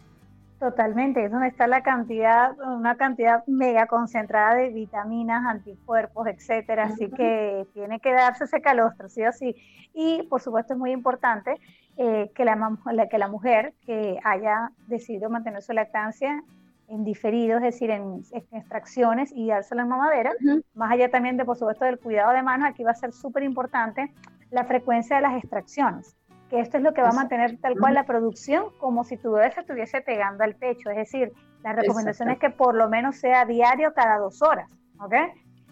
Totalmente, 0.64 1.26
es 1.26 1.30
donde 1.30 1.49
está 1.49 1.68
la 1.68 1.84
cantidad, 1.84 2.57
una 2.61 2.95
cantidad 2.95 3.45
mega 3.47 3.86
concentrada 3.86 4.55
de 4.55 4.70
vitaminas, 4.70 5.45
anticuerpos, 5.45 6.26
etcétera. 6.26 6.86
Así 6.86 7.09
que 7.09 7.68
tiene 7.74 7.99
que 7.99 8.14
darse 8.14 8.45
ese 8.45 8.61
calostro, 8.61 9.09
sí 9.09 9.26
o 9.26 9.34
sí. 9.34 9.57
Y 9.93 10.24
por 10.30 10.39
supuesto 10.39 10.72
es 10.72 10.80
muy 10.80 10.91
importante 10.91 11.59
eh, 11.97 12.32
que, 12.34 12.45
la, 12.45 12.78
que 13.11 13.18
la 13.18 13.28
mujer 13.28 13.74
que 13.86 14.18
haya 14.24 14.72
decidido 14.88 15.30
mantener 15.30 15.61
su 15.61 15.74
lactancia 15.74 16.41
en 16.88 17.03
diferido, 17.03 17.57
es 17.57 17.64
decir, 17.64 17.89
en, 17.89 18.24
extracciones 18.53 19.34
y 19.36 19.49
dárselo 19.49 19.82
en 19.82 19.89
mamadera, 19.89 20.32
más 20.76 20.93
allá 20.93 21.11
también 21.11 21.36
de, 21.36 21.43
por 21.43 21.57
supuesto, 21.57 21.84
del 21.84 21.99
cuidado 21.99 22.32
de 22.32 22.41
manos, 22.41 22.70
aquí 22.70 22.86
va 22.86 22.91
a 22.91 22.95
ser 22.95 23.11
súper 23.11 23.43
importante 23.43 24.14
la 24.49 24.64
frecuencia 24.64 25.18
de 25.18 25.24
las 25.24 25.36
extracciones 25.36 26.16
que 26.54 26.60
esto 26.60 26.78
es 26.78 26.84
lo 26.84 26.93
que 26.93 27.01
va 27.01 27.10
a 27.10 27.14
mantener 27.14 27.58
tal 27.58 27.74
cual 27.80 27.95
la 27.95 28.06
producción 28.06 28.66
como 28.78 29.04
si 29.04 29.18
tu 29.18 29.32
bebé 29.32 29.51
se 29.54 29.62
estuviese 29.62 30.01
pegando 30.01 30.43
al 30.43 30.54
pecho. 30.54 30.91
Es 30.91 30.97
decir, 30.97 31.34
la 31.64 31.74
recomendación 31.74 32.30
es 32.30 32.38
que 32.38 32.51
por 32.51 32.76
lo 32.76 32.88
menos 32.89 33.16
sea 33.16 33.43
diario 33.45 33.91
cada 33.95 34.20
dos 34.20 34.39
horas, 34.43 34.70
¿ok? 34.99 35.16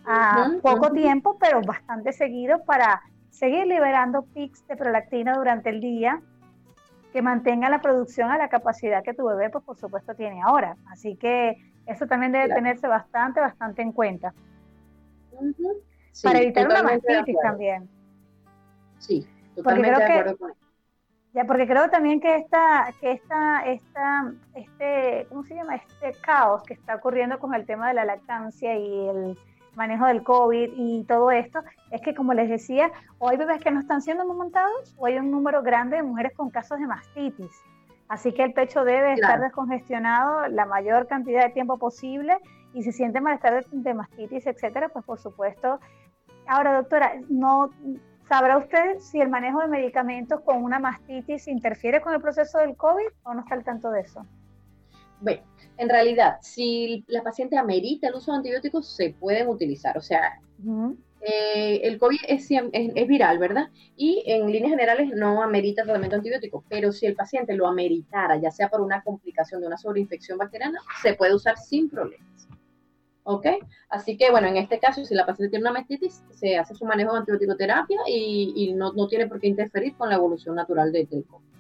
A 0.07 0.49
poco 0.63 0.91
tiempo, 0.91 1.37
pero 1.39 1.61
bastante 1.61 2.11
seguido 2.13 2.63
para 2.65 2.99
seguir 3.29 3.67
liberando 3.67 4.23
pics 4.23 4.67
de 4.67 4.75
prolactina 4.75 5.35
durante 5.35 5.69
el 5.69 5.81
día 5.81 6.19
que 7.13 7.21
mantenga 7.21 7.69
la 7.69 7.79
producción 7.79 8.31
a 8.31 8.39
la 8.39 8.49
capacidad 8.49 9.03
que 9.03 9.13
tu 9.13 9.27
bebé, 9.27 9.51
pues 9.51 9.63
por 9.63 9.77
supuesto, 9.77 10.15
tiene 10.15 10.41
ahora. 10.41 10.77
Así 10.89 11.15
que 11.15 11.57
eso 11.85 12.07
también 12.07 12.31
debe 12.31 12.55
tenerse 12.55 12.87
bastante, 12.87 13.39
bastante 13.39 13.83
en 13.83 13.91
cuenta. 13.91 14.33
para 16.23 16.39
evitar 16.39 16.65
una 16.65 16.81
mastitis 16.81 17.37
también. 17.43 17.87
Sí, 18.97 19.27
totalmente 19.53 19.99
de 19.99 20.05
acuerdo 20.05 20.37
con 20.39 20.61
ya, 21.33 21.45
porque 21.45 21.65
creo 21.65 21.89
también 21.89 22.19
que 22.19 22.35
esta, 22.35 22.93
que 22.99 23.13
esta, 23.13 23.61
esta, 23.65 24.33
este, 24.53 25.25
¿cómo 25.29 25.43
se 25.43 25.55
llama? 25.55 25.75
Este 25.75 26.11
caos 26.21 26.63
que 26.63 26.73
está 26.73 26.95
ocurriendo 26.95 27.39
con 27.39 27.53
el 27.53 27.65
tema 27.65 27.87
de 27.87 27.93
la 27.93 28.05
lactancia 28.05 28.77
y 28.77 29.07
el 29.07 29.37
manejo 29.75 30.05
del 30.07 30.23
COVID 30.23 30.73
y 30.75 31.05
todo 31.05 31.31
esto, 31.31 31.61
es 31.91 32.01
que 32.01 32.13
como 32.13 32.33
les 32.33 32.49
decía, 32.49 32.91
o 33.19 33.29
hay 33.29 33.37
bebés 33.37 33.63
que 33.63 33.71
no 33.71 33.79
están 33.79 34.01
siendo 34.01 34.23
amamantados 34.23 34.93
o 34.97 35.05
hay 35.05 35.17
un 35.17 35.31
número 35.31 35.63
grande 35.63 35.95
de 35.95 36.03
mujeres 36.03 36.33
con 36.35 36.49
casos 36.49 36.79
de 36.79 36.87
mastitis. 36.87 37.63
Así 38.09 38.33
que 38.33 38.43
el 38.43 38.51
pecho 38.51 38.83
debe 38.83 39.13
estar 39.13 39.39
descongestionado 39.39 40.49
la 40.49 40.65
mayor 40.65 41.07
cantidad 41.07 41.45
de 41.45 41.53
tiempo 41.53 41.77
posible 41.77 42.37
y 42.73 42.83
si 42.83 42.91
siente 42.91 43.21
malestar 43.21 43.63
de, 43.63 43.65
de 43.71 43.93
mastitis, 43.93 44.45
etcétera, 44.47 44.89
pues 44.89 45.05
por 45.05 45.17
supuesto. 45.17 45.79
Ahora, 46.45 46.73
doctora, 46.73 47.13
no 47.29 47.69
¿Sabrá 48.31 48.59
usted 48.59 48.99
si 48.99 49.19
el 49.19 49.27
manejo 49.27 49.59
de 49.59 49.67
medicamentos 49.67 50.39
con 50.45 50.63
una 50.63 50.79
mastitis 50.79 51.49
interfiere 51.49 51.99
con 51.99 52.13
el 52.13 52.21
proceso 52.21 52.59
del 52.59 52.77
COVID 52.77 53.07
o 53.23 53.33
no 53.33 53.41
está 53.41 53.55
al 53.55 53.65
tanto 53.65 53.91
de 53.91 53.99
eso? 53.99 54.25
Bueno, 55.19 55.41
en 55.75 55.89
realidad, 55.89 56.37
si 56.39 57.03
la 57.07 57.23
paciente 57.23 57.57
amerita 57.57 58.07
el 58.07 58.15
uso 58.15 58.31
de 58.31 58.37
antibióticos, 58.37 58.87
se 58.87 59.09
pueden 59.19 59.49
utilizar. 59.49 59.97
O 59.97 60.01
sea, 60.01 60.39
eh, 61.19 61.81
el 61.83 61.99
COVID 61.99 62.19
es, 62.25 62.47
es, 62.49 63.07
viral, 63.09 63.37
¿verdad? 63.37 63.67
Y 63.97 64.23
en 64.25 64.49
líneas 64.49 64.69
generales 64.69 65.09
no 65.13 65.43
amerita 65.43 65.83
tratamiento 65.83 66.15
antibiótico, 66.15 66.63
pero 66.69 66.93
si 66.93 67.07
el 67.07 67.15
paciente 67.15 67.53
lo 67.53 67.67
ameritara, 67.67 68.37
ya 68.37 68.49
sea 68.49 68.69
por 68.69 68.79
una 68.79 69.03
complicación 69.03 69.59
de 69.59 69.67
una 69.67 69.77
sobreinfección 69.77 70.37
bacteriana, 70.37 70.79
se 71.01 71.15
puede 71.15 71.35
usar 71.35 71.57
sin 71.57 71.89
problema. 71.89 72.23
¿Ok? 73.23 73.45
Así 73.89 74.17
que, 74.17 74.31
bueno, 74.31 74.47
en 74.47 74.57
este 74.57 74.79
caso, 74.79 75.05
si 75.05 75.13
la 75.13 75.25
paciente 75.25 75.51
tiene 75.51 75.63
una 75.63 75.79
mastitis, 75.79 76.23
se 76.31 76.57
hace 76.57 76.73
su 76.73 76.85
manejo 76.85 77.13
de 77.13 77.19
antibiótico-terapia 77.19 77.99
y, 78.07 78.73
no, 78.73 79.07
tiene 79.07 79.27
por 79.27 79.39
qué 79.39 79.47
interferir 79.47 79.95
con 79.95 80.09
la 80.09 80.15
evolución 80.15 80.55
natural 80.55 80.91
del 80.91 81.07
COVID. 81.07 81.51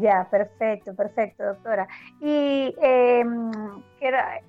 Ya, 0.00 0.26
perfecto, 0.30 0.94
perfecto, 0.94 1.44
doctora. 1.44 1.86
Y 2.20 2.74
em, 2.80 3.50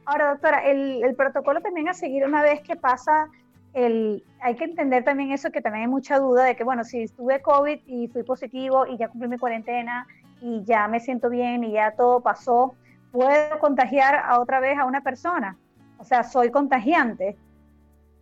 ahora, 0.05 0.29
doctora, 0.29 0.65
el, 0.65 1.13
protocolo 1.15 1.59
también 1.59 1.89
a 1.89 1.93
seguir 1.93 2.23
una 2.25 2.41
vez 2.41 2.61
que 2.61 2.77
pasa 2.77 3.27
el, 3.73 4.23
hay 4.39 4.55
que 4.55 4.63
entender 4.63 5.03
también 5.03 5.33
eso, 5.33 5.51
que 5.51 5.61
también 5.61 5.83
hay 5.83 5.89
mucha 5.89 6.19
duda 6.19 6.45
de 6.45 6.55
que, 6.55 6.63
bueno, 6.63 6.85
si 6.85 7.07
tuve 7.07 7.41
COVID 7.41 7.79
y 7.85 8.07
fui 8.07 8.23
positivo 8.23 8.87
y 8.87 8.97
ya 8.97 9.09
cumplí 9.09 9.27
mi 9.27 9.37
cuarentena 9.37 10.07
y 10.41 10.63
ya 10.63 10.87
me 10.87 11.01
siento 11.01 11.29
bien 11.29 11.65
y 11.65 11.73
ya 11.73 11.91
todo 11.91 12.21
pasó, 12.21 12.73
¿puedo 13.11 13.59
contagiar 13.59 14.15
a 14.15 14.39
otra 14.39 14.61
vez 14.61 14.77
a 14.77 14.85
una 14.85 15.01
persona? 15.01 15.57
O 15.97 16.03
sea, 16.03 16.23
soy 16.23 16.51
contagiante. 16.51 17.37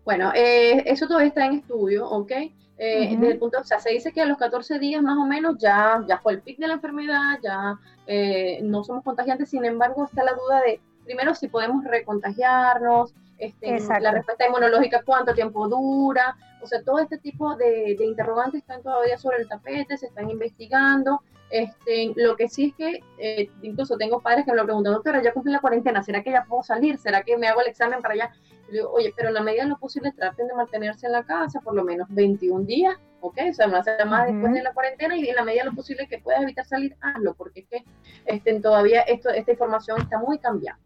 Bueno, 0.05 0.32
eh, 0.36 0.84
eso 0.86 1.07
todavía 1.07 1.30
está 1.30 1.45
en 1.45 1.55
estudio, 1.55 2.09
¿ok? 2.09 2.32
Eh, 2.78 3.09
desde 3.11 3.34
el 3.34 3.39
punto, 3.39 3.59
o 3.59 3.63
sea, 3.63 3.80
se 3.80 3.91
dice 3.91 4.11
que 4.11 4.21
a 4.21 4.26
los 4.26 4.38
14 4.38 4.80
días 4.80 5.01
más 5.01 5.17
o 5.17 5.26
menos 5.26 5.57
ya, 5.59 6.03
ya 6.07 6.17
fue 6.17 6.34
el 6.34 6.41
pic 6.41 6.57
de 6.57 6.67
la 6.67 6.74
enfermedad, 6.74 7.39
ya 7.41 7.78
eh, 8.07 8.59
no 8.63 8.84
somos 8.84 9.03
contagiantes, 9.03 9.49
sin 9.49 9.63
embargo 9.63 10.03
está 10.05 10.24
la 10.24 10.34
duda 10.34 10.61
de, 10.61 10.82
primero, 11.05 11.36
si 11.36 11.47
podemos 11.47 11.84
recontagiarnos, 11.86 13.13
este, 13.38 13.80
la 14.01 14.11
respuesta 14.11 14.47
inmunológica, 14.47 15.01
cuánto 15.05 15.34
tiempo 15.34 15.67
dura, 15.67 16.36
o 16.61 16.67
sea, 16.67 16.82
todo 16.84 16.99
este 16.99 17.17
tipo 17.17 17.55
de, 17.55 17.95
de 17.97 18.05
interrogantes 18.05 18.61
están 18.61 18.82
todavía 18.82 19.17
sobre 19.17 19.38
el 19.38 19.47
tapete, 19.47 19.97
se 19.97 20.07
están 20.07 20.30
investigando, 20.30 21.21
este, 21.53 22.13
lo 22.15 22.35
que 22.35 22.49
sí 22.49 22.65
es 22.65 22.75
que 22.75 23.03
eh, 23.19 23.47
incluso 23.61 23.95
tengo 23.95 24.21
padres 24.21 24.43
que 24.43 24.51
me 24.51 24.57
lo 24.57 24.65
preguntan, 24.65 24.93
doctora, 24.93 25.21
ya 25.21 25.31
cumplí 25.33 25.53
la 25.53 25.59
cuarentena, 25.59 26.01
¿será 26.01 26.23
que 26.23 26.31
ya 26.31 26.45
puedo 26.45 26.63
salir? 26.63 26.97
¿Será 26.97 27.21
que 27.21 27.37
me 27.37 27.47
hago 27.47 27.61
el 27.61 27.67
examen 27.67 28.01
para 28.01 28.15
allá? 28.15 28.31
Yo 28.67 28.73
digo, 28.73 28.89
oye, 28.91 29.13
pero 29.15 29.27
en 29.27 29.35
la 29.35 29.43
medida 29.43 29.63
de 29.63 29.69
lo 29.69 29.77
posible 29.77 30.11
traten 30.13 30.47
de 30.47 30.55
mantenerse 30.55 31.05
en 31.05 31.11
la 31.11 31.23
casa 31.23 31.59
por 31.61 31.75
lo 31.75 31.83
menos 31.83 32.07
21 32.09 32.65
días, 32.65 32.95
¿ok? 33.21 33.37
O 33.51 33.53
sea, 33.53 33.67
una 33.67 33.83
semana 33.83 34.25
después 34.25 34.51
de 34.51 34.63
la 34.63 34.73
cuarentena 34.73 35.15
y 35.15 35.29
en 35.29 35.35
la 35.35 35.43
medida 35.43 35.61
de 35.61 35.69
lo 35.69 35.75
posible 35.75 36.07
que 36.07 36.17
puedas 36.17 36.41
evitar 36.41 36.65
salir, 36.65 36.95
hazlo, 37.01 37.35
porque 37.35 37.59
es 37.59 37.67
que 37.67 37.83
este, 38.25 38.59
todavía 38.59 39.01
esto, 39.01 39.29
esta 39.29 39.51
información 39.51 40.01
está 40.01 40.17
muy 40.17 40.39
cambiada. 40.39 40.79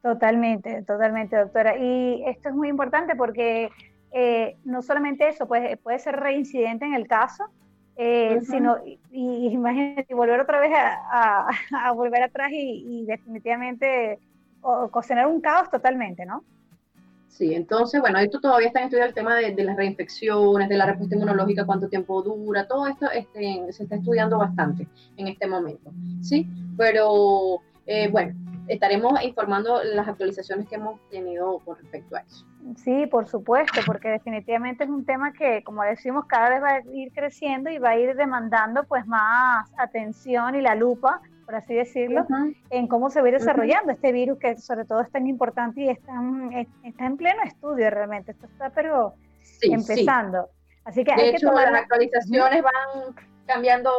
Totalmente, 0.00 0.82
totalmente, 0.82 1.36
doctora. 1.36 1.76
Y 1.76 2.22
esto 2.26 2.50
es 2.50 2.54
muy 2.54 2.68
importante 2.68 3.16
porque 3.16 3.68
eh, 4.12 4.56
no 4.64 4.80
solamente 4.80 5.26
eso, 5.26 5.48
puede, 5.48 5.76
puede 5.76 5.98
ser 5.98 6.14
reincidente 6.14 6.84
en 6.84 6.94
el 6.94 7.08
caso, 7.08 7.50
eh, 7.96 8.40
sino, 8.42 8.76
y, 9.12 9.48
imagínate, 9.52 10.14
volver 10.14 10.40
otra 10.40 10.60
vez 10.60 10.72
a, 10.76 11.48
a, 11.88 11.92
volver 11.92 12.22
atrás 12.22 12.50
y, 12.52 13.04
definitivamente 13.06 14.18
cocinar 14.90 15.26
un 15.26 15.40
caos 15.42 15.70
totalmente, 15.70 16.24
¿no? 16.24 16.42
Sí, 17.28 17.52
entonces, 17.52 18.00
bueno, 18.00 18.18
esto 18.20 18.40
todavía 18.40 18.68
está 18.68 18.78
en 18.78 18.84
estudio 18.86 19.04
el 19.04 19.12
tema 19.12 19.34
de, 19.34 19.64
las 19.64 19.76
reinfecciones, 19.76 20.68
de 20.68 20.76
la 20.76 20.86
respuesta 20.86 21.16
inmunológica, 21.16 21.66
cuánto 21.66 21.88
tiempo 21.88 22.22
dura, 22.22 22.66
todo 22.66 22.86
esto 22.86 23.10
este, 23.10 23.72
se 23.72 23.82
está 23.82 23.96
estudiando 23.96 24.38
bastante 24.38 24.86
en 25.16 25.26
este 25.26 25.46
momento, 25.46 25.90
¿sí? 26.22 26.48
Pero, 26.76 27.60
eh, 27.86 28.08
bueno, 28.08 28.34
estaremos 28.68 29.22
informando 29.22 29.82
las 29.84 30.08
actualizaciones 30.08 30.68
que 30.68 30.76
hemos 30.76 31.00
tenido 31.10 31.58
con 31.60 31.76
respecto 31.76 32.16
a 32.16 32.20
eso. 32.20 32.46
Sí, 32.76 33.06
por 33.06 33.28
supuesto, 33.28 33.80
porque 33.86 34.08
definitivamente 34.08 34.84
es 34.84 34.90
un 34.90 35.04
tema 35.04 35.32
que, 35.32 35.62
como 35.64 35.82
decimos, 35.82 36.24
cada 36.26 36.48
vez 36.48 36.62
va 36.62 36.70
a 36.70 36.80
ir 36.92 37.12
creciendo 37.12 37.70
y 37.70 37.78
va 37.78 37.90
a 37.90 37.98
ir 37.98 38.14
demandando 38.16 38.84
pues 38.84 39.06
más 39.06 39.70
atención 39.76 40.54
y 40.54 40.62
la 40.62 40.74
lupa, 40.74 41.20
por 41.44 41.56
así 41.56 41.74
decirlo, 41.74 42.26
en 42.70 42.88
cómo 42.88 43.10
se 43.10 43.20
va 43.20 43.26
a 43.26 43.28
ir 43.30 43.38
desarrollando 43.38 43.92
este 43.92 44.12
virus 44.12 44.38
que 44.38 44.56
sobre 44.56 44.86
todo 44.86 45.02
es 45.02 45.10
tan 45.10 45.26
importante 45.26 45.82
y 45.82 45.88
está, 45.90 46.12
está 46.84 47.06
en 47.06 47.16
pleno 47.18 47.42
estudio 47.42 47.90
realmente. 47.90 48.32
Esto 48.32 48.46
está 48.46 48.70
pero 48.70 49.14
empezando. 49.60 50.48
Así 50.84 51.04
que 51.04 51.14
de 51.14 51.30
hecho, 51.30 51.52
las 51.52 51.74
actualizaciones 51.74 52.62
van 52.62 53.14
cambiando 53.46 53.90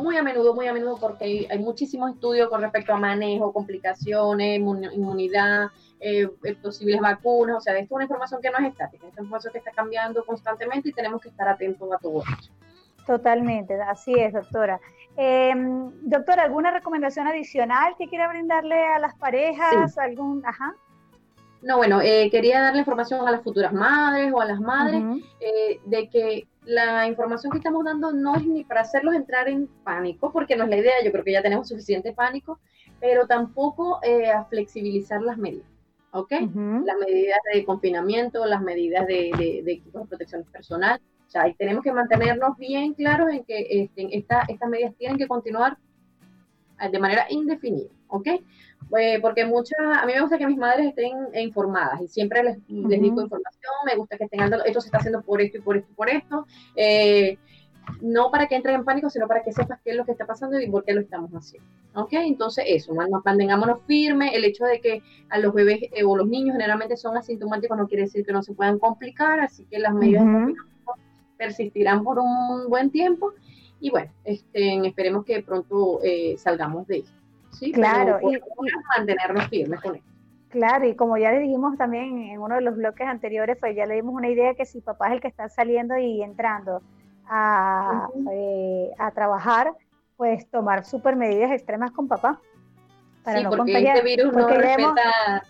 muy 0.00 0.16
a 0.16 0.22
menudo, 0.22 0.54
muy 0.54 0.66
a 0.66 0.72
menudo, 0.72 0.96
porque 0.98 1.46
hay, 1.50 1.58
muchísimos 1.58 2.12
estudios 2.12 2.48
con 2.48 2.62
respecto 2.62 2.92
a 2.92 2.96
manejo, 2.96 3.52
complicaciones, 3.52 4.58
inmunidad, 4.58 5.68
eh, 6.00 6.28
eh, 6.44 6.54
posibles 6.56 7.00
vacunas, 7.00 7.58
o 7.58 7.60
sea, 7.60 7.74
esto 7.74 7.84
es 7.84 7.92
una 7.92 8.04
información 8.04 8.40
que 8.40 8.50
no 8.50 8.58
es 8.58 8.72
estática, 8.72 9.06
es 9.06 9.12
una 9.12 9.22
información 9.22 9.52
que 9.52 9.58
está 9.58 9.70
cambiando 9.72 10.24
constantemente 10.24 10.88
y 10.88 10.92
tenemos 10.92 11.20
que 11.20 11.28
estar 11.28 11.46
atentos 11.48 11.92
a 11.92 11.98
todo 11.98 12.22
esto. 12.22 12.52
Totalmente, 13.06 13.74
así 13.82 14.14
es, 14.14 14.32
doctora. 14.32 14.80
Em, 15.16 15.90
doctora, 16.02 16.44
¿alguna 16.44 16.70
recomendación 16.70 17.26
adicional 17.26 17.94
que 17.98 18.08
quiera 18.08 18.28
brindarle 18.28 18.82
a 18.86 18.98
las 18.98 19.14
parejas? 19.16 19.98
¿Algún, 19.98 20.42
ajá? 20.46 20.74
No, 21.62 21.76
bueno, 21.76 22.00
eh, 22.00 22.30
quería 22.30 22.62
darle 22.62 22.78
información 22.78 23.26
a 23.26 23.30
las 23.30 23.42
futuras 23.42 23.72
madres 23.72 24.32
o 24.32 24.40
a 24.40 24.46
las 24.46 24.60
madres 24.60 25.02
de 25.84 26.08
que 26.08 26.46
la 26.64 27.06
información 27.06 27.50
que 27.50 27.58
estamos 27.58 27.84
dando 27.84 28.12
no 28.12 28.36
es 28.36 28.46
ni 28.46 28.64
para 28.64 28.82
hacerlos 28.82 29.14
entrar 29.14 29.48
en 29.48 29.66
pánico, 29.84 30.32
porque 30.32 30.56
no 30.56 30.64
es 30.64 30.70
la 30.70 30.76
idea, 30.76 30.94
yo 31.04 31.10
creo 31.12 31.24
que 31.24 31.32
ya 31.32 31.42
tenemos 31.42 31.68
suficiente 31.68 32.12
pánico, 32.12 32.60
pero 33.00 33.26
tampoco 33.26 33.98
eh, 34.02 34.30
a 34.30 34.44
flexibilizar 34.44 35.22
las 35.22 35.38
medidas, 35.38 35.66
¿ok? 36.12 36.32
Las 36.32 36.98
medidas 36.98 37.38
de 37.52 37.64
confinamiento, 37.64 38.44
las 38.44 38.60
medidas 38.60 39.06
de, 39.06 39.30
de, 39.64 39.72
equipos 39.72 40.02
de 40.02 40.08
protección 40.08 40.44
personal, 40.44 41.00
o 41.26 41.30
sea, 41.30 41.52
tenemos 41.56 41.82
que 41.82 41.92
mantenernos 41.92 42.56
bien 42.58 42.92
claros 42.92 43.30
en 43.30 43.44
que 43.44 43.66
este, 43.70 44.16
estas 44.16 44.68
medidas 44.68 44.94
tienen 44.96 45.16
que 45.16 45.28
continuar 45.28 45.78
de 46.88 46.98
manera 46.98 47.26
indefinida, 47.28 47.90
¿ok? 48.08 48.28
Eh, 48.98 49.18
porque 49.20 49.44
muchas, 49.44 49.78
a 49.80 50.06
mí 50.06 50.12
me 50.14 50.20
gusta 50.20 50.38
que 50.38 50.46
mis 50.46 50.56
madres 50.56 50.88
estén 50.88 51.12
informadas 51.34 52.00
y 52.00 52.08
siempre 52.08 52.42
les, 52.42 52.58
les 52.68 53.00
digo 53.00 53.22
información, 53.22 53.72
me 53.86 53.94
gusta 53.94 54.16
que 54.16 54.24
estén, 54.24 54.40
esto 54.42 54.80
se 54.80 54.88
está 54.88 54.98
haciendo 54.98 55.22
por 55.22 55.40
esto 55.40 55.58
y 55.58 55.60
por 55.60 55.76
esto 55.76 55.88
y 55.92 55.94
por 55.94 56.08
esto, 56.08 56.46
eh, 56.74 57.38
no 58.00 58.30
para 58.30 58.46
que 58.46 58.56
entren 58.56 58.76
en 58.76 58.84
pánico, 58.84 59.10
sino 59.10 59.28
para 59.28 59.42
que 59.42 59.52
sepas 59.52 59.80
qué 59.84 59.90
es 59.90 59.96
lo 59.96 60.04
que 60.04 60.12
está 60.12 60.26
pasando 60.26 60.60
y 60.60 60.68
por 60.68 60.84
qué 60.84 60.92
lo 60.92 61.00
estamos 61.00 61.30
haciendo, 61.32 61.68
¿ok? 61.94 62.12
Entonces 62.14 62.64
eso, 62.66 62.94
mantengámonos 62.94 63.80
firmes, 63.86 64.32
el 64.34 64.44
hecho 64.44 64.64
de 64.64 64.80
que 64.80 65.02
a 65.28 65.38
los 65.38 65.54
bebés 65.54 65.82
eh, 65.92 66.02
o 66.04 66.16
los 66.16 66.26
niños 66.26 66.54
generalmente 66.54 66.96
son 66.96 67.16
asintomáticos 67.16 67.76
no 67.76 67.86
quiere 67.86 68.04
decir 68.04 68.24
que 68.24 68.32
no 68.32 68.42
se 68.42 68.54
puedan 68.54 68.78
complicar, 68.78 69.40
así 69.40 69.64
que 69.66 69.78
las 69.78 69.94
medidas 69.94 70.24
persistirán 71.36 72.02
por 72.02 72.18
un 72.18 72.68
buen 72.68 72.90
tiempo 72.90 73.32
y 73.80 73.90
bueno, 73.90 74.10
este, 74.24 74.86
esperemos 74.86 75.24
que 75.24 75.42
pronto 75.42 76.00
eh, 76.02 76.36
salgamos 76.38 76.86
de 76.86 76.98
esto. 76.98 77.12
¿sí? 77.52 77.72
Claro, 77.72 78.18
y, 78.30 78.38
mantenernos 78.96 79.48
firmes 79.48 79.80
con 79.80 79.96
esto. 79.96 80.08
Claro, 80.50 80.86
y 80.86 80.96
como 80.96 81.16
ya 81.16 81.30
le 81.30 81.40
dijimos 81.40 81.78
también 81.78 82.18
en 82.22 82.40
uno 82.40 82.56
de 82.56 82.60
los 82.60 82.76
bloques 82.76 83.06
anteriores, 83.06 83.56
pues 83.58 83.76
ya 83.76 83.86
le 83.86 83.94
dimos 83.94 84.14
una 84.14 84.28
idea 84.28 84.54
que 84.54 84.66
si 84.66 84.80
papá 84.80 85.08
es 85.08 85.14
el 85.14 85.20
que 85.20 85.28
está 85.28 85.48
saliendo 85.48 85.96
y 85.96 86.22
entrando 86.22 86.82
eh, 88.32 88.90
a, 88.98 89.10
trabajar, 89.14 89.72
pues 90.16 90.50
tomar 90.50 90.84
super 90.84 91.14
medidas 91.14 91.52
extremas 91.52 91.92
con 91.92 92.08
papá. 92.08 92.40
Para 93.22 93.42
no 93.42 93.50
porque 93.50 93.78
este 93.78 94.02
virus 94.02 94.32
no 94.32 94.48
respeta... 94.48 95.44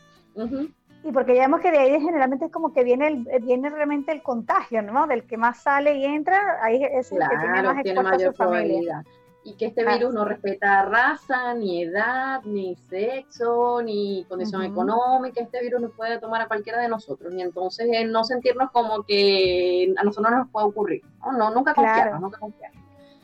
Y 1.02 1.12
porque 1.12 1.34
ya 1.34 1.42
vemos 1.42 1.60
que 1.60 1.70
de 1.70 1.78
ahí 1.78 2.00
generalmente 2.00 2.46
es 2.46 2.52
como 2.52 2.72
que 2.72 2.84
viene 2.84 3.08
el, 3.08 3.40
viene 3.42 3.70
realmente 3.70 4.12
el 4.12 4.22
contagio, 4.22 4.82
¿no? 4.82 5.06
Del 5.06 5.24
que 5.24 5.36
más 5.36 5.62
sale 5.62 5.94
y 5.94 6.04
entra, 6.04 6.58
ahí 6.62 6.82
es 6.84 7.10
el 7.12 7.18
que 7.18 7.36
tiene 7.38 7.62
más 7.62 7.82
tiene 7.82 8.02
mayor 8.02 8.34
probabilidad 8.34 9.02
y 9.42 9.54
que 9.54 9.66
este 9.66 9.84
virus 9.84 10.12
no 10.12 10.24
respeta 10.24 10.84
raza, 10.84 11.54
ni 11.54 11.82
edad, 11.82 12.42
ni 12.44 12.76
sexo, 12.76 13.80
ni 13.82 14.24
condición 14.28 14.62
económica. 14.62 15.40
Este 15.40 15.62
virus 15.62 15.80
nos 15.80 15.92
puede 15.92 16.18
tomar 16.18 16.42
a 16.42 16.46
cualquiera 16.46 16.80
de 16.80 16.88
nosotros 16.88 17.32
y 17.34 17.40
entonces 17.40 17.88
no 18.06 18.22
sentirnos 18.24 18.70
como 18.70 19.02
que 19.04 19.94
a 19.96 20.04
nosotros 20.04 20.30
no 20.30 20.38
nos 20.38 20.50
puede 20.50 20.66
ocurrir. 20.66 21.02
No, 21.24 21.50
nunca 21.54 21.74
confiar, 21.74 22.20
nunca 22.20 22.38
confiar. 22.38 22.72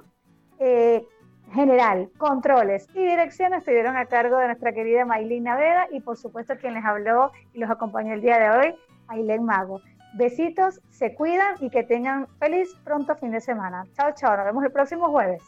eh, 0.57 1.05
general, 1.53 2.09
controles 2.17 2.87
y 2.95 3.05
dirección 3.05 3.53
estuvieron 3.53 3.95
a 3.95 4.07
cargo 4.07 4.37
de 4.37 4.47
nuestra 4.47 4.73
querida 4.73 5.05
Maylina 5.05 5.55
Vega 5.55 5.87
y 5.91 6.01
por 6.01 6.17
supuesto 6.17 6.57
quien 6.57 6.73
les 6.73 6.83
habló 6.83 7.31
y 7.53 7.59
los 7.59 7.69
acompañó 7.69 8.15
el 8.15 8.21
día 8.21 8.39
de 8.39 8.49
hoy, 8.49 8.73
Ailén 9.09 9.45
Mago. 9.45 9.79
Besitos, 10.15 10.81
se 10.89 11.13
cuidan 11.13 11.53
y 11.59 11.69
que 11.69 11.83
tengan 11.83 12.25
feliz 12.39 12.73
pronto 12.83 13.15
fin 13.15 13.29
de 13.29 13.41
semana. 13.41 13.85
Chao, 13.93 14.11
chao, 14.15 14.35
nos 14.35 14.47
vemos 14.47 14.63
el 14.63 14.71
próximo 14.71 15.09
jueves. 15.09 15.43